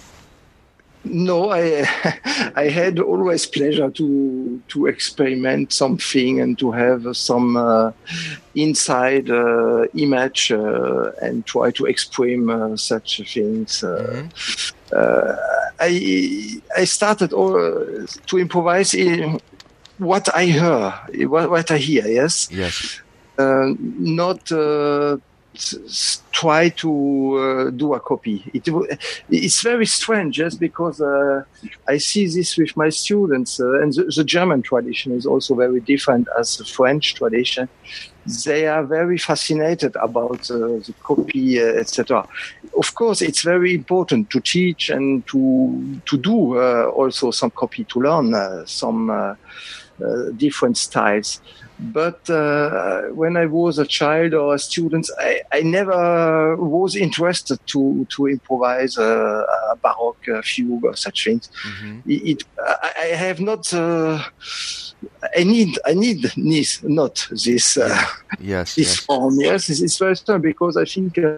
No, 1.12 1.50
I 1.52 1.88
I 2.56 2.70
had 2.70 3.00
always 3.00 3.46
pleasure 3.46 3.90
to 3.92 4.62
to 4.68 4.86
experiment 4.88 5.74
something 5.74 6.42
and 6.42 6.58
to 6.60 6.72
have 6.72 7.16
some 7.16 7.58
uh, 7.58 7.92
inside 8.56 9.30
uh, 9.30 9.86
image 9.96 10.52
uh, 10.52 11.12
and 11.22 11.46
try 11.46 11.72
to 11.72 11.86
express 11.86 12.40
uh, 12.50 12.76
such 12.76 13.22
things. 13.34 13.84
Uh, 13.84 14.28
uh, 14.92 15.36
I 15.80 16.62
I 16.76 16.86
started 16.86 17.34
all, 17.34 17.54
to 18.28 18.38
improvise 18.38 18.94
in 18.94 19.40
what 19.98 20.30
I 20.36 20.46
hear, 20.46 20.94
what, 21.28 21.50
what 21.50 21.72
I 21.72 21.78
hear. 21.78 22.08
Yes, 22.08 22.48
Yes. 22.52 23.02
not 23.38 24.52
uh, 24.52 25.18
try 26.32 26.70
to 26.70 26.92
uh, 27.38 27.70
do 27.72 27.94
a 27.94 28.00
copy. 28.00 28.44
It, 28.54 28.68
it's 29.30 29.62
very 29.62 29.86
strange, 29.86 30.36
just 30.36 30.60
because 30.60 31.02
uh, 31.02 31.44
I 31.88 31.98
see 31.98 32.28
this 32.28 32.58
with 32.58 32.76
my 32.78 32.90
students, 32.90 33.60
uh, 33.60 33.82
and 33.82 33.94
the, 33.94 34.04
the 34.16 34.24
German 34.24 34.62
tradition 34.62 35.12
is 35.14 35.26
also 35.26 35.56
very 35.56 35.80
different 35.80 36.28
as 36.40 36.58
the 36.58 36.66
French 36.66 37.16
tradition. 37.16 37.70
They 38.46 38.68
are 38.68 38.84
very 38.84 39.18
fascinated 39.18 39.96
about 39.96 40.52
uh, 40.52 40.58
the 40.86 40.94
copy, 41.02 41.62
uh, 41.62 41.82
etc. 41.82 42.28
Of 42.78 42.94
course, 42.94 43.22
it's 43.22 43.42
very 43.42 43.74
important 43.74 44.30
to 44.32 44.40
teach 44.42 44.90
and 44.90 45.26
to 45.28 46.02
to 46.06 46.18
do 46.18 46.58
uh, 46.58 46.92
also 47.00 47.32
some 47.32 47.52
copy 47.52 47.84
to 47.86 48.00
learn 48.00 48.28
some 48.68 49.38
different 50.36 50.78
styles. 50.78 51.42
But 51.80 52.28
uh, 52.30 53.02
when 53.14 53.38
I 53.38 53.46
was 53.46 53.78
a 53.78 53.86
child 53.86 54.34
or 54.34 54.56
a 54.56 54.60
student, 54.60 55.10
I, 55.20 55.42
I 55.54 55.62
never 55.62 56.56
was 56.56 56.96
interested 56.96 57.60
to 57.68 58.08
to 58.16 58.28
improvise 58.28 58.98
a, 58.98 59.44
a 59.72 59.76
baroque 59.82 60.28
uh, 60.34 60.42
fugue 60.44 60.84
or 60.86 60.96
such 60.96 61.26
things. 61.26 61.50
hmm 61.64 62.00
It, 62.06 62.22
it 62.32 62.44
I, 63.04 63.16
have 63.16 63.40
not. 63.40 63.72
Uh, 63.74 64.24
I 65.36 65.44
need. 65.44 65.78
I 65.86 65.94
need. 65.94 66.32
Need 66.36 66.68
not 66.84 67.28
this. 67.32 67.78
Uh, 67.78 68.02
Yes. 68.40 68.76
this 68.76 68.88
Yes. 68.88 69.00
form. 69.00 69.40
Yes, 69.40 69.70
it's, 69.70 69.82
it's 69.82 69.98
very 69.98 70.40
because 70.40 70.78
I 70.78 70.86
think 70.86 71.18
uh, 71.18 71.38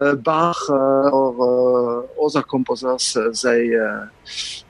uh, 0.00 0.14
Bach 0.14 0.56
uh, 0.68 0.74
or 1.18 1.30
uh, 1.40 1.67
other 2.28 2.42
composers 2.42 3.16
uh, 3.16 3.32
they 3.42 3.74
uh, 3.76 4.06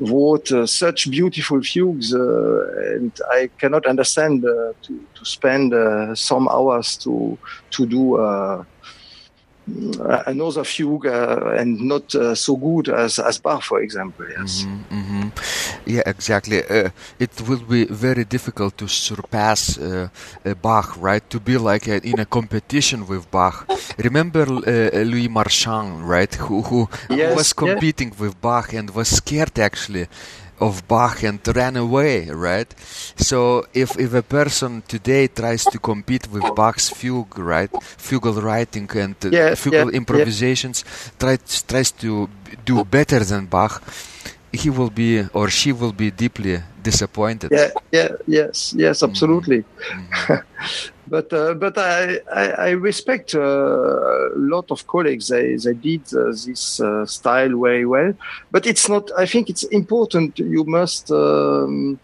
wrote 0.00 0.52
uh, 0.52 0.66
such 0.66 1.10
beautiful 1.10 1.60
fugues, 1.62 2.12
and 2.12 3.12
I 3.30 3.50
cannot 3.58 3.86
understand 3.86 4.42
to 4.42 4.92
to 5.14 5.24
spend 5.24 5.72
some 6.16 6.48
hours 6.48 6.96
to 6.98 7.38
to 7.70 7.86
do 7.86 8.04
another 10.26 10.64
fugue 10.64 11.06
uh, 11.06 11.54
and 11.58 11.80
not 11.80 12.14
uh, 12.14 12.34
so 12.34 12.56
good 12.56 12.88
as, 12.88 13.18
as 13.18 13.38
Bach, 13.38 13.62
for 13.62 13.80
example. 13.80 14.26
Yes. 14.28 14.64
Mm-hmm, 14.64 14.98
mm-hmm. 14.98 15.28
Yeah, 15.86 16.02
exactly. 16.06 16.62
Uh, 16.64 16.90
it 17.18 17.40
will 17.48 17.64
be 17.68 17.84
very 17.86 18.24
difficult 18.24 18.76
to 18.78 18.88
surpass 18.88 19.78
uh, 19.78 20.08
uh, 20.44 20.54
Bach, 20.54 20.96
right? 20.98 21.28
To 21.30 21.40
be 21.40 21.56
like 21.56 21.88
a, 21.88 22.06
in 22.06 22.18
a 22.20 22.26
competition 22.26 23.06
with 23.06 23.30
Bach. 23.30 23.68
Remember 23.98 24.46
Louis 24.46 25.28
Marchand, 25.28 26.08
right? 26.08 26.34
Who 26.34 26.62
who, 26.62 26.88
yes, 27.10 27.36
was 27.36 27.52
competing 27.52 28.10
yes. 28.10 28.18
with 28.20 28.40
Bach 28.40 28.72
and 28.72 28.90
was 28.90 29.08
scared 29.08 29.58
actually 29.58 30.08
of 30.60 30.86
Bach 30.88 31.22
and 31.22 31.40
ran 31.54 31.76
away, 31.76 32.26
right? 32.30 32.68
So 33.16 33.66
if 33.74 33.98
if 33.98 34.14
a 34.14 34.22
person 34.22 34.82
today 34.86 35.28
tries 35.28 35.64
to 35.64 35.78
compete 35.78 36.30
with 36.30 36.44
Bach's 36.54 36.90
fugue, 36.90 37.38
right, 37.38 37.70
fugal 37.96 38.42
writing 38.42 38.88
and 38.94 39.16
uh, 39.24 39.30
yeah, 39.30 39.50
fugal 39.52 39.90
yeah, 39.90 39.98
improvisations, 39.98 40.84
yeah. 40.84 41.10
tries 41.18 41.62
tries 41.62 41.90
to 41.92 42.28
do 42.64 42.84
better 42.84 43.20
than 43.20 43.46
Bach, 43.46 43.82
he 44.52 44.70
will 44.70 44.90
be 44.90 45.24
or 45.32 45.48
she 45.48 45.72
will 45.72 45.92
be 45.92 46.10
deeply 46.10 46.62
disappointed. 46.82 47.50
Yeah, 47.52 47.70
yeah, 47.92 48.08
yes, 48.26 48.74
yes, 48.76 49.02
absolutely. 49.02 49.64
Mm-hmm. 49.64 50.34
but 51.08 51.32
uh, 51.32 51.54
but 51.54 51.76
I, 51.76 52.20
I, 52.32 52.44
I 52.50 52.70
respect 52.70 53.34
uh, 53.34 53.40
a 53.40 54.38
lot 54.54 54.70
of 54.70 54.86
colleagues. 54.86 55.28
They 55.28 55.56
they 55.56 55.74
did 55.74 56.02
uh, 56.14 56.32
this 56.46 56.80
uh, 56.80 57.04
style 57.06 57.60
very 57.60 57.86
well. 57.86 58.12
But 58.50 58.66
it's 58.66 58.88
not. 58.88 59.10
I 59.16 59.26
think 59.26 59.50
it's 59.50 59.64
important. 59.64 60.38
You 60.38 60.64
must 60.64 61.10
um, 61.10 61.98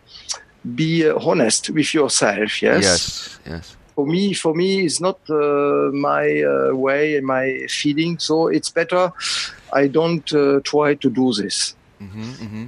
be 0.74 1.09
uh, 1.09 1.18
honest 1.20 1.70
with 1.70 1.95
yourself. 1.95 2.62
Yes. 2.62 2.82
Yes. 2.82 3.38
Yes. 3.47 3.76
For 3.95 4.07
me, 4.07 4.34
for 4.34 4.55
me, 4.55 4.84
it's 4.84 5.01
not 5.01 5.20
uh, 5.30 5.90
my 5.92 6.42
way 6.72 7.16
and 7.16 7.24
my 7.24 7.66
feeling. 7.68 8.18
So 8.18 8.49
it's 8.49 8.68
better. 8.68 9.12
I 9.72 9.86
don't 9.86 10.26
try 10.64 10.95
to 10.95 11.11
do 11.11 11.32
this. 11.32 11.76
Mm-hmm, 12.05 12.44
mm-hmm. 12.44 12.64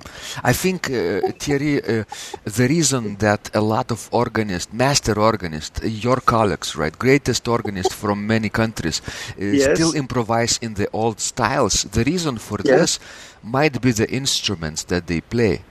I 0.51 0.53
think, 0.53 0.91
uh, 0.91 1.33
Thierry, 1.39 1.83
uh, 1.83 2.05
the 2.45 2.67
reason 2.69 3.17
that 3.17 3.51
a 3.55 3.61
lot 3.61 3.91
of 3.91 4.09
organists, 4.13 4.73
master 4.73 5.19
organists, 5.19 5.81
your 5.83 6.21
colleagues, 6.21 6.75
right, 6.77 6.97
greatest 6.99 7.47
organists 7.49 7.95
from 7.95 8.27
many 8.27 8.49
countries, 8.49 9.03
uh, 9.07 9.45
yes. 9.45 9.75
still 9.75 9.93
improvise 9.95 10.59
in 10.63 10.75
the 10.75 10.89
old 10.93 11.21
styles, 11.21 11.85
the 11.85 12.05
reason 12.05 12.39
for 12.39 12.59
yes. 12.65 12.79
this 12.79 13.01
might 13.43 13.81
be 13.81 13.93
the 13.93 14.09
instruments 14.11 14.85
that 14.85 15.07
they 15.07 15.21
play. 15.21 15.63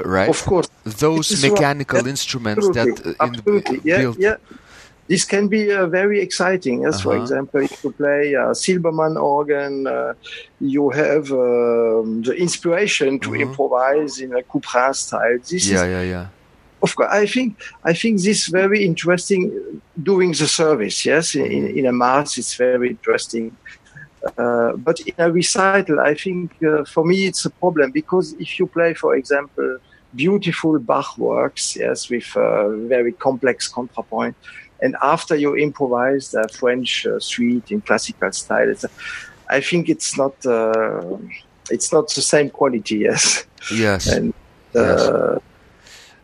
Right, 0.00 0.30
of 0.30 0.42
course, 0.44 0.70
those 0.84 1.28
mechanical 1.42 1.98
right. 1.98 2.08
instruments 2.08 2.66
Absolutely. 2.66 3.12
that 3.12 3.16
Absolutely. 3.20 3.76
in, 3.76 3.82
yeah, 3.84 3.98
built 3.98 4.18
yeah 4.18 4.36
this 5.08 5.24
can 5.24 5.48
be 5.48 5.62
uh, 5.72 5.86
very 5.86 6.18
exciting. 6.20 6.84
As 6.84 6.94
Uh-huh. 6.94 7.02
for 7.04 7.16
example, 7.20 7.60
if 7.68 7.72
you 7.84 7.90
play 7.92 8.34
a 8.34 8.54
Silbermann 8.54 9.16
organ, 9.16 9.86
uh, 9.86 10.12
you 10.60 10.90
have 10.90 11.24
um, 11.32 12.22
the 12.22 12.34
inspiration 12.46 13.18
to 13.24 13.30
Mhm. 13.30 13.40
improvise 13.46 14.12
in 14.24 14.30
a 14.34 14.42
Couperin 14.50 14.94
style. 14.94 15.38
This 15.50 15.64
yeah, 15.68 15.84
is, 15.84 15.90
yeah, 15.94 16.04
yeah. 16.14 16.26
of 16.84 16.90
course, 16.96 17.10
I 17.22 17.26
think 17.34 17.48
I 17.90 17.92
think 18.00 18.14
this 18.28 18.40
very 18.60 18.80
interesting 18.90 19.42
doing 20.10 20.30
the 20.40 20.48
service. 20.62 20.96
Yes, 21.12 21.34
in, 21.34 21.42
Mm-hmm. 21.42 21.78
in 21.78 21.84
a 21.86 21.94
mass, 22.04 22.28
it's 22.40 22.54
very 22.66 22.88
interesting. 22.96 23.46
Uh, 24.38 24.72
but 24.86 24.96
in 25.00 25.14
a 25.18 25.28
recital, 25.32 25.98
I 25.98 26.14
think 26.14 26.52
uh, 26.62 26.84
for 26.94 27.04
me 27.04 27.16
it's 27.30 27.44
a 27.44 27.50
problem 27.62 27.90
because 27.90 28.26
if 28.44 28.50
you 28.58 28.66
play, 28.76 28.94
for 28.94 29.16
example, 29.20 29.68
beautiful 30.14 30.78
Bach 30.78 31.10
works, 31.18 31.74
yes, 31.76 32.08
with 32.08 32.28
uh, 32.36 32.68
very 32.94 33.12
complex 33.26 33.56
contrapoint, 33.76 34.34
and 34.82 34.96
after 35.02 35.36
you 35.36 35.54
improvise 35.56 36.30
the 36.30 36.48
French 36.58 37.06
uh, 37.06 37.18
suite 37.20 37.70
in 37.70 37.80
classical 37.82 38.32
style, 38.32 38.68
it's, 38.70 38.84
I 39.50 39.60
think 39.60 39.88
it's 39.88 40.16
not 40.18 40.34
uh, 40.46 41.18
it's 41.70 41.92
not 41.92 42.12
the 42.14 42.22
same 42.22 42.50
quality. 42.50 43.06
Yes. 43.10 43.46
Yes. 43.70 44.18
And, 44.18 44.34
uh, 44.76 45.38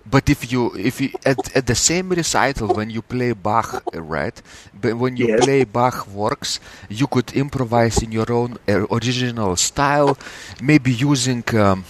But 0.07 0.29
if 0.31 0.51
you 0.53 0.73
if 0.77 1.01
you 1.01 1.11
at, 1.25 1.55
at 1.55 1.67
the 1.67 1.75
same 1.75 2.09
recital 2.11 2.69
when 2.71 2.91
you 2.91 3.03
play 3.03 3.33
Bach, 3.33 3.85
right? 3.93 4.41
But 4.75 4.97
when 4.97 5.17
you 5.17 5.29
Yes. 5.29 5.41
play 5.43 5.65
Bach 5.65 6.07
works, 6.09 6.61
you 6.89 7.07
could 7.07 7.33
improvise 7.33 8.03
in 8.03 8.13
your 8.13 8.31
own 8.33 8.59
original 8.69 9.57
style, 9.57 10.17
maybe 10.61 10.93
using. 10.93 11.45
Um, 11.55 11.85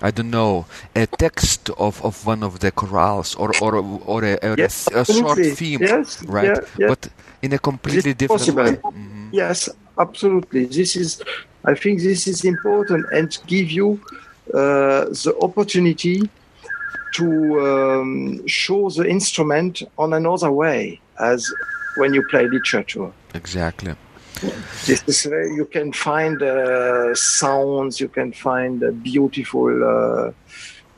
I 0.00 0.10
don't 0.10 0.30
know 0.30 0.66
a 0.94 1.06
text 1.06 1.70
of, 1.70 2.04
of 2.04 2.26
one 2.26 2.42
of 2.42 2.60
the 2.60 2.70
chorales 2.72 3.38
or 3.38 3.50
or 3.62 3.76
or 4.06 4.24
a, 4.24 4.34
or 4.42 4.56
Yes, 4.56 4.88
a 4.92 5.04
short 5.04 5.38
theme, 5.38 5.80
Yes, 5.80 6.22
right? 6.26 6.44
yeah, 6.44 6.60
yeah. 6.78 6.88
But 6.88 7.08
in 7.42 7.52
a 7.52 7.58
completely 7.58 8.14
different 8.14 8.40
possible. 8.40 8.62
way. 8.62 8.78
Mhm. 8.84 9.28
Yes, 9.32 9.68
absolutely. 9.98 10.66
This 10.66 10.96
is, 10.96 11.22
I 11.64 11.74
think, 11.74 12.00
this 12.02 12.26
is 12.26 12.44
important 12.44 13.06
and 13.12 13.36
give 13.46 13.70
you 13.70 14.00
uh, 14.54 15.04
the 15.24 15.34
opportunity 15.40 16.28
to 17.14 17.60
um, 17.60 18.46
show 18.46 18.90
the 18.90 19.08
instrument 19.08 19.82
on 19.96 20.12
another 20.12 20.50
way 20.52 21.00
as 21.18 21.52
when 21.96 22.14
you 22.14 22.22
play 22.22 22.46
literature. 22.48 23.10
Exactly. 23.34 23.94
This 24.86 25.02
is 25.06 25.24
where 25.30 25.46
you 25.52 25.66
can 25.66 25.92
find 25.92 26.42
uh, 26.42 27.14
sounds, 27.14 28.00
you 28.00 28.08
can 28.08 28.32
find 28.32 28.82
uh, 28.82 28.90
beautiful 28.90 29.70
uh, 29.84 30.32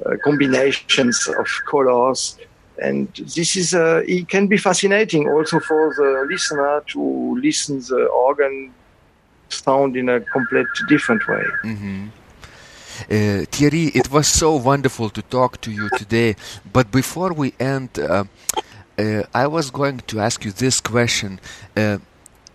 uh, 0.06 0.16
combinations 0.24 1.28
of 1.28 1.48
colors. 1.66 2.38
And 2.82 3.08
this 3.36 3.56
is, 3.56 3.74
uh, 3.74 4.02
it 4.06 4.28
can 4.28 4.46
be 4.46 4.56
fascinating 4.56 5.28
also 5.28 5.60
for 5.60 5.94
the 5.94 6.26
listener 6.28 6.82
to 6.88 7.38
listen 7.42 7.80
the 7.80 8.06
organ 8.06 8.72
sound 9.48 9.96
in 9.96 10.08
a 10.08 10.20
complete 10.20 10.68
different 10.88 11.26
way. 11.28 11.44
hmm 11.62 12.06
Uh, 13.10 13.44
Thierry, 13.50 13.86
it 13.94 14.10
was 14.10 14.26
so 14.26 14.56
wonderful 14.56 15.08
to 15.10 15.22
talk 15.22 15.60
to 15.62 15.70
you 15.70 15.88
today. 15.96 16.36
But 16.72 16.90
before 16.90 17.32
we 17.32 17.54
end, 17.58 17.98
uh, 17.98 18.24
uh, 18.98 19.22
I 19.32 19.46
was 19.46 19.70
going 19.70 19.98
to 20.08 20.20
ask 20.20 20.44
you 20.44 20.52
this 20.52 20.80
question: 20.80 21.40
uh, 21.76 21.98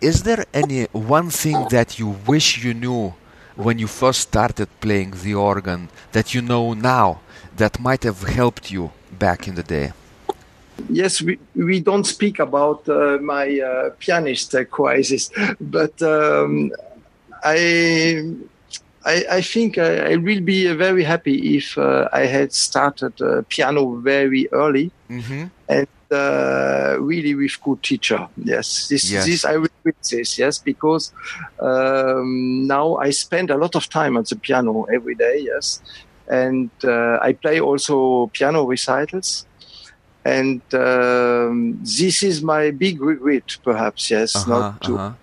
Is 0.06 0.22
there 0.22 0.46
any 0.54 0.84
one 0.92 1.32
thing 1.32 1.66
that 1.70 1.98
you 1.98 2.10
wish 2.28 2.64
you 2.64 2.76
knew 2.76 3.16
when 3.56 3.80
you 3.80 3.88
first 3.88 4.20
started 4.20 4.70
playing 4.80 5.12
the 5.24 5.34
organ 5.34 5.90
that 6.12 6.32
you 6.32 6.44
know 6.44 6.76
now 6.76 7.22
that 7.58 7.80
might 7.80 8.04
have 8.04 8.22
helped 8.22 8.70
you 8.70 8.92
back 9.18 9.48
in 9.48 9.56
the 9.56 9.64
day? 9.64 9.94
Yes, 10.90 11.24
we, 11.24 11.40
we 11.56 11.80
don't 11.80 12.04
speak 12.04 12.38
about 12.38 12.88
uh, 12.88 13.18
my 13.20 13.60
uh, 13.60 13.90
pianist 13.98 14.54
uh, 14.54 14.66
crisis, 14.66 15.32
but 15.60 16.00
um, 16.04 16.72
I, 17.44 18.22
I 19.06 19.16
I 19.38 19.42
think 19.42 19.80
I, 19.80 20.14
I 20.14 20.16
will 20.18 20.42
be 20.42 20.68
uh, 20.68 20.76
very 20.76 21.04
happy 21.04 21.58
if 21.58 21.80
uh, 21.80 22.10
I 22.14 22.28
had 22.28 22.54
started 22.54 23.20
uh, 23.22 23.42
piano 23.50 23.96
very 23.96 24.48
early 24.52 24.92
Mm-hmm. 25.10 25.46
and 25.70 25.88
uh, 26.12 26.98
really 27.00 27.36
with 27.36 27.60
good 27.62 27.82
teacher. 27.84 28.28
Yes, 28.38 28.88
this 28.90 29.12
Yes. 29.12 29.26
this 29.26 29.46
I 29.46 29.58
with 29.58 29.72
this. 30.10 30.38
Yes, 30.38 30.60
because 30.60 31.12
um, 31.60 32.68
now 32.68 32.96
I 32.98 33.12
spend 33.12 33.50
a 33.52 33.58
lot 33.58 33.76
of 33.76 33.90
time 33.90 34.18
on 34.18 34.24
the 34.30 34.36
piano 34.36 34.86
every 34.94 35.16
day. 35.16 35.42
Yes, 35.52 35.82
and 36.28 36.70
uh, 36.84 37.18
I 37.22 37.34
play 37.34 37.60
also 37.60 38.28
piano 38.34 38.66
recitals. 38.66 39.46
And 40.26 40.62
um, 40.74 41.78
this 41.82 42.24
is 42.24 42.42
my 42.42 42.72
big 42.72 43.00
regret, 43.00 43.58
perhaps. 43.64 44.10
Yes, 44.10 44.36
Uh-huh, 44.36 44.50
not 44.50 44.82
to 44.82 44.96
uh-huh. 44.96 45.14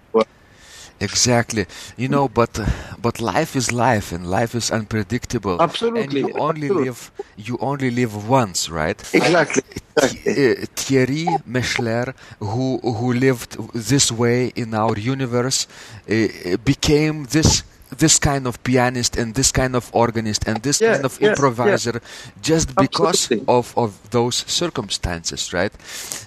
Exactly. 1.03 1.67
You 1.97 2.09
know, 2.09 2.29
but 2.29 2.61
but 3.03 3.21
life 3.21 3.57
is 3.57 3.73
life, 3.73 4.13
and 4.15 4.27
life 4.31 4.55
is 4.55 4.71
unpredictable. 4.71 5.61
Absolutely, 5.61 6.03
And 6.03 6.13
you 6.13 6.33
only 6.35 6.71
absolutely. 6.71 6.85
live 6.85 7.11
you 7.37 7.59
only 7.61 7.91
live 7.91 8.29
once, 8.29 8.71
right? 8.71 9.03
exactly. 9.13 9.63
exactly. 9.97 10.37
uh, 10.37 10.67
Thierry 10.77 11.39
Mechler, 11.47 12.15
who 12.41 12.79
who 12.83 13.13
lived 13.13 13.57
this 13.75 14.11
way 14.13 14.53
in 14.55 14.75
our 14.75 14.97
universe, 14.99 15.67
uh, 16.09 16.57
became 16.65 17.25
this 17.27 17.65
this 17.99 18.19
kind 18.19 18.47
of 18.47 18.63
pianist 18.63 19.17
and 19.19 19.35
this 19.35 19.53
kind 19.53 19.77
of 19.77 19.91
organist 19.93 20.49
and 20.49 20.63
this 20.63 20.81
Yeah, 20.81 20.93
kind 20.93 21.05
of 21.05 21.19
yeah, 21.21 21.29
improviser 21.29 22.01
just 22.43 22.77
because 22.79 23.31
Absolutely. 23.31 23.45
of 23.47 23.73
of 23.77 23.93
those 24.11 24.45
circumstances, 24.47 25.53
right? 25.53 25.73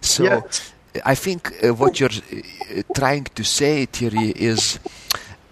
So. 0.01 0.23
Yeah. 0.25 0.41
I 1.03 1.15
think 1.15 1.51
uh, 1.63 1.73
what 1.73 1.99
you're 1.99 2.09
uh, 2.09 2.81
trying 2.93 3.25
to 3.35 3.43
say, 3.43 3.85
Thierry, 3.85 4.29
is 4.29 4.79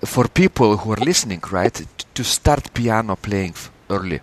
for 0.05 0.27
people 0.27 0.77
who 0.77 0.91
are 0.93 1.03
listening, 1.03 1.41
right, 1.51 1.85
to 2.13 2.23
start 2.23 2.73
piano 2.73 3.15
playing 3.15 3.55
early, 3.89 4.19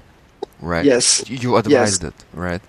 right? 0.61 0.85
Yes. 0.85 1.25
You 1.29 1.57
advised 1.57 2.05
it, 2.05 2.15
right? 2.33 2.63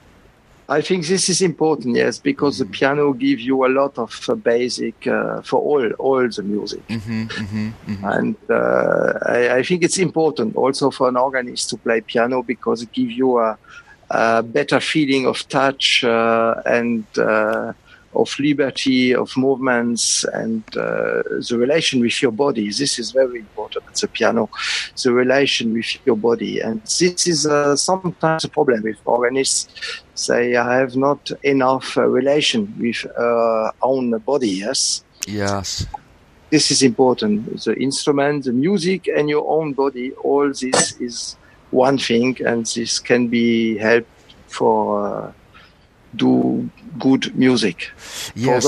I 0.71 0.79
think 0.79 1.05
this 1.05 1.27
is 1.27 1.41
important, 1.41 1.97
yes, 1.97 2.17
because 2.17 2.59
the 2.59 2.65
piano 2.65 3.11
gives 3.11 3.43
you 3.43 3.65
a 3.65 3.67
lot 3.67 3.97
of 3.97 4.29
uh, 4.29 4.35
basic 4.35 5.05
uh, 5.05 5.41
for 5.41 5.59
all 5.59 5.91
all 5.99 6.25
the 6.29 6.43
music, 6.43 6.87
Mm-hmm, 6.87 7.23
mm-hmm, 7.23 7.69
mm-hmm. 7.87 8.05
and 8.05 8.35
uh, 8.49 9.19
I, 9.25 9.57
I 9.57 9.63
think 9.63 9.83
it's 9.83 9.97
important 9.97 10.55
also 10.55 10.89
for 10.89 11.09
an 11.09 11.17
organist 11.17 11.69
to 11.71 11.77
play 11.77 11.99
piano 11.99 12.41
because 12.41 12.83
it 12.83 12.91
gives 12.93 13.13
you 13.17 13.39
a, 13.39 13.57
a 14.11 14.43
better 14.43 14.79
feeling 14.79 15.27
of 15.27 15.45
touch 15.49 16.05
uh, 16.05 16.61
and 16.65 17.03
uh, 17.17 17.73
of 18.13 18.37
liberty, 18.39 19.15
of 19.15 19.35
movements, 19.37 20.23
and 20.33 20.63
uh, 20.75 21.23
the 21.49 21.57
relation 21.57 22.01
with 22.01 22.21
your 22.21 22.31
body. 22.31 22.69
This 22.69 22.99
is 22.99 23.11
very 23.11 23.39
important 23.39 23.85
at 23.87 23.95
the 23.95 24.07
piano, 24.07 24.49
the 25.03 25.13
relation 25.13 25.73
with 25.73 25.97
your 26.05 26.17
body. 26.17 26.59
And 26.59 26.81
this 26.81 27.27
is 27.27 27.45
uh, 27.45 27.75
sometimes 27.75 28.43
a 28.43 28.49
problem 28.49 28.83
with 28.83 28.97
organists. 29.05 30.03
They 30.27 30.51
have 30.51 30.95
not 30.95 31.31
enough 31.43 31.97
uh, 31.97 32.07
relation 32.07 32.73
with 32.79 33.05
uh, 33.17 33.71
own 33.81 34.17
body, 34.19 34.49
yes? 34.49 35.03
Yes. 35.27 35.85
This 36.49 36.69
is 36.69 36.83
important. 36.83 37.63
The 37.63 37.75
instrument, 37.75 38.43
the 38.43 38.51
music, 38.51 39.07
and 39.07 39.29
your 39.29 39.49
own 39.49 39.73
body, 39.73 40.11
all 40.23 40.49
this 40.49 40.99
is 40.99 41.37
one 41.71 41.97
thing, 41.97 42.37
and 42.45 42.65
this 42.65 42.99
can 42.99 43.29
be 43.29 43.77
helped 43.77 44.09
for 44.47 45.07
uh, 45.07 45.31
do 46.15 46.69
good 46.99 47.35
music. 47.35 47.89
Yes. 48.35 48.65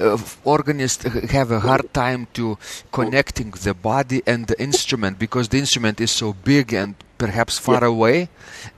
Uh, 0.00 0.18
organists 0.44 1.04
have 1.30 1.50
a 1.52 1.60
hard 1.60 1.92
time 1.92 2.26
to 2.32 2.58
connecting 2.90 3.50
the 3.62 3.74
body 3.74 4.22
and 4.26 4.46
the 4.46 4.60
instrument 4.60 5.18
because 5.18 5.48
the 5.50 5.58
instrument 5.58 6.00
is 6.00 6.10
so 6.10 6.32
big 6.32 6.72
and 6.72 6.94
perhaps 7.18 7.58
far 7.58 7.80
Yeah. 7.82 7.88
away 7.88 8.28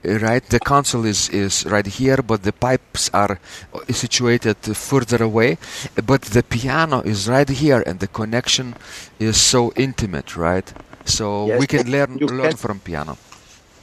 uh, 0.05 0.19
right 0.19 0.43
the 0.49 0.59
console 0.59 1.05
is, 1.05 1.29
is 1.29 1.65
right 1.65 1.87
here 1.87 2.17
but 2.21 2.43
the 2.43 2.51
pipes 2.53 3.09
are 3.13 3.39
uh, 3.73 3.79
situated 3.91 4.57
further 4.75 5.23
away 5.23 5.57
but 6.05 6.21
the 6.21 6.43
piano 6.43 7.01
is 7.01 7.27
right 7.27 7.49
here 7.49 7.81
and 7.87 7.99
the 7.99 8.07
connection 8.07 8.75
is 9.17 9.37
so 9.37 9.71
intimate 9.75 10.35
right 10.37 10.71
so 11.05 11.47
Yes, 11.47 11.59
we 11.59 11.65
can 11.67 11.89
learn 11.89 12.17
you 12.19 12.27
learn 12.27 12.49
can- 12.49 12.57
from 12.57 12.79
piano 12.79 13.17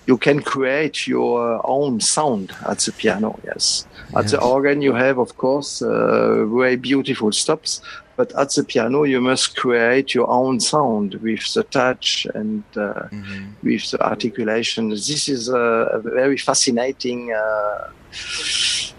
you 0.07 0.19
can 0.19 0.41
create 0.43 1.07
your 1.07 1.61
own 1.65 2.01
sound 2.01 2.53
at 2.69 2.79
the 2.81 2.93
piano. 2.93 3.39
Yes, 3.45 3.87
at 4.17 4.27
the 4.29 4.41
organ 4.41 4.83
you 4.83 4.93
have, 4.93 5.19
of 5.19 5.37
course, 5.37 5.81
uh, 5.83 6.45
very 6.47 6.77
beautiful 6.77 7.33
stops, 7.33 7.81
but 8.17 8.31
at 8.37 8.51
the 8.55 8.65
piano 8.65 9.05
you 9.05 9.21
must 9.21 9.57
create 9.57 10.15
your 10.15 10.29
own 10.29 10.61
sound 10.61 11.15
with 11.23 11.53
the 11.55 11.63
touch 11.65 12.27
and 12.35 12.63
uh, 12.77 13.09
Mhm. 13.11 13.55
with 13.63 13.91
the 13.91 13.99
articulation. 14.05 14.91
This 14.91 15.29
is 15.29 15.49
a, 15.49 15.65
a 15.97 15.99
very 16.01 16.37
fascinating 16.37 17.33
uh, 17.33 17.89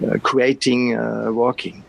uh, 0.08 0.18
creating 0.24 0.96
uh, 0.98 1.32
working. 1.32 1.85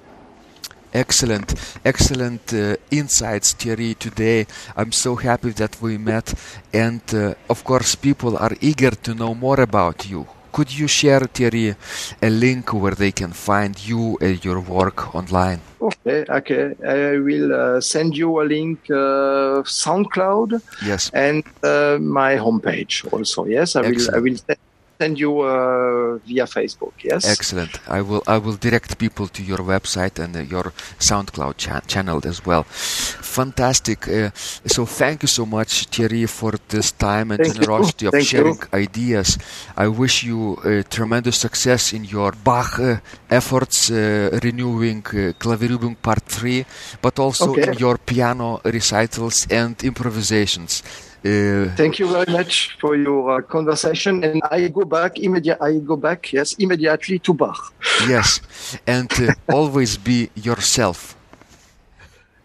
Excellent, 0.96 1.52
excellent 1.84 2.54
uh, 2.54 2.74
insights, 2.90 3.52
Thierry. 3.52 3.92
Today, 3.94 4.46
I'm 4.74 4.92
so 4.92 5.14
happy 5.14 5.50
that 5.50 5.76
we 5.82 5.98
met, 5.98 6.32
and 6.72 7.02
uh, 7.12 7.34
of 7.50 7.64
course, 7.64 7.94
people 7.94 8.38
are 8.38 8.52
eager 8.62 8.92
to 8.92 9.14
know 9.14 9.34
more 9.34 9.60
about 9.60 10.08
you. 10.08 10.26
Could 10.52 10.72
you 10.72 10.88
share, 10.88 11.20
Thierry, 11.20 11.76
a 12.22 12.30
link 12.30 12.72
where 12.72 12.94
they 12.94 13.12
can 13.12 13.32
find 13.32 13.76
you 13.86 14.16
and 14.22 14.42
your 14.42 14.60
work 14.60 15.14
online? 15.14 15.60
Okay, 15.82 16.24
okay. 16.30 16.74
I 16.82 17.18
will 17.18 17.52
uh, 17.52 17.80
send 17.82 18.16
you 18.16 18.40
a 18.40 18.44
link, 18.44 18.78
uh, 18.88 19.60
SoundCloud, 19.82 20.62
Yes, 20.82 21.10
and 21.12 21.44
uh, 21.62 21.98
my 22.00 22.36
homepage 22.36 23.04
also. 23.12 23.44
Yes, 23.44 23.76
I 23.76 23.82
will. 23.82 24.14
I 24.16 24.18
will 24.18 24.36
se- 24.36 24.56
send 24.98 25.18
you 25.18 25.40
uh, 25.40 26.18
via 26.26 26.44
Facebook. 26.46 26.92
Yes. 27.02 27.24
excellent. 27.28 27.80
I 27.88 28.00
will, 28.02 28.22
I 28.26 28.38
will 28.38 28.56
direct 28.56 28.98
people 28.98 29.28
to 29.28 29.42
your 29.42 29.58
website 29.58 30.18
and 30.22 30.34
uh, 30.36 30.40
your 30.40 30.72
SoundCloud 30.98 31.56
cha- 31.58 31.80
channel 31.86 32.20
as 32.24 32.44
well. 32.46 32.64
Fantastic. 32.64 34.08
Uh, 34.08 34.30
so, 34.66 34.86
thank 34.86 35.22
you 35.22 35.28
so 35.28 35.44
much, 35.46 35.86
Thierry, 35.86 36.26
for 36.26 36.52
this 36.68 36.92
time 36.92 37.30
and 37.32 37.40
Thank 37.40 37.54
you. 37.54 37.60
generosity 37.60 38.06
of 38.06 38.12
Thank 38.12 38.32
you. 38.32 38.38
sharing 38.38 38.58
ideas. 38.72 39.38
I 39.76 39.88
wish 39.88 40.24
you 40.24 40.56
uh, 40.64 40.82
tremendous 40.88 41.36
success 41.36 41.92
in 41.92 42.04
your 42.04 42.32
Bach 42.32 42.78
uh, 42.78 42.96
efforts, 43.30 43.90
uh, 43.90 44.38
renewing 44.42 45.04
uh, 45.08 45.32
Klavierübung 45.38 45.96
Part 46.00 46.24
3, 46.26 46.64
but 47.02 47.18
also 47.18 47.50
Okay. 47.50 47.68
in 47.68 47.78
your 47.78 47.98
piano 47.98 48.60
recitals 48.64 49.46
and 49.50 49.76
improvisations. 49.84 50.82
Uh, 51.24 51.74
Thank 51.76 51.98
you 51.98 52.06
very 52.08 52.30
much 52.32 52.76
for 52.80 52.94
your 52.96 53.30
uh, 53.38 53.42
conversation, 53.42 54.22
and 54.24 54.40
I 54.50 54.68
go 54.68 54.84
back 54.84 55.18
immediate. 55.18 55.58
I 55.60 55.78
go 55.78 55.96
back, 55.96 56.32
yes, 56.32 56.54
immediately 56.58 57.18
to 57.20 57.34
Bach. 57.34 57.72
yes, 58.08 58.40
and 58.86 59.10
uh, 59.20 59.32
always 59.52 59.96
be 59.96 60.30
yourself. 60.34 61.16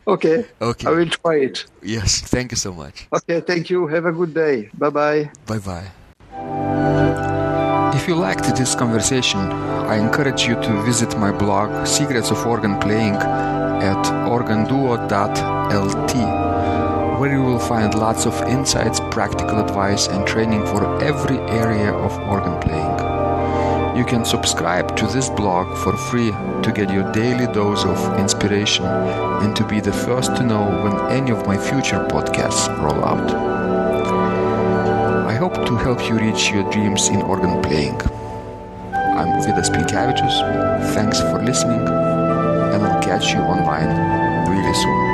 Okay, 0.07 0.45
Okay. 0.59 0.87
I 0.87 0.91
will 0.91 1.09
try 1.09 1.35
it. 1.35 1.65
Yes, 1.83 2.21
thank 2.21 2.51
you 2.51 2.57
so 2.57 2.73
much. 2.73 3.07
Okay, 3.13 3.39
thank 3.41 3.69
you. 3.69 3.85
Have 3.87 4.05
a 4.05 4.11
good 4.11 4.33
day. 4.33 4.69
Bye 4.73 4.89
bye. 4.89 5.29
Bye 5.45 5.59
bye. 5.59 5.87
If 7.93 8.07
you 8.07 8.15
liked 8.15 8.55
this 8.55 8.73
conversation, 8.73 9.39
I 9.91 9.97
encourage 9.97 10.47
you 10.47 10.55
to 10.55 10.81
visit 10.83 11.15
my 11.19 11.31
blog 11.31 11.85
Secrets 11.85 12.31
of 12.31 12.43
Organ 12.47 12.79
Playing 12.79 13.15
at 13.15 14.03
organduo.lt, 14.27 16.13
where 17.21 17.33
you 17.33 17.43
will 17.43 17.59
find 17.59 17.93
lots 17.93 18.25
of 18.25 18.33
insights, 18.49 18.99
practical 19.11 19.59
advice, 19.59 20.07
and 20.07 20.25
training 20.25 20.65
for 20.65 20.81
every 21.03 21.37
area 21.61 21.93
of 21.93 22.11
organ 22.27 22.59
playing. 22.59 22.97
You 23.95 24.03
can 24.03 24.25
subscribe 24.25 24.97
to 24.97 25.05
this 25.05 25.29
blog 25.29 25.67
for 25.83 25.95
free 26.09 26.31
to 26.31 26.71
get 26.73 26.91
your 26.91 27.11
daily 27.11 27.45
dose 27.53 27.85
of 27.85 27.99
inspiration 28.17 28.85
and 28.85 29.55
to 29.55 29.63
be 29.67 29.79
the 29.79 29.93
first 29.93 30.35
to 30.37 30.43
know 30.43 30.65
when 30.83 31.11
any 31.11 31.29
of 31.29 31.45
my 31.45 31.59
future 31.59 32.03
podcasts 32.07 32.65
roll 32.81 33.05
out. 33.05 33.29
I 35.29 35.35
hope 35.35 35.53
to 35.67 35.75
help 35.75 36.01
you 36.09 36.15
reach 36.17 36.49
your 36.49 36.67
dreams 36.71 37.07
in 37.09 37.21
organ 37.21 37.61
playing. 37.61 38.01
I'm 39.19 39.29
Vidas 39.43 39.69
Pinkevičius. 39.69 40.95
Thanks 40.95 41.19
for 41.19 41.39
listening, 41.43 41.81
and 42.73 42.81
I'll 42.83 43.03
catch 43.03 43.31
you 43.31 43.41
online 43.41 43.91
really 44.49 44.73
soon. 44.73 45.10